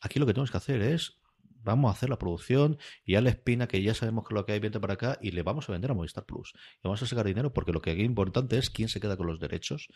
[0.00, 1.20] Aquí lo que tenemos que hacer es,
[1.62, 4.52] vamos a hacer la producción y ya la espina que ya sabemos que lo que
[4.52, 6.52] hay viene para acá y le vamos a vender a Movistar Plus.
[6.78, 9.16] Y vamos a sacar dinero porque lo que aquí es importante es quién se queda
[9.16, 9.86] con los derechos.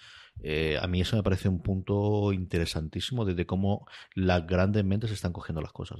[0.40, 5.32] Eh, a mí eso me parece un punto interesantísimo desde cómo las grandes mentes están
[5.32, 5.98] cogiendo las cosas.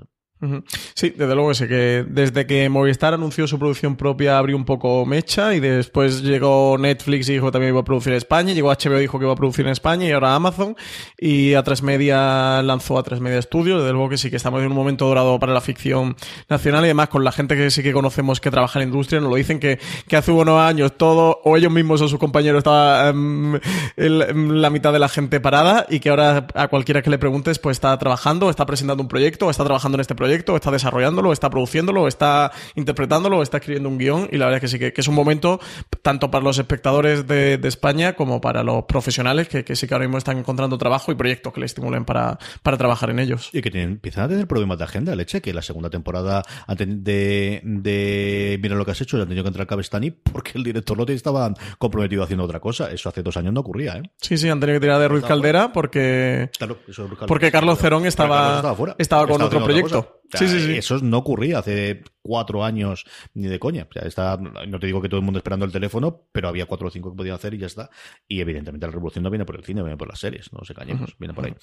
[0.95, 4.65] Sí, desde luego que sí, que desde que Movistar anunció su producción propia abrió un
[4.65, 8.53] poco mecha y después llegó Netflix y dijo que también iba a producir en España,
[8.53, 10.75] llegó HBO y dijo que iba a producir en España y ahora Amazon
[11.17, 14.75] y A3 Media lanzó A3 Media Studios, desde luego que sí que estamos en un
[14.75, 16.17] momento dorado para la ficción
[16.49, 19.21] nacional y además con la gente que sí que conocemos que trabaja en la industria
[19.21, 19.79] nos lo dicen que,
[20.13, 23.55] hace unos años todo o ellos mismos o sus compañeros estaba em,
[23.97, 27.61] em, la mitad de la gente parada y que ahora a cualquiera que le preguntes
[27.61, 31.51] pues está trabajando, está presentando un proyecto, está trabajando en este proyecto, está desarrollándolo, está
[31.51, 35.01] produciéndolo, está interpretándolo, está escribiendo un guion y la verdad es que sí que, que
[35.01, 35.61] es un momento
[36.03, 39.95] tanto para los espectadores de, de España como para los profesionales que, que sí que
[39.95, 43.51] ahora mismo están encontrando trabajo y proyectos que les estimulen para, para trabajar en ellos.
[43.53, 47.61] Y que tienen, empiezan a tener problemas de agenda, leche, que la segunda temporada de,
[47.65, 51.05] de Mira lo que has hecho, han tenido que entrar Cabestani porque el director no
[51.07, 52.91] te estaba comprometido haciendo otra cosa.
[52.91, 54.03] Eso hace dos años no ocurría, ¿eh?
[54.21, 56.51] Sí, sí, han tenido que tirar de Ruiz Caldera porque...
[56.57, 58.95] Claro, eso es Porque Carlos Cerón estaba- Carlos fuera.
[58.99, 60.22] estaba con otro proyecto.
[60.39, 60.77] Sea, Sí, sí, sí.
[60.77, 63.05] Eso no ocurría hace cuatro años
[63.35, 63.87] ni de coña.
[63.91, 66.67] O sea, está, no te digo que todo el mundo esperando el teléfono, pero había
[66.67, 67.91] cuatro o cinco que podían hacer y ya está.
[68.29, 70.75] Y evidentemente la revolución no viene por el cine, viene por las series, no se
[70.75, 71.55] cañemos, viene por ahí.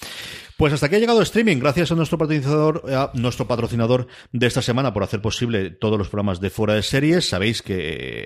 [0.57, 4.61] Pues hasta aquí ha llegado streaming, gracias a nuestro patrocinador, a nuestro patrocinador de esta
[4.61, 7.29] semana por hacer posible todos los programas de fuera de series.
[7.29, 7.77] Sabéis que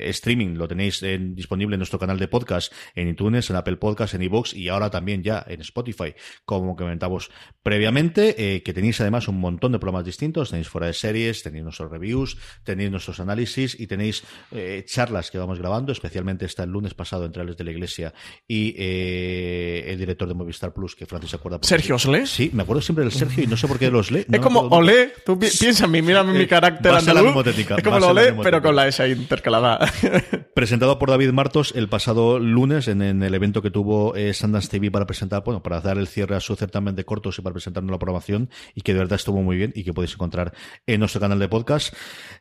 [0.08, 3.78] eh, streaming lo tenéis en- disponible en nuestro canal de podcast en iTunes, en Apple
[3.78, 6.14] Podcast, en iVoox y ahora también ya en Spotify,
[6.46, 7.30] como comentamos
[7.62, 11.64] previamente, eh, que tenéis además un montón de programas distintos, tenéis fuera de series, tenéis
[11.64, 16.64] nuestros reviews, Plus, tenéis nuestros análisis y tenéis eh, charlas que vamos grabando, especialmente esta
[16.64, 18.14] el lunes pasado entre Alex de la Iglesia
[18.48, 21.60] y eh, el director de Movistar Plus, que Francis se acuerda.
[21.64, 22.26] ¿Sergio os lee?
[22.26, 24.26] Sí, me acuerdo siempre del Sergio y no sé por qué los lee.
[24.32, 27.36] es como Olé, tú pi piensa en mí, mira mi Eh, carácter andaluz.
[27.78, 28.44] Es como lo mimotética.
[28.44, 29.80] pero con la S intercalada.
[30.56, 34.92] presentado por David Martos el pasado lunes en, en el evento que tuvo Sundance TV
[34.92, 37.92] para presentar, bueno, para dar el cierre a su certamen de cortos y para presentarnos
[37.92, 40.54] la programación y que de verdad estuvo muy bien y que podéis encontrar
[40.88, 41.94] en nuestro canal de podcast.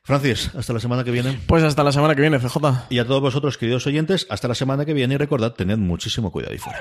[0.02, 1.38] Francis, hasta la semana que viene.
[1.46, 2.56] pues hasta la semana que viene, CJ.
[2.90, 6.30] Y a todos vosotros, queridos oyentes, hasta la semana que viene y recordad, tened muchísimo
[6.32, 6.80] cuidado y fuera.